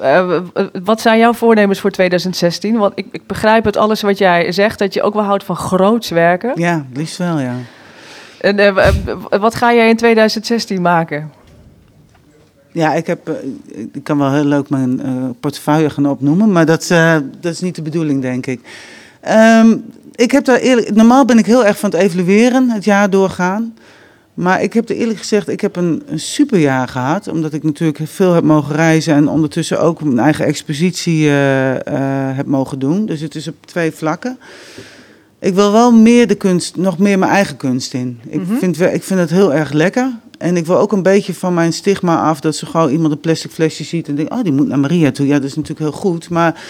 Eh, 0.00 0.38
wat 0.82 1.00
zijn 1.00 1.18
jouw 1.18 1.32
voornemens 1.32 1.80
voor 1.80 1.90
2016? 1.90 2.76
Want 2.78 2.92
ik, 2.96 3.06
ik 3.10 3.26
begrijp 3.26 3.64
het 3.64 3.76
alles 3.76 4.00
wat 4.02 4.18
jij 4.18 4.52
zegt, 4.52 4.78
dat 4.78 4.94
je 4.94 5.02
ook 5.02 5.14
wel 5.14 5.22
houdt 5.22 5.44
van 5.44 5.56
groots 5.56 6.10
werken. 6.10 6.52
Ja, 6.54 6.86
liefst 6.92 7.16
wel, 7.16 7.38
ja. 7.38 7.54
En 8.40 8.74
wat 9.40 9.54
ga 9.54 9.74
jij 9.74 9.88
in 9.88 9.96
2016 9.96 10.82
maken? 10.82 11.32
Ja, 12.72 12.94
ik, 12.94 13.06
heb, 13.06 13.30
ik 13.92 14.04
kan 14.04 14.18
wel 14.18 14.32
heel 14.32 14.44
leuk 14.44 14.68
mijn 14.70 15.00
portefeuille 15.40 15.90
gaan 15.90 16.06
opnoemen, 16.06 16.52
maar 16.52 16.66
dat, 16.66 16.86
dat 17.40 17.52
is 17.52 17.60
niet 17.60 17.74
de 17.74 17.82
bedoeling, 17.82 18.22
denk 18.22 18.46
ik. 18.46 18.60
Ehm, 19.22 19.76
ik 20.14 20.30
heb 20.30 20.44
daar 20.44 20.58
eerlijk, 20.58 20.94
normaal 20.94 21.24
ben 21.24 21.38
ik 21.38 21.46
heel 21.46 21.64
erg 21.66 21.78
van 21.78 21.90
het 21.90 22.00
evalueren, 22.00 22.70
het 22.70 22.84
jaar 22.84 23.10
doorgaan. 23.10 23.74
Maar 24.34 24.62
ik 24.62 24.72
heb 24.72 24.88
er 24.88 24.96
eerlijk 24.96 25.18
gezegd, 25.18 25.48
ik 25.48 25.60
heb 25.60 25.76
een, 25.76 26.02
een 26.06 26.20
superjaar 26.20 26.88
gehad. 26.88 27.28
Omdat 27.28 27.52
ik 27.52 27.62
natuurlijk 27.62 27.98
veel 28.04 28.32
heb 28.32 28.44
mogen 28.44 28.74
reizen 28.76 29.14
en 29.14 29.28
ondertussen 29.28 29.80
ook 29.80 30.02
mijn 30.02 30.18
eigen 30.18 30.44
expositie 30.44 31.26
eh, 31.26 31.74
eh, 31.74 32.36
heb 32.36 32.46
mogen 32.46 32.78
doen. 32.78 33.06
Dus 33.06 33.20
het 33.20 33.34
is 33.34 33.48
op 33.48 33.54
twee 33.66 33.90
vlakken. 33.92 34.38
Ik 35.38 35.54
wil 35.54 35.72
wel 35.72 35.92
meer 35.92 36.26
de 36.26 36.34
kunst, 36.34 36.76
nog 36.76 36.98
meer 36.98 37.18
mijn 37.18 37.30
eigen 37.32 37.56
kunst 37.56 37.94
in. 37.94 38.20
Ik, 38.28 38.40
Mhm. 38.40 38.56
vind, 38.56 38.80
ik 38.80 39.02
vind 39.02 39.20
het 39.20 39.30
heel 39.30 39.54
erg 39.54 39.72
lekker. 39.72 40.10
En 40.38 40.56
ik 40.56 40.66
wil 40.66 40.78
ook 40.78 40.92
een 40.92 41.02
beetje 41.02 41.34
van 41.34 41.54
mijn 41.54 41.72
stigma 41.72 42.22
af 42.22 42.40
dat 42.40 42.56
zo 42.56 42.66
gauw 42.70 42.88
iemand 42.88 43.12
een 43.12 43.20
plastic 43.20 43.50
flesje 43.50 43.84
ziet 43.84 44.08
en 44.08 44.14
denkt, 44.14 44.32
oh 44.32 44.42
die 44.42 44.52
moet 44.52 44.68
naar 44.68 44.78
Maria 44.78 45.10
toe. 45.10 45.26
Ja, 45.26 45.34
dat 45.34 45.44
is 45.44 45.54
natuurlijk 45.54 45.90
heel 45.90 46.00
goed. 46.00 46.28
Maar 46.30 46.60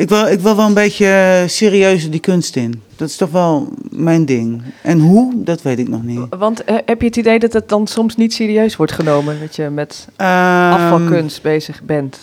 ik 0.00 0.08
wil, 0.08 0.26
ik 0.26 0.40
wil 0.40 0.56
wel 0.56 0.66
een 0.66 0.74
beetje 0.74 1.06
eh, 1.06 1.48
serieuzer 1.48 2.10
die 2.10 2.20
kunst 2.20 2.56
in. 2.56 2.82
Dat 2.96 3.08
is 3.08 3.16
toch 3.16 3.30
wel 3.30 3.68
mijn 3.90 4.24
ding. 4.24 4.62
En 4.82 4.98
hoe, 4.98 5.32
dat 5.36 5.62
weet 5.62 5.78
ik 5.78 5.88
nog 5.88 6.02
niet. 6.02 6.20
Want 6.38 6.64
eh, 6.64 6.76
heb 6.84 7.00
je 7.00 7.06
het 7.06 7.16
idee 7.16 7.38
dat 7.38 7.52
het 7.52 7.68
dan 7.68 7.86
soms 7.86 8.16
niet 8.16 8.32
serieus 8.32 8.76
wordt 8.76 8.92
genomen? 8.92 9.40
Dat 9.40 9.56
je 9.56 9.68
met 9.68 10.08
Ehm, 10.16 10.72
afvalkunst 10.72 11.42
bezig 11.42 11.82
bent? 11.82 12.18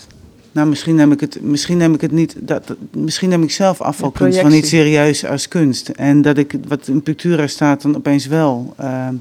Nou, 0.52 0.68
misschien 0.68 0.96
neem 0.96 1.12
ik 1.12 1.20
het, 1.20 1.42
misschien 1.42 1.78
neem 1.78 1.94
ik 1.94 2.02
het 2.02 2.12
niet. 2.12 2.36
Dat, 2.40 2.76
misschien 2.92 3.30
neem 3.30 3.44
ik 3.44 3.52
zelf 3.52 3.82
afvalkunst 3.82 4.40
projectie. 4.40 4.62
niet 4.62 4.68
serieus 4.68 5.26
als 5.26 5.48
kunst. 5.48 5.90
En 5.90 6.22
dat 6.22 6.38
ik 6.38 6.54
wat 6.68 6.88
in 6.88 7.02
Pictura 7.02 7.48
staat 7.48 7.82
dan 7.82 7.96
opeens 7.96 8.28
wel. 8.28 8.74
Ehm 8.78 9.16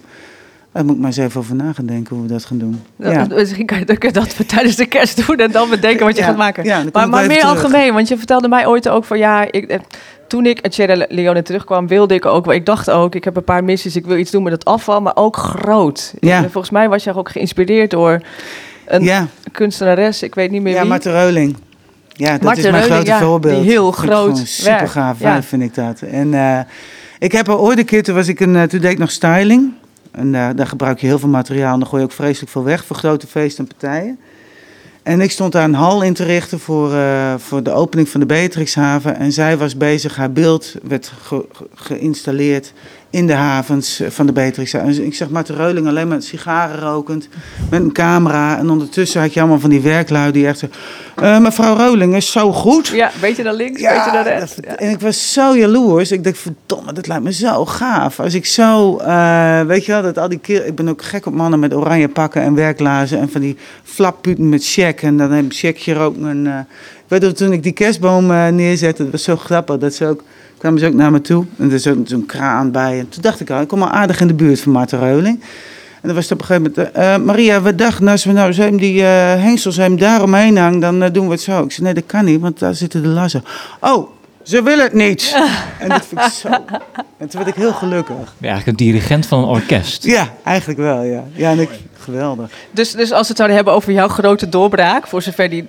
daar 0.76 0.84
moet 0.84 0.94
ik 0.94 1.00
maar 1.00 1.10
eens 1.10 1.16
even 1.18 1.40
over 1.40 1.54
na 1.54 1.72
gaan 1.72 1.86
denken 1.86 2.16
hoe 2.16 2.26
we 2.26 2.32
dat 2.32 2.44
gaan 2.44 2.58
doen. 2.58 2.82
Ja. 2.96 3.24
Dat- 3.24 3.38
Misschien 3.38 3.66
kan 3.66 3.78
je 3.78 4.10
dat 4.12 4.36
tijdens 4.48 4.76
de 4.76 4.86
kerst 4.86 5.26
doen 5.26 5.36
en 5.36 5.50
dan 5.50 5.68
bedenken 5.70 6.06
wat 6.06 6.14
je 6.16 6.20
Ja, 6.20 6.26
gaat 6.26 6.36
maken. 6.36 6.64
ja, 6.64 6.82
maar 6.92 7.08
meer 7.08 7.28
terug. 7.28 7.44
algemeen, 7.44 7.92
want 7.94 8.08
je 8.08 8.16
vertelde 8.16 8.48
mij 8.48 8.66
ooit 8.66 8.88
ook 8.88 9.04
van 9.04 9.18
ja, 9.18 9.46
ik, 9.52 9.64
eh, 9.64 9.78
toen 10.28 10.46
ik 10.46 10.60
uit 10.62 10.74
Sierra 10.74 11.06
Leone 11.08 11.42
terugkwam, 11.42 11.86
wilde 11.86 12.14
ik 12.14 12.26
ook, 12.26 12.52
ik 12.52 12.66
dacht 12.66 12.90
ook, 12.90 13.14
ik 13.14 13.24
heb 13.24 13.36
een 13.36 13.44
paar 13.44 13.64
missies, 13.64 13.96
ik 13.96 14.06
wil 14.06 14.16
iets 14.16 14.30
doen 14.30 14.42
met 14.42 14.52
het 14.52 14.64
afval, 14.64 15.00
maar 15.00 15.16
ook 15.16 15.36
groot. 15.36 16.14
Ja. 16.20 16.36
En 16.42 16.50
Volgens 16.50 16.72
mij 16.72 16.88
was 16.88 17.04
je 17.04 17.14
ook 17.14 17.28
geïnspireerd 17.30 17.90
door 17.90 18.20
een 18.86 19.02
ja, 19.02 19.26
kunstenares, 19.52 20.22
ik 20.22 20.34
weet 20.34 20.50
niet 20.50 20.62
meer 20.62 20.72
ja, 20.74 20.80
wie. 20.80 20.88
Marten 20.88 21.12
Reuling. 21.12 21.56
Ja, 22.12 22.32
dat 22.32 22.40
Marten 22.42 22.64
is 22.64 22.70
mijn 22.70 22.82
Reuling, 22.82 23.06
grote 23.06 23.20
ja, 23.24 23.26
voorbeeld. 23.28 23.62
die 23.62 23.70
heel 23.70 23.90
groot 23.92 24.38
Super 24.38 24.88
gaaf 24.88 25.20
ja. 25.20 25.42
vind 25.42 25.62
ik 25.62 25.74
dat. 25.74 26.00
En 26.00 26.34
eh, 26.34 26.58
ik 27.18 27.32
heb 27.32 27.48
er 27.48 27.58
ooit 27.58 27.78
een 27.78 27.84
keer, 27.84 28.02
toen, 28.02 28.14
was 28.14 28.28
ik 28.28 28.40
een, 28.40 28.56
eh, 28.56 28.62
toen 28.62 28.80
deed 28.80 28.90
ik 28.90 28.98
nog 28.98 29.10
styling. 29.10 29.72
En 30.16 30.34
eh, 30.34 30.48
daar 30.56 30.66
gebruik 30.66 31.00
je 31.00 31.06
heel 31.06 31.18
veel 31.18 31.28
materiaal 31.28 31.72
en 31.72 31.78
dan 31.78 31.88
gooi 31.88 32.02
je 32.02 32.08
ook 32.08 32.14
vreselijk 32.14 32.52
veel 32.52 32.64
weg 32.64 32.84
voor 32.84 32.96
grote 32.96 33.26
feesten 33.26 33.64
en 33.68 33.70
partijen. 33.78 34.18
En 35.02 35.20
ik 35.20 35.30
stond 35.30 35.52
daar 35.52 35.64
een 35.64 35.74
hal 35.74 36.02
in 36.02 36.14
te 36.14 36.24
richten 36.24 36.60
voor, 36.60 36.94
eh, 36.94 37.34
voor 37.38 37.62
de 37.62 37.70
opening 37.72 38.08
van 38.08 38.20
de 38.20 38.26
Beatrixhaven. 38.26 39.16
En 39.16 39.32
zij 39.32 39.56
was 39.58 39.76
bezig, 39.76 40.16
haar 40.16 40.32
beeld 40.32 40.74
werd 40.82 41.12
ge- 41.22 41.46
ge- 41.52 41.66
geïnstalleerd 41.74 42.72
in 43.10 43.26
de 43.26 43.32
havens 43.32 44.00
eh, 44.00 44.10
van 44.10 44.26
de 44.26 44.32
Beatrix. 44.32 44.72
En 44.72 45.04
ik 45.04 45.14
zeg 45.14 45.28
Marten 45.28 45.56
Reuling 45.56 45.88
alleen 45.88 46.08
maar 46.08 46.22
sigaren 46.22 46.80
rokend, 46.80 47.28
met 47.70 47.80
een 47.80 47.92
camera. 47.92 48.58
En 48.58 48.70
ondertussen 48.70 49.20
had 49.20 49.32
je 49.32 49.40
allemaal 49.40 49.60
van 49.60 49.70
die 49.70 49.80
werklui 49.80 50.32
die 50.32 50.46
echt... 50.46 50.64
eh, 51.16 51.38
mevrouw 51.38 51.76
Reuling 51.76 52.16
is 52.16 52.32
zo 52.32 52.52
goed. 52.52 52.88
Ja, 52.88 53.10
beetje 53.20 53.42
naar 53.42 53.54
links, 53.54 53.82
beetje 53.82 54.12
naar 54.12 54.24
rechts. 54.24 54.54
Ja. 54.60 54.76
En 54.76 54.90
ik 54.90 55.00
was 55.00 55.32
zo 55.32 55.56
jaloers. 55.56 56.12
Ik 56.12 56.24
dacht, 56.24 56.38
verdomme, 56.38 56.92
dat 56.92 57.06
lijkt 57.06 57.22
me 57.22 57.32
zo 57.32 57.64
gaaf. 57.64 58.20
Als 58.20 58.34
ik 58.34 58.46
zo, 58.46 58.96
eh, 58.96 59.60
weet 59.60 59.84
je 59.84 59.92
wel, 59.92 60.02
dat 60.02 60.18
al 60.18 60.28
die 60.28 60.38
keer... 60.38 60.66
Ik 60.66 60.74
ben 60.74 60.88
ook 60.88 61.02
gek 61.02 61.26
op 61.26 61.34
mannen 61.34 61.58
met 61.58 61.74
oranje 61.74 62.08
pakken 62.08 62.42
en 62.42 62.54
werklazen... 62.54 63.18
en 63.18 63.30
van 63.30 63.40
die 63.40 63.56
flapputen 63.82 64.48
met 64.48 64.66
check. 64.66 65.02
En 65.02 65.16
dan 65.16 65.30
heb 65.30 65.44
check 65.48 65.78
hier 65.78 65.98
ook 65.98 66.16
een... 66.16 66.46
ik 66.46 67.08
weet 67.08 67.22
nog, 67.22 67.32
toen 67.32 67.52
ik 67.52 67.62
die 67.62 67.72
kerstboom 67.72 68.26
neerzette, 68.54 69.02
dat 69.02 69.12
was 69.12 69.22
zo 69.22 69.36
grappig. 69.36 69.78
Dat 69.78 69.94
ze 69.94 70.06
ook, 70.06 70.22
kwamen 70.58 70.78
ze 70.78 70.86
ook 70.86 70.94
naar 70.94 71.10
me 71.10 71.20
toe. 71.20 71.44
En 71.58 71.68
er 71.68 71.74
is 71.74 71.86
ook 71.86 71.96
zo'n 72.04 72.26
kraan 72.26 72.70
bij. 72.70 72.98
En 72.98 73.08
toen 73.08 73.22
dacht 73.22 73.40
ik 73.40 73.50
al, 73.50 73.60
ik 73.60 73.68
kom 73.68 73.82
al 73.82 73.90
aardig 73.90 74.20
in 74.20 74.26
de 74.26 74.34
buurt 74.34 74.60
van 74.60 74.72
Marten 74.72 74.98
Reuling. 74.98 75.40
En 76.00 76.12
dan 76.12 76.14
was 76.14 76.28
het 76.28 76.32
op 76.32 76.40
een 76.40 76.46
gegeven 76.46 76.72
moment... 76.76 76.94
eh, 76.94 77.14
eh, 77.14 77.22
Maria, 77.22 77.62
we 77.62 77.74
dachten, 77.74 78.08
als 78.08 78.24
we 78.24 78.32
nou 78.32 78.52
hem 78.54 78.76
die 78.76 79.02
eh 79.02 79.42
hengsels 79.42 79.76
hem 79.76 79.98
daaromheen 79.98 80.56
hangen... 80.56 80.80
dan 80.80 81.12
doen 81.12 81.26
we 81.26 81.32
het 81.32 81.40
zo. 81.40 81.62
Ik 81.62 81.72
zei, 81.72 81.84
nee, 81.84 81.94
dat 81.94 82.06
kan 82.06 82.24
niet, 82.24 82.40
want 82.40 82.58
daar 82.58 82.74
zitten 82.74 83.02
de 83.02 83.08
lassen. 83.08 83.44
Oh, 83.80 84.10
ze 84.42 84.62
wil 84.62 84.78
het 84.78 84.92
niet. 84.92 85.36
en 85.78 85.88
dat 85.88 86.06
vind 86.06 86.20
ik 86.20 86.32
zo... 86.32 86.48
En 87.18 87.28
toen 87.28 87.44
werd 87.44 87.56
ik 87.56 87.62
heel 87.62 87.72
gelukkig. 87.72 88.34
Ja, 88.38 88.48
eigenlijk 88.48 88.66
een 88.66 88.86
dirigent 88.86 89.26
van 89.26 89.38
een 89.38 89.44
orkest. 89.44 90.04
Ja, 90.04 90.28
eigenlijk 90.44 90.78
wel, 90.78 91.02
ja. 91.02 91.24
Ja, 91.32 91.50
en 91.50 91.60
ik, 91.60 91.70
geweldig. 91.98 92.50
Dus, 92.70 92.92
dus 92.92 93.12
als 93.12 93.20
we 93.20 93.26
het 93.28 93.36
zouden 93.36 93.56
hebben 93.56 93.74
over 93.74 93.92
jouw 93.92 94.08
grote 94.08 94.48
doorbraak, 94.48 95.06
voor 95.06 95.22
zover 95.22 95.48
die 95.48 95.68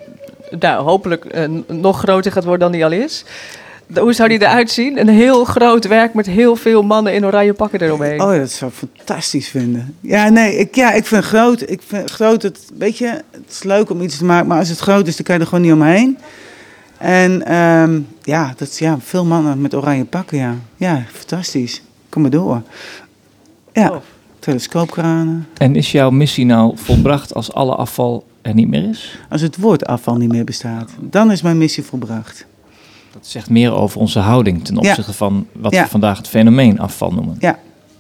nou, 0.59 0.83
hopelijk 0.83 1.49
nog 1.67 1.99
groter 1.99 2.31
gaat 2.31 2.43
worden 2.43 2.59
dan 2.59 2.71
die 2.71 2.85
al 2.85 2.91
is. 2.91 3.25
Hoe 3.93 4.13
zou 4.13 4.29
die 4.29 4.41
eruit 4.41 4.71
zien? 4.71 4.99
Een 4.99 5.09
heel 5.09 5.45
groot 5.45 5.87
werk 5.87 6.13
met 6.13 6.25
heel 6.25 6.55
veel 6.55 6.83
mannen 6.83 7.13
in 7.13 7.25
oranje 7.25 7.53
pakken 7.53 7.81
eromheen. 7.81 8.21
Oh, 8.21 8.37
dat 8.37 8.51
zou 8.51 8.71
ik 8.71 8.89
fantastisch 8.95 9.47
vinden. 9.47 9.95
Ja, 10.01 10.29
nee, 10.29 10.57
ik, 10.57 10.75
ja, 10.75 10.93
ik 10.93 11.05
vind 11.05 11.23
groot, 11.23 11.69
ik 11.69 11.81
vind 11.87 12.11
groot 12.11 12.41
het, 12.41 12.59
weet 12.77 12.97
je, 12.97 13.07
het 13.31 13.49
is 13.49 13.63
leuk 13.63 13.89
om 13.89 14.01
iets 14.01 14.17
te 14.17 14.25
maken, 14.25 14.47
maar 14.47 14.59
als 14.59 14.69
het 14.69 14.79
groot 14.79 15.07
is, 15.07 15.15
dan 15.15 15.25
kan 15.25 15.35
je 15.35 15.41
er 15.41 15.47
gewoon 15.47 15.63
niet 15.63 15.73
omheen. 15.73 16.17
En 16.97 17.45
ehm, 17.45 17.99
ja, 18.23 18.53
dat 18.57 18.67
is 18.67 18.79
ja, 18.79 18.97
veel 18.99 19.25
mannen 19.25 19.61
met 19.61 19.75
oranje 19.75 20.05
pakken, 20.05 20.37
ja. 20.37 20.55
Ja, 20.75 21.03
fantastisch. 21.13 21.81
Kom 22.09 22.21
maar 22.21 22.31
door. 22.31 22.61
Ja, 23.73 24.01
telescoopkranen. 24.39 25.47
En 25.57 25.75
is 25.75 25.91
jouw 25.91 26.09
missie 26.09 26.45
nou 26.45 26.77
volbracht 26.77 27.33
als 27.33 27.53
alle 27.53 27.75
afval 27.75 28.25
er 28.41 28.53
niet 28.53 28.67
meer 28.67 28.89
is? 28.89 29.19
Als 29.29 29.41
het 29.41 29.57
woord 29.57 29.85
afval 29.85 30.15
niet 30.15 30.31
meer 30.31 30.43
bestaat, 30.43 30.91
dan 30.99 31.31
is 31.31 31.41
mijn 31.41 31.57
missie 31.57 31.83
volbracht. 31.83 32.45
Dat 33.17 33.27
zegt 33.27 33.49
meer 33.49 33.73
over 33.73 33.99
onze 33.99 34.19
houding 34.19 34.65
ten 34.65 34.73
Ja. 34.75 34.79
opzichte 34.89 35.13
van 35.13 35.47
wat 35.51 35.73
Ja. 35.73 35.83
we 35.83 35.89
vandaag 35.89 36.17
het 36.17 36.27
fenomeen 36.27 36.79
afval 36.79 37.11
noemen. 37.11 37.37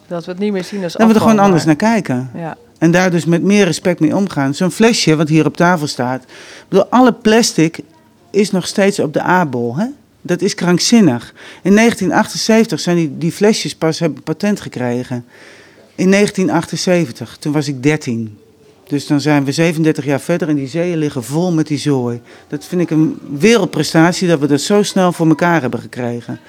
Dat 0.07 0.25
we 0.25 0.31
het 0.31 0.39
niet 0.39 0.51
meer 0.51 0.63
zien 0.63 0.83
als 0.83 0.93
Dan 0.93 1.07
we 1.07 1.13
er 1.13 1.19
afval, 1.19 1.29
gewoon 1.31 1.45
anders 1.45 1.65
naar 1.65 1.75
kijken. 1.75 2.29
Ja. 2.35 2.57
En 2.77 2.91
daar 2.91 3.11
dus 3.11 3.25
met 3.25 3.43
meer 3.43 3.65
respect 3.65 3.99
mee 3.99 4.15
omgaan. 4.15 4.53
Zo'n 4.53 4.71
flesje 4.71 5.15
wat 5.15 5.29
hier 5.29 5.45
op 5.45 5.57
tafel 5.57 5.87
staat. 5.87 6.21
Ik 6.23 6.65
bedoel, 6.67 6.85
alle 6.85 7.13
plastic 7.13 7.79
is 8.31 8.51
nog 8.51 8.67
steeds 8.67 8.99
op 8.99 9.13
de 9.13 9.23
A-bol. 9.23 9.75
Hè? 9.77 9.85
Dat 10.21 10.41
is 10.41 10.55
krankzinnig. 10.55 11.33
In 11.63 11.75
1978 11.75 12.79
zijn 12.79 12.95
die, 12.97 13.17
die 13.17 13.31
flesjes 13.31 13.75
pas 13.75 13.99
hebben 13.99 14.23
patent 14.23 14.61
gekregen. 14.61 15.25
In 15.95 16.11
1978, 16.11 17.37
toen 17.39 17.51
was 17.53 17.67
ik 17.67 17.83
13. 17.83 18.37
Dus 18.87 19.07
dan 19.07 19.21
zijn 19.21 19.45
we 19.45 19.51
37 19.51 20.05
jaar 20.05 20.19
verder 20.19 20.49
en 20.49 20.55
die 20.55 20.67
zeeën 20.67 20.97
liggen 20.97 21.23
vol 21.23 21.51
met 21.51 21.67
die 21.67 21.77
zooi. 21.77 22.21
Dat 22.47 22.65
vind 22.65 22.81
ik 22.81 22.89
een 22.89 23.19
wereldprestatie 23.39 24.27
dat 24.27 24.39
we 24.39 24.47
dat 24.47 24.61
zo 24.61 24.83
snel 24.83 25.11
voor 25.11 25.27
elkaar 25.27 25.61
hebben 25.61 25.79
gekregen. 25.79 26.39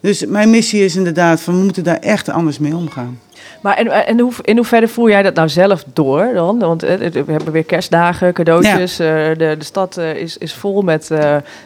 Dus 0.00 0.26
mijn 0.26 0.50
missie 0.50 0.84
is 0.84 0.96
inderdaad 0.96 1.40
van 1.40 1.56
we 1.58 1.64
moeten 1.64 1.84
daar 1.84 1.98
echt 1.98 2.28
anders 2.28 2.58
mee 2.58 2.76
omgaan. 2.76 3.18
Maar 3.60 3.76
en, 3.76 4.06
en 4.06 4.20
hoe, 4.20 4.32
in 4.42 4.56
hoeverre 4.56 4.88
voer 4.88 5.10
jij 5.10 5.22
dat 5.22 5.34
nou 5.34 5.48
zelf 5.48 5.84
door 5.92 6.30
dan? 6.34 6.58
Want 6.58 6.82
eh, 6.82 6.96
we 6.98 7.32
hebben 7.32 7.52
weer 7.52 7.64
kerstdagen, 7.64 8.32
cadeautjes. 8.32 8.98
eh, 8.98 9.06
de, 9.06 9.54
de 9.58 9.64
stad 9.64 9.96
eh, 9.96 10.14
is, 10.14 10.36
is 10.36 10.54
vol 10.54 10.82
met 10.82 11.10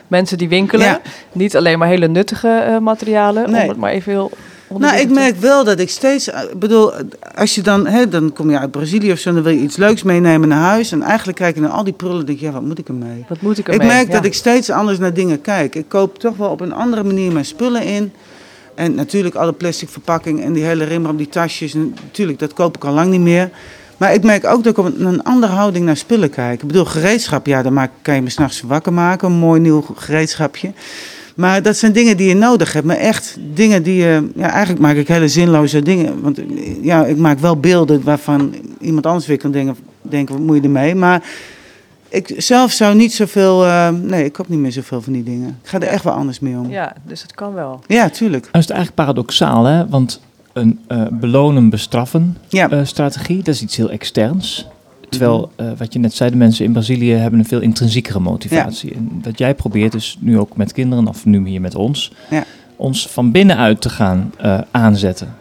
mensen 0.06 0.38
die 0.38 0.48
winkelen. 0.48 0.86
Ja. 0.86 1.00
Niet 1.32 1.56
alleen 1.56 1.78
maar 1.78 1.88
hele 1.88 2.08
nuttige 2.08 2.78
materialen. 2.80 3.50
Nee. 3.50 3.62
Om 3.62 3.68
het 3.68 3.78
maar 3.78 3.92
even 3.92 4.12
heel 4.12 4.30
Nou, 4.78 4.96
ik 4.98 5.10
merk 5.10 5.36
wel 5.36 5.64
dat 5.64 5.78
ik 5.80 5.90
steeds, 5.90 6.30
eh, 6.30 6.42
ik 6.42 6.58
bedoel, 6.58 6.92
als 7.34 7.54
je 7.54 7.62
dan, 7.62 7.86
hè, 7.86 8.08
dan 8.08 8.32
kom 8.32 8.50
je 8.50 8.58
uit 8.58 8.70
Brazilië 8.70 9.12
of 9.12 9.18
zo, 9.18 9.32
dan 9.32 9.42
wil 9.42 9.52
je 9.52 9.60
iets 9.60 9.76
leuks 9.76 10.02
meenemen 10.02 10.48
naar 10.48 10.62
huis. 10.62 10.92
En 10.92 11.02
eigenlijk 11.02 11.38
kijk 11.38 11.54
je 11.54 11.60
naar 11.60 11.70
al 11.70 11.84
die 11.84 11.92
prullen 11.92 12.20
en 12.20 12.26
denk 12.26 12.38
je, 12.38 12.46
ja, 12.46 12.52
wat 12.52 12.62
moet 12.62 12.78
ik 12.78 12.88
ermee? 12.88 13.24
Wat 13.28 13.40
moet 13.40 13.58
ik 13.58 13.68
Ik 13.68 13.72
ermee? 13.72 13.86
merk 13.88 14.06
Ja. 14.06 14.12
dat 14.12 14.24
ik 14.24 14.34
steeds 14.34 14.70
anders 14.70 14.98
naar 14.98 15.14
dingen 15.14 15.40
kijk. 15.40 15.74
Ik 15.74 15.88
koop 15.88 16.18
toch 16.18 16.36
wel 16.36 16.50
op 16.50 16.60
een 16.60 16.72
andere 16.72 17.04
manier 17.04 17.32
mijn 17.32 17.44
spullen 17.44 17.82
in. 17.82 18.12
En 18.74 18.94
natuurlijk 18.94 19.34
alle 19.34 19.52
plastic 19.52 19.88
verpakking 19.88 20.42
en 20.42 20.52
die 20.52 20.64
hele 20.64 20.84
rimram, 20.84 21.16
die 21.16 21.28
tasjes. 21.28 21.74
en 21.74 21.94
Natuurlijk, 22.04 22.38
dat 22.38 22.52
koop 22.52 22.76
ik 22.76 22.84
al 22.84 22.92
lang 22.92 23.10
niet 23.10 23.20
meer. 23.20 23.50
Maar 23.96 24.14
ik 24.14 24.22
merk 24.22 24.44
ook 24.44 24.64
dat 24.64 24.72
ik 24.72 24.78
op 24.78 24.84
een, 24.84 25.06
een 25.06 25.22
andere 25.22 25.52
houding 25.52 25.84
naar 25.84 25.96
spullen 25.96 26.30
kijk. 26.30 26.60
Ik 26.62 26.66
bedoel, 26.66 26.84
gereedschap, 26.84 27.46
ja, 27.46 27.62
dan 27.62 27.72
maak, 27.72 27.90
kan 28.02 28.14
je 28.14 28.22
me 28.22 28.30
s'nachts 28.30 28.60
wakker 28.60 28.92
maken. 28.92 29.28
Een 29.28 29.38
mooi 29.38 29.60
nieuw 29.60 29.84
gereedschapje. 29.96 30.72
Maar 31.34 31.62
dat 31.62 31.76
zijn 31.76 31.92
dingen 31.92 32.16
die 32.16 32.28
je 32.28 32.34
nodig 32.34 32.72
hebt. 32.72 32.86
Maar 32.86 32.96
echt 32.96 33.36
dingen 33.54 33.82
die 33.82 33.94
je... 33.96 34.30
Ja, 34.36 34.50
eigenlijk 34.50 34.80
maak 34.80 34.96
ik 34.96 35.08
hele 35.08 35.28
zinloze 35.28 35.82
dingen. 35.82 36.20
Want 36.22 36.40
ja, 36.82 37.04
ik 37.04 37.16
maak 37.16 37.38
wel 37.38 37.56
beelden 37.56 38.02
waarvan 38.04 38.54
iemand 38.80 39.06
anders 39.06 39.26
weer 39.26 39.36
kan 39.38 39.50
denken... 39.50 39.76
denken 40.02 40.34
wat 40.34 40.44
moet 40.44 40.56
je 40.56 40.62
ermee? 40.62 40.94
Maar 40.94 41.22
ik 42.08 42.34
zelf 42.36 42.72
zou 42.72 42.94
niet 42.94 43.12
zoveel... 43.12 43.64
eh, 43.64 43.88
nee, 43.88 44.24
ik 44.24 44.32
koop 44.32 44.48
niet 44.48 44.58
meer 44.58 44.72
zoveel 44.72 45.00
van 45.02 45.12
die 45.12 45.22
dingen. 45.22 45.58
Ik 45.62 45.68
ga 45.68 45.80
er 45.80 45.86
echt 45.88 46.04
wel 46.04 46.12
anders 46.12 46.40
mee 46.40 46.54
om. 46.56 46.70
Ja, 46.70 46.82
Ja, 46.82 46.92
dus 47.06 47.22
het 47.22 47.34
kan 47.34 47.54
wel. 47.54 47.80
tuurlijk. 48.08 48.44
Dat 48.44 48.54
is 48.54 48.68
het 48.68 48.70
eigenlijk 48.76 48.94
paradoxaal, 48.94 49.64
hè? 49.64 49.88
Want 49.88 50.20
een 50.52 50.80
eh, 50.86 51.02
belonen, 51.10 51.68
bestraffen 51.70 52.36
Ja. 52.48 52.70
eh, 52.70 52.80
strategie, 52.84 53.36
dat 53.42 53.54
is 53.54 53.62
iets 53.62 53.76
heel 53.76 53.90
externs. 53.90 54.66
Terwijl, 55.18 55.50
eh, 55.56 55.66
wat 55.78 55.92
je 55.92 55.98
net 55.98 56.14
zei, 56.14 56.30
de 56.30 56.36
mensen 56.36 56.64
in 56.64 56.72
Brazilië 56.72 57.12
hebben 57.12 57.38
een 57.40 57.46
veel 57.46 57.60
intrinsiekere 57.60 58.20
motivatie. 58.20 58.94
En 58.94 59.20
wat 59.22 59.38
jij 59.38 59.54
probeert, 59.54 59.92
dus 59.92 60.16
nu 60.20 60.38
ook 60.38 60.56
met 60.56 60.72
kinderen, 60.72 61.08
of 61.08 61.24
nu 61.24 61.48
hier 61.48 61.60
met 61.60 61.74
ons, 61.74 62.12
Ja. 62.30 62.44
ons 62.76 63.06
van 63.08 63.30
binnenuit 63.30 63.80
te 63.80 63.88
gaan 63.88 64.32
eh, 64.38 64.58
aanzetten. 64.70 65.34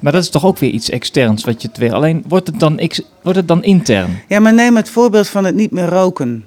Maar 0.00 0.12
dat 0.12 0.22
is 0.22 0.30
toch 0.30 0.44
ook 0.44 0.58
weer 0.58 0.70
iets 0.70 0.90
externs 0.90 1.44
wat 1.44 1.62
je 1.62 1.68
het 1.68 1.76
weer... 1.76 1.94
Alleen, 1.94 2.24
wordt 2.28 2.46
het 2.46 2.60
dan, 2.60 2.80
wordt 3.22 3.38
het 3.38 3.48
dan 3.48 3.62
intern? 3.64 4.18
Ja, 4.28 4.40
maar 4.40 4.54
neem 4.54 4.76
het 4.76 4.88
voorbeeld 4.90 5.28
van 5.28 5.44
het 5.44 5.54
niet 5.54 5.70
meer 5.70 5.88
roken. 5.88 6.44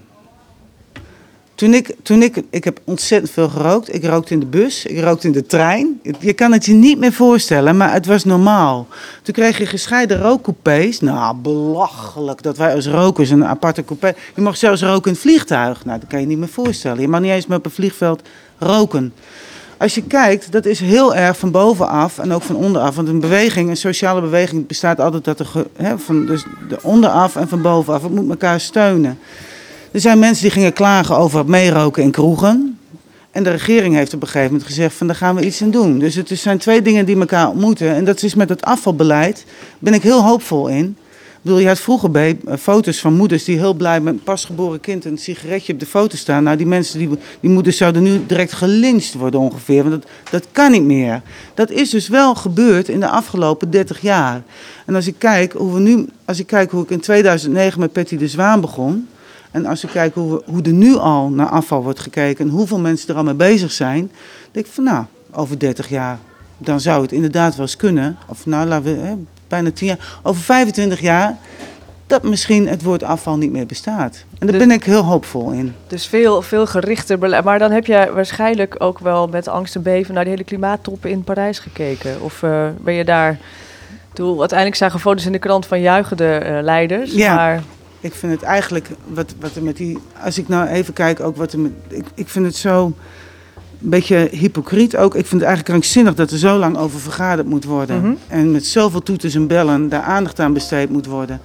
Toen 1.61 1.73
ik, 1.73 1.95
toen 2.03 2.21
ik, 2.21 2.41
ik 2.49 2.63
heb 2.63 2.79
ontzettend 2.83 3.31
veel 3.31 3.49
gerookt. 3.49 3.93
Ik 3.95 4.05
rookte 4.05 4.33
in 4.33 4.39
de 4.39 4.45
bus, 4.45 4.85
ik 4.85 4.99
rookte 4.99 5.27
in 5.27 5.33
de 5.33 5.45
trein. 5.45 5.99
Je 6.19 6.33
kan 6.33 6.51
het 6.51 6.65
je 6.65 6.73
niet 6.73 6.99
meer 6.99 7.13
voorstellen, 7.13 7.77
maar 7.77 7.93
het 7.93 8.05
was 8.05 8.23
normaal. 8.23 8.87
Toen 9.23 9.33
kreeg 9.33 9.57
je 9.57 9.65
gescheiden 9.65 10.21
rookcoupés. 10.21 10.99
Nou, 10.99 11.35
belachelijk 11.35 12.41
dat 12.41 12.57
wij 12.57 12.75
als 12.75 12.87
rokers 12.87 13.29
een 13.29 13.45
aparte 13.45 13.85
coupé... 13.85 14.13
Je 14.35 14.41
mag 14.41 14.57
zelfs 14.57 14.81
roken 14.81 15.05
in 15.05 15.11
het 15.11 15.21
vliegtuig. 15.21 15.85
Nou, 15.85 15.99
dat 15.99 16.09
kan 16.09 16.19
je 16.19 16.25
niet 16.25 16.37
meer 16.37 16.47
voorstellen. 16.47 17.01
Je 17.01 17.07
mag 17.07 17.19
niet 17.21 17.31
eens 17.31 17.47
meer 17.47 17.57
op 17.57 17.65
een 17.65 17.71
vliegveld 17.71 18.21
roken. 18.57 19.13
Als 19.77 19.95
je 19.95 20.03
kijkt, 20.03 20.51
dat 20.51 20.65
is 20.65 20.79
heel 20.79 21.15
erg 21.15 21.37
van 21.37 21.51
bovenaf 21.51 22.19
en 22.19 22.31
ook 22.31 22.41
van 22.43 22.55
onderaf. 22.55 22.95
Want 22.95 23.07
een 23.07 23.19
beweging, 23.19 23.69
een 23.69 23.77
sociale 23.77 24.21
beweging, 24.21 24.67
bestaat 24.67 24.99
altijd 24.99 25.41
ge- 25.43 25.67
hè, 25.75 25.97
van 25.99 26.25
dus 26.25 26.43
de 26.69 26.77
onderaf 26.81 27.35
en 27.35 27.47
van 27.47 27.61
bovenaf. 27.61 28.01
Het 28.01 28.11
moet 28.11 28.29
elkaar 28.29 28.59
steunen. 28.59 29.19
Er 29.91 29.99
zijn 29.99 30.19
mensen 30.19 30.43
die 30.43 30.51
gingen 30.51 30.73
klagen 30.73 31.17
over 31.17 31.37
het 31.37 31.47
meeroken 31.47 32.03
in 32.03 32.11
kroegen. 32.11 32.79
En 33.31 33.43
de 33.43 33.49
regering 33.49 33.95
heeft 33.95 34.13
op 34.13 34.21
een 34.21 34.27
gegeven 34.27 34.51
moment 34.51 34.67
gezegd 34.67 34.95
van 34.95 35.07
daar 35.07 35.15
gaan 35.15 35.35
we 35.35 35.45
iets 35.45 35.61
aan 35.61 35.71
doen. 35.71 35.99
Dus 35.99 36.15
het 36.15 36.29
zijn 36.29 36.57
twee 36.57 36.81
dingen 36.81 37.05
die 37.05 37.19
elkaar 37.19 37.49
ontmoeten. 37.49 37.95
En 37.95 38.05
dat 38.05 38.23
is 38.23 38.35
met 38.35 38.49
het 38.49 38.61
afvalbeleid, 38.61 39.45
ben 39.79 39.93
ik 39.93 40.01
heel 40.01 40.23
hoopvol 40.23 40.67
in. 40.67 40.85
Ik 40.85 41.47
bedoel, 41.47 41.59
je 41.59 41.67
had 41.67 41.79
vroeger 41.79 42.11
bij 42.11 42.37
eh, 42.45 42.57
foto's 42.57 42.99
van 42.99 43.13
moeders 43.13 43.43
die 43.43 43.57
heel 43.57 43.73
blij 43.73 44.01
met 44.01 44.13
een 44.13 44.23
pasgeboren 44.23 44.79
kind 44.79 45.05
een 45.05 45.17
sigaretje 45.17 45.73
op 45.73 45.79
de 45.79 45.85
foto 45.85 46.15
staan. 46.15 46.43
Nou, 46.43 46.57
die 46.57 46.65
mensen, 46.65 46.99
die, 46.99 47.09
die 47.39 47.49
moeders 47.49 47.77
zouden 47.77 48.03
nu 48.03 48.25
direct 48.25 48.53
gelincht 48.53 49.13
worden 49.13 49.39
ongeveer. 49.39 49.83
Want 49.83 50.01
dat, 50.01 50.11
dat 50.29 50.47
kan 50.51 50.71
niet 50.71 50.83
meer. 50.83 51.21
Dat 51.53 51.69
is 51.69 51.89
dus 51.89 52.07
wel 52.07 52.35
gebeurd 52.35 52.89
in 52.89 52.99
de 52.99 53.09
afgelopen 53.09 53.71
30 53.71 54.01
jaar. 54.01 54.41
En 54.85 54.95
als 54.95 55.07
ik 55.07 55.15
kijk 55.17 55.53
hoe 55.53 55.73
we 55.73 55.79
nu, 55.79 56.05
als 56.25 56.39
ik 56.39 56.47
kijk 56.47 56.71
hoe 56.71 56.83
ik 56.83 56.89
in 56.89 56.99
2009 56.99 57.79
met 57.79 57.91
Patty 57.91 58.17
de 58.17 58.27
Zwaan 58.27 58.61
begon. 58.61 59.07
En 59.51 59.65
als 59.65 59.83
ik 59.83 59.89
kijk 59.89 60.13
hoe, 60.13 60.31
we, 60.31 60.41
hoe 60.45 60.61
er 60.61 60.73
nu 60.73 60.95
al 60.95 61.29
naar 61.29 61.49
afval 61.49 61.83
wordt 61.83 61.99
gekeken 61.99 62.45
en 62.45 62.51
hoeveel 62.51 62.79
mensen 62.79 63.09
er 63.09 63.15
al 63.15 63.23
mee 63.23 63.33
bezig 63.33 63.71
zijn. 63.71 64.11
denk 64.51 64.65
ik 64.65 64.71
van 64.71 64.83
nou, 64.83 65.05
over 65.31 65.59
30 65.59 65.89
jaar, 65.89 66.19
dan 66.57 66.79
zou 66.79 67.01
het 67.01 67.11
inderdaad 67.11 67.55
wel 67.55 67.65
eens 67.65 67.75
kunnen. 67.75 68.17
Of 68.27 68.45
nou, 68.45 68.67
laten 68.67 68.83
we, 68.95 69.01
hè, 69.01 69.13
bijna 69.47 69.71
10 69.71 69.87
jaar. 69.87 70.19
Over 70.23 70.41
25 70.41 70.99
jaar, 70.99 71.37
dat 72.07 72.23
misschien 72.23 72.67
het 72.67 72.83
woord 72.83 73.03
afval 73.03 73.37
niet 73.37 73.51
meer 73.51 73.65
bestaat. 73.65 74.23
En 74.39 74.47
daar 74.47 74.57
Dus- 74.57 74.67
ben 74.67 74.75
ik 74.75 74.83
heel 74.83 75.03
hoopvol 75.03 75.51
in. 75.51 75.73
Dus 75.87 76.07
veel, 76.07 76.41
veel 76.41 76.67
gerichter 76.67 77.19
beleid. 77.19 77.43
Maar 77.43 77.59
dan 77.59 77.71
heb 77.71 77.85
jij 77.85 78.11
waarschijnlijk 78.11 78.75
ook 78.77 78.99
wel 78.99 79.27
met 79.27 79.47
angst 79.47 79.75
en 79.75 79.81
beven 79.81 80.13
naar 80.13 80.23
die 80.23 80.33
hele 80.33 80.45
klimaattoppen 80.45 81.09
in 81.09 81.23
Parijs 81.23 81.59
gekeken. 81.59 82.21
Of 82.21 82.43
eh, 82.43 82.67
ben 82.81 82.93
je 82.93 83.05
daar... 83.05 83.37
Toen, 84.13 84.39
uiteindelijk 84.39 84.77
zagen 84.77 84.99
foto's 84.99 85.25
in 85.25 85.31
de 85.31 85.39
krant 85.39 85.65
van 85.65 85.81
juichende 85.81 86.33
eh, 86.33 86.63
leiders. 86.63 87.13
Ja. 87.13 87.35
Maar 87.35 87.63
Ik 88.01 88.13
vind 88.13 88.31
het 88.31 88.41
eigenlijk, 88.41 88.89
wat, 89.07 89.33
wat 89.39 89.55
er 89.55 89.63
met 89.63 89.77
die, 89.77 89.97
als 90.23 90.37
ik 90.37 90.47
nou 90.47 90.67
even 90.67 90.93
kijk, 90.93 91.19
ook 91.19 91.35
wat 91.35 91.53
er 91.53 91.59
met, 91.59 91.71
ik, 91.87 92.05
ik 92.15 92.27
vind 92.29 92.45
het 92.45 92.55
zo, 92.55 92.85
een 92.85 93.89
beetje 93.89 94.27
hypocriet 94.31 94.97
ook. 94.97 95.15
Ik 95.15 95.25
vind 95.25 95.41
het 95.41 95.49
eigenlijk 95.49 95.65
krankzinnig 95.65 96.13
dat 96.15 96.31
er 96.31 96.37
zo 96.37 96.57
lang 96.57 96.77
over 96.77 96.99
vergaderd 96.99 97.47
moet 97.47 97.63
worden. 97.65 98.01
Mhm. 98.01 98.13
En 98.27 98.51
met 98.51 98.65
zoveel 98.65 99.03
toeters 99.03 99.35
en 99.35 99.47
bellen 99.47 99.89
daar 99.89 100.01
aandacht 100.01 100.39
aan 100.39 100.53
besteed 100.53 100.89
moet 100.89 101.05
worden. 101.05 101.39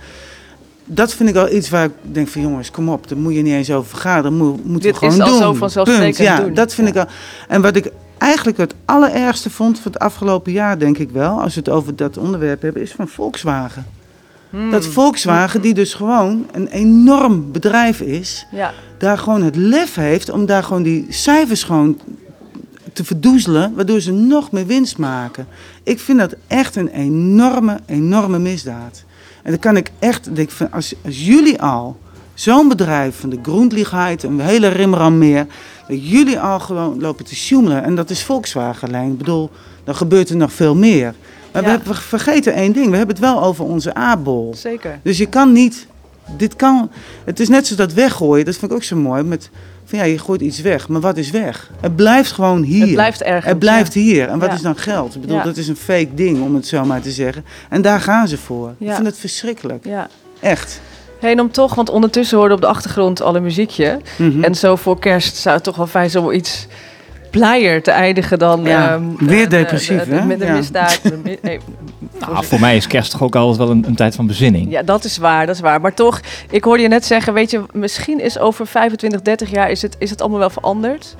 Dat 0.84 1.14
vind 1.14 1.28
ik 1.28 1.36
al 1.36 1.50
iets 1.52 1.68
waar 1.70 1.84
ik 1.84 1.92
denk 2.02 2.28
van 2.28 2.40
jongens, 2.42 2.70
kom 2.70 2.88
op, 2.88 3.08
daar 3.08 3.18
moet 3.18 3.34
je 3.34 3.42
niet 3.42 3.52
eens 3.54 3.70
over 3.70 3.88
vergaderen. 3.88 4.36
Moet, 4.36 4.64
moeten 4.64 4.92
Dit 4.92 5.00
we 5.00 5.06
is 5.06 5.20
al 5.20 5.38
zo 5.38 5.54
vanzelfsprekend. 5.54 6.16
Ja, 6.16 6.40
doen. 6.40 6.54
dat 6.54 6.74
vind 6.74 6.94
Ja. 6.94 7.00
ik 7.02 7.08
al. 7.08 7.14
En 7.48 7.62
wat 7.62 7.76
ik 7.76 7.90
eigenlijk 8.18 8.58
het 8.58 8.74
allerergste 8.84 9.50
vond 9.50 9.78
van 9.78 9.92
het 9.92 10.00
afgelopen 10.00 10.52
jaar, 10.52 10.78
denk 10.78 10.98
ik 10.98 11.10
wel, 11.10 11.40
als 11.40 11.54
we 11.54 11.60
het 11.60 11.68
over 11.68 11.96
dat 11.96 12.16
onderwerp 12.18 12.62
hebben, 12.62 12.82
is 12.82 12.92
van 12.92 13.08
Volkswagen. 13.08 13.86
Hmm. 14.50 14.70
Dat 14.70 14.86
Volkswagen, 14.86 15.60
die 15.60 15.74
dus 15.74 15.94
gewoon 15.94 16.46
een 16.52 16.66
enorm 16.68 17.52
bedrijf 17.52 18.00
is, 18.00 18.46
Ja. 18.50 18.72
daar 18.98 19.18
gewoon 19.18 19.42
het 19.42 19.56
lef 19.56 19.94
heeft 19.94 20.30
om 20.30 20.46
daar 20.46 20.62
gewoon 20.62 20.82
die 20.82 21.06
cijfers 21.08 21.62
gewoon 21.62 21.98
te 22.92 23.04
verdoezelen, 23.04 23.72
waardoor 23.74 24.00
ze 24.00 24.12
nog 24.12 24.50
meer 24.52 24.66
winst 24.66 24.98
maken. 24.98 25.46
Ik 25.82 25.98
vind 26.00 26.18
dat 26.18 26.34
echt 26.46 26.76
een 26.76 26.88
enorme, 26.88 27.78
enorme 27.86 28.38
misdaad. 28.38 29.04
En 29.42 29.50
dan 29.50 29.60
kan 29.60 29.76
ik 29.76 29.90
echt, 29.98 30.38
ik 30.38 30.50
als, 30.70 30.94
als 31.04 31.26
jullie 31.26 31.62
al 31.62 31.96
zo'n 32.34 32.68
bedrijf 32.68 33.20
van 33.20 33.30
de 33.30 33.38
Grundligheid, 33.42 34.22
een 34.22 34.40
hele 34.40 34.68
Rimram 34.68 35.18
meer, 35.18 35.46
dat 35.88 36.08
jullie 36.08 36.40
al 36.40 36.60
gewoon 36.60 37.00
lopen 37.00 37.24
te 37.24 37.34
sjoemelen. 37.34 37.82
En 37.82 37.94
dat 37.94 38.10
is 38.10 38.22
Volkswagen 38.22 38.88
alleen. 38.88 39.10
Ik 39.10 39.18
bedoel, 39.18 39.50
dan 39.84 39.96
gebeurt 39.96 40.28
er 40.30 40.36
nog 40.36 40.52
veel 40.52 40.74
meer. 40.74 41.14
Maar 41.62 41.64
Ja. 41.64 41.78
we, 41.78 41.84
hebben- 41.84 42.02
we 42.02 42.08
vergeten 42.08 42.54
één 42.54 42.72
ding. 42.72 42.90
We 42.90 42.96
hebben 42.96 43.14
het 43.16 43.24
wel 43.24 43.42
over 43.42 43.64
onze 43.64 43.96
A-bol. 43.98 44.54
Zeker. 44.56 44.98
Dus 45.02 45.18
je 45.18 45.26
kan 45.26 45.52
niet. 45.52 45.86
Dit 46.36 46.56
kan. 46.56 46.90
Het 47.24 47.40
is 47.40 47.48
net 47.48 47.66
zoals 47.66 47.82
dat 47.82 47.92
weggooien. 47.92 48.44
Dat 48.44 48.56
vind 48.56 48.70
ik 48.70 48.76
ook 48.76 48.82
zo 48.84 48.96
mooi. 48.96 49.22
Met, 49.22 49.50
van 49.84 49.98
ja, 49.98 50.04
je 50.04 50.18
gooit 50.18 50.40
iets 50.40 50.60
weg. 50.60 50.88
Maar 50.88 51.00
wat 51.00 51.16
is 51.16 51.30
weg? 51.30 51.70
Het 51.80 51.96
blijft 51.96 52.32
gewoon 52.32 52.62
hier. 52.62 52.80
Het 52.84 52.92
blijft 52.92 53.22
ergens. 53.22 53.44
Het 53.46 53.58
blijft 53.58 53.94
hier. 53.94 54.28
En 54.28 54.38
wat 54.38 54.48
Ja. 54.48 54.54
is 54.54 54.62
dan 54.62 54.76
geld? 54.76 55.14
Ik 55.14 55.20
bedoel, 55.20 55.42
dat 55.42 55.56
is 55.56 55.68
een 55.68 55.76
fake 55.76 56.14
ding, 56.14 56.42
om 56.42 56.54
het 56.54 56.66
zo 56.66 56.84
maar 56.84 57.00
te 57.00 57.10
zeggen. 57.10 57.44
En 57.68 57.82
daar 57.82 58.00
gaan 58.00 58.28
ze 58.28 58.38
voor. 58.38 58.74
Ik 58.78 58.92
vind 58.92 59.06
het 59.06 59.18
verschrikkelijk. 59.18 59.84
Ja. 59.84 60.08
Echt. 60.40 60.80
Hey, 61.20 61.30
en 61.32 61.40
om 61.40 61.50
toch, 61.50 61.74
want 61.74 61.90
ondertussen 61.90 62.38
hoorde 62.38 62.54
op 62.54 62.60
de 62.60 62.66
achtergrond 62.66 63.22
al 63.22 63.36
een 63.36 63.42
muziekje. 63.42 63.98
Mhm. 64.18 64.44
En 64.44 64.54
zo 64.54 64.76
voor 64.76 64.98
kerst 64.98 65.36
zou 65.36 65.54
het 65.54 65.64
toch 65.64 65.76
wel 65.76 65.86
fijn 65.86 66.10
zijn 66.10 66.24
om 66.24 66.30
iets 66.32 66.66
blijer 67.30 67.82
te 67.82 67.90
eindigen 67.90 68.38
dan... 68.38 68.62
Ja, 68.64 68.90
ehm, 68.92 69.02
weer 69.18 69.28
de- 69.42 69.48
de- 69.48 69.56
depressief, 69.56 70.02
de- 70.04 70.08
de- 70.10 70.14
hè? 70.16 70.24
Met 70.24 70.40
een 70.40 70.46
Ja. 70.46 70.54
misdaad. 70.54 71.00
nee, 71.24 71.38
Nou, 72.20 72.44
voor 72.44 72.60
mij 72.60 72.76
is 72.76 72.86
kerst 72.86 73.10
toch 73.10 73.22
ook 73.22 73.36
altijd 73.36 73.58
wel 73.58 73.70
een, 73.70 73.84
een 73.86 73.94
tijd 73.94 74.14
van 74.14 74.26
bezinning. 74.26 74.70
Ja, 74.70 74.82
dat 74.82 75.04
is 75.04 75.16
waar, 75.18 75.46
dat 75.46 75.54
is 75.54 75.60
waar. 75.60 75.80
Maar 75.80 75.94
toch, 75.94 76.20
ik 76.50 76.64
hoorde 76.64 76.82
je 76.82 76.88
net 76.88 77.04
zeggen, 77.06 77.32
weet 77.34 77.50
je, 77.50 77.62
misschien 77.72 78.20
is 78.20 78.38
over 78.38 78.66
25, 78.66 79.22
30 79.22 79.50
jaar 79.50 79.70
is 79.70 79.82
het, 79.82 79.96
is 79.98 80.10
het 80.10 80.20
allemaal 80.20 80.38
wel 80.38 80.50
veranderd. 80.50 81.14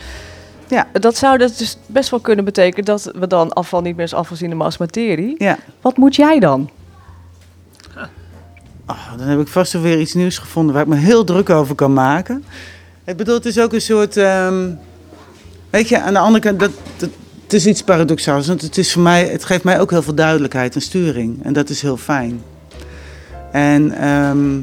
Ja. 0.69 0.87
Dat 0.93 1.17
zou 1.17 1.39
dat 1.39 1.59
dus 1.59 1.79
best 1.87 2.11
wel 2.11 2.21
kunnen 2.21 2.45
betekenen 2.45 2.85
dat 2.85 3.11
we 3.19 3.27
dan 3.27 3.53
afval 3.53 3.81
niet 3.81 3.95
meer 3.95 4.03
als 4.05 4.15
afval 4.15 4.37
zien, 4.37 4.57
maar 4.57 4.67
als 4.67 4.79
materie. 4.79 5.35
Ja. 5.39 5.59
Wat 5.81 5.97
moet 5.97 6.17
jij 6.17 6.39
dan? 6.39 6.71
Oh, 8.87 9.19
dan 9.19 9.27
heb 9.27 9.41
ik 9.41 9.49
vast 9.49 9.73
wel 9.73 9.83
weer 9.83 10.01
iets 10.01 10.15
nieuws 10.15 10.39
gevonden 10.39 10.75
waar 10.75 10.83
ik 10.83 10.89
me 10.89 10.97
heel 10.97 11.25
druk 11.25 11.51
over 11.51 11.75
kan 11.75 11.93
maken. 11.93 12.45
Ik 13.05 13.17
bedoel, 13.17 13.35
het 13.35 13.47
is 13.47 13.59
ook 13.61 13.73
een 13.73 13.81
soort. 13.81 14.17
ehm, 14.17 14.71
weet 15.71 15.89
je, 15.89 16.01
aan 16.01 16.13
de 16.13 16.19
andere 16.19 16.45
kant, 16.45 16.61
dat, 16.61 16.71
dat, 16.97 17.11
het 17.43 17.53
is 17.53 17.67
iets 17.67 17.83
paradoxaals. 17.83 18.47
Want 18.47 18.63
het, 18.63 18.79
is 18.79 18.93
voor 18.93 19.03
mij, 19.03 19.27
het 19.29 19.45
geeft 19.45 19.65
mij 19.65 19.81
ook 19.81 19.91
heel 19.91 20.03
veel 20.03 20.15
duidelijkheid 20.15 20.75
en 20.75 20.81
sturing. 20.81 21.45
En 21.45 21.53
dat 21.53 21.69
is 21.69 21.83
heel 21.83 21.97
fijn. 21.97 22.43
En 23.53 23.99
ehm, 23.99 24.61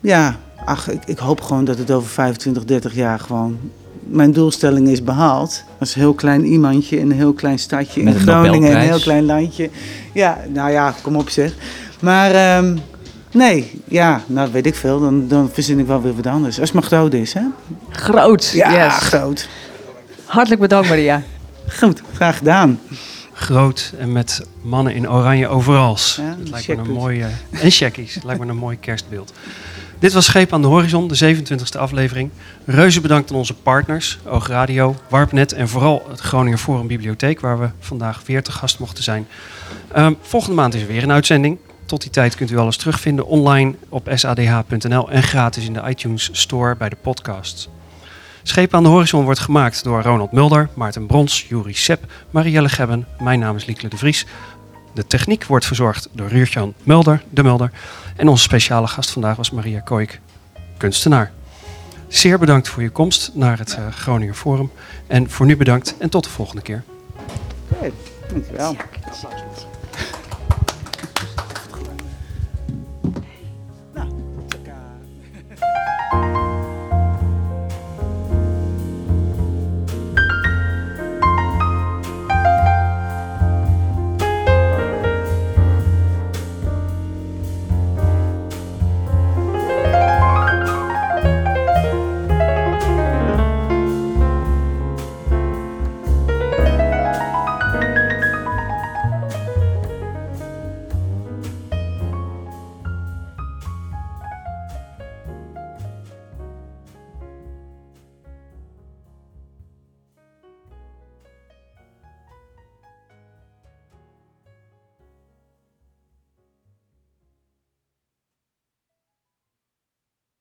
ja, 0.00 0.38
ach, 0.64 0.90
ik, 0.90 1.02
ik 1.04 1.18
hoop 1.18 1.40
gewoon 1.40 1.64
dat 1.64 1.78
het 1.78 1.90
over 1.90 2.10
25, 2.10 2.64
30 2.64 2.94
jaar 2.94 3.18
gewoon. 3.18 3.58
Mijn 4.00 4.32
doelstelling 4.32 4.88
is 4.88 5.02
behaald. 5.02 5.64
Als 5.78 5.94
heel 5.94 6.14
klein 6.14 6.44
iemandje 6.44 6.98
in 6.98 7.10
een 7.10 7.16
heel 7.16 7.32
klein 7.32 7.58
stadje 7.58 8.02
Met 8.02 8.14
in 8.14 8.20
Groningen, 8.20 8.70
in 8.70 8.76
een 8.76 8.82
heel 8.82 9.00
klein 9.00 9.24
landje. 9.24 9.70
Ja, 10.12 10.38
nou 10.48 10.70
ja, 10.70 10.94
kom 11.02 11.16
op 11.16 11.28
zeg. 11.28 11.54
Maar 12.00 12.30
ehm, 12.30 12.76
nee, 13.32 13.82
ja, 13.88 14.22
nou 14.26 14.52
weet 14.52 14.66
ik 14.66 14.74
veel. 14.74 15.00
Dan, 15.00 15.28
dan 15.28 15.50
verzin 15.52 15.78
ik 15.78 15.86
wel 15.86 16.02
weer 16.02 16.14
wat 16.14 16.26
anders. 16.26 16.60
Als 16.60 16.70
het 16.70 16.80
maar 16.80 16.88
groot 16.88 17.12
is, 17.12 17.32
hè? 17.32 17.42
Groot. 17.90 18.50
Ja, 18.54 18.84
yes. 18.84 18.94
groot. 18.94 19.48
Hartelijk 20.24 20.60
bedankt, 20.60 20.88
Maria. 20.88 21.22
Goed, 21.68 22.02
graag 22.14 22.38
gedaan. 22.38 22.80
Groot 23.32 23.92
en 23.98 24.12
met 24.12 24.46
mannen 24.62 24.94
in 24.94 25.10
oranje 25.10 25.48
overals. 25.48 26.20
Ja, 26.20 26.36
Het 26.38 26.50
lijkt 26.50 26.68
me 26.68 26.74
een 26.74 26.90
mooie... 26.90 27.26
En 27.50 27.70
checkies. 27.70 28.18
Lijkt 28.24 28.40
me 28.40 28.46
een 28.48 28.56
mooi 28.56 28.78
kerstbeeld. 28.78 29.32
Dit 29.98 30.12
was 30.12 30.24
Scheep 30.24 30.52
aan 30.52 30.62
de 30.62 30.68
Horizon, 30.68 31.08
de 31.08 31.36
27e 31.36 31.78
aflevering. 31.78 32.30
Reuze 32.64 33.00
bedankt 33.00 33.30
aan 33.30 33.36
onze 33.36 33.54
partners, 33.54 34.18
Oogradio, 34.26 34.96
Warpnet 35.08 35.52
en 35.52 35.68
vooral 35.68 36.06
het 36.08 36.20
Groninger 36.20 36.58
Forum 36.58 36.86
Bibliotheek, 36.86 37.40
waar 37.40 37.60
we 37.60 37.68
vandaag 37.80 38.22
weer 38.26 38.42
te 38.42 38.52
gast 38.52 38.78
mochten 38.78 39.04
zijn. 39.04 39.26
Ehm, 39.92 40.12
volgende 40.20 40.56
maand 40.56 40.74
is 40.74 40.80
er 40.80 40.86
weer 40.86 41.02
een 41.02 41.12
uitzending. 41.12 41.58
Tot 41.92 42.02
die 42.02 42.10
tijd 42.10 42.34
kunt 42.34 42.50
u 42.50 42.56
alles 42.56 42.76
terugvinden 42.76 43.26
online 43.26 43.74
op 43.88 44.08
sadh.nl 44.14 45.10
en 45.10 45.22
gratis 45.22 45.66
in 45.66 45.72
de 45.72 45.82
iTunes 45.88 46.28
Store 46.32 46.76
bij 46.76 46.88
de 46.88 46.96
podcasts. 46.96 47.68
Scheep 48.42 48.74
aan 48.74 48.82
de 48.82 48.88
Horizon 48.88 49.24
wordt 49.24 49.40
gemaakt 49.40 49.84
door 49.84 50.02
Ronald 50.02 50.32
Mulder, 50.32 50.68
Maarten 50.74 51.06
Brons, 51.06 51.46
Juri 51.48 51.74
Sepp, 51.74 52.12
Marielle 52.30 52.68
Gebben. 52.68 53.06
Mijn 53.18 53.38
naam 53.38 53.56
is 53.56 53.64
Liekle 53.64 53.88
de 53.88 53.96
Vries. 53.96 54.26
De 54.94 55.06
techniek 55.06 55.44
wordt 55.44 55.66
verzorgd 55.66 56.08
door 56.12 56.28
Ruurtjan 56.28 56.74
Mulder, 56.82 57.22
de 57.30 57.42
Mulder. 57.42 57.70
En 58.16 58.28
onze 58.28 58.42
speciale 58.42 58.86
gast 58.86 59.10
vandaag 59.10 59.36
was 59.36 59.50
Maria 59.50 59.80
Koik, 59.80 60.20
kunstenaar. 60.76 61.32
Zeer 62.08 62.38
bedankt 62.38 62.68
voor 62.68 62.82
je 62.82 62.90
komst 62.90 63.30
naar 63.34 63.58
het 63.58 63.74
eh, 63.74 63.86
Groninger 63.88 64.34
Forum. 64.34 64.70
En 65.06 65.30
voor 65.30 65.46
nu 65.46 65.56
bedankt 65.56 65.94
en 65.98 66.10
tot 66.10 66.24
de 66.24 66.30
volgende 66.30 66.62
keer. 66.62 66.82
Oké, 67.68 67.90
dankjewel. 68.28 68.76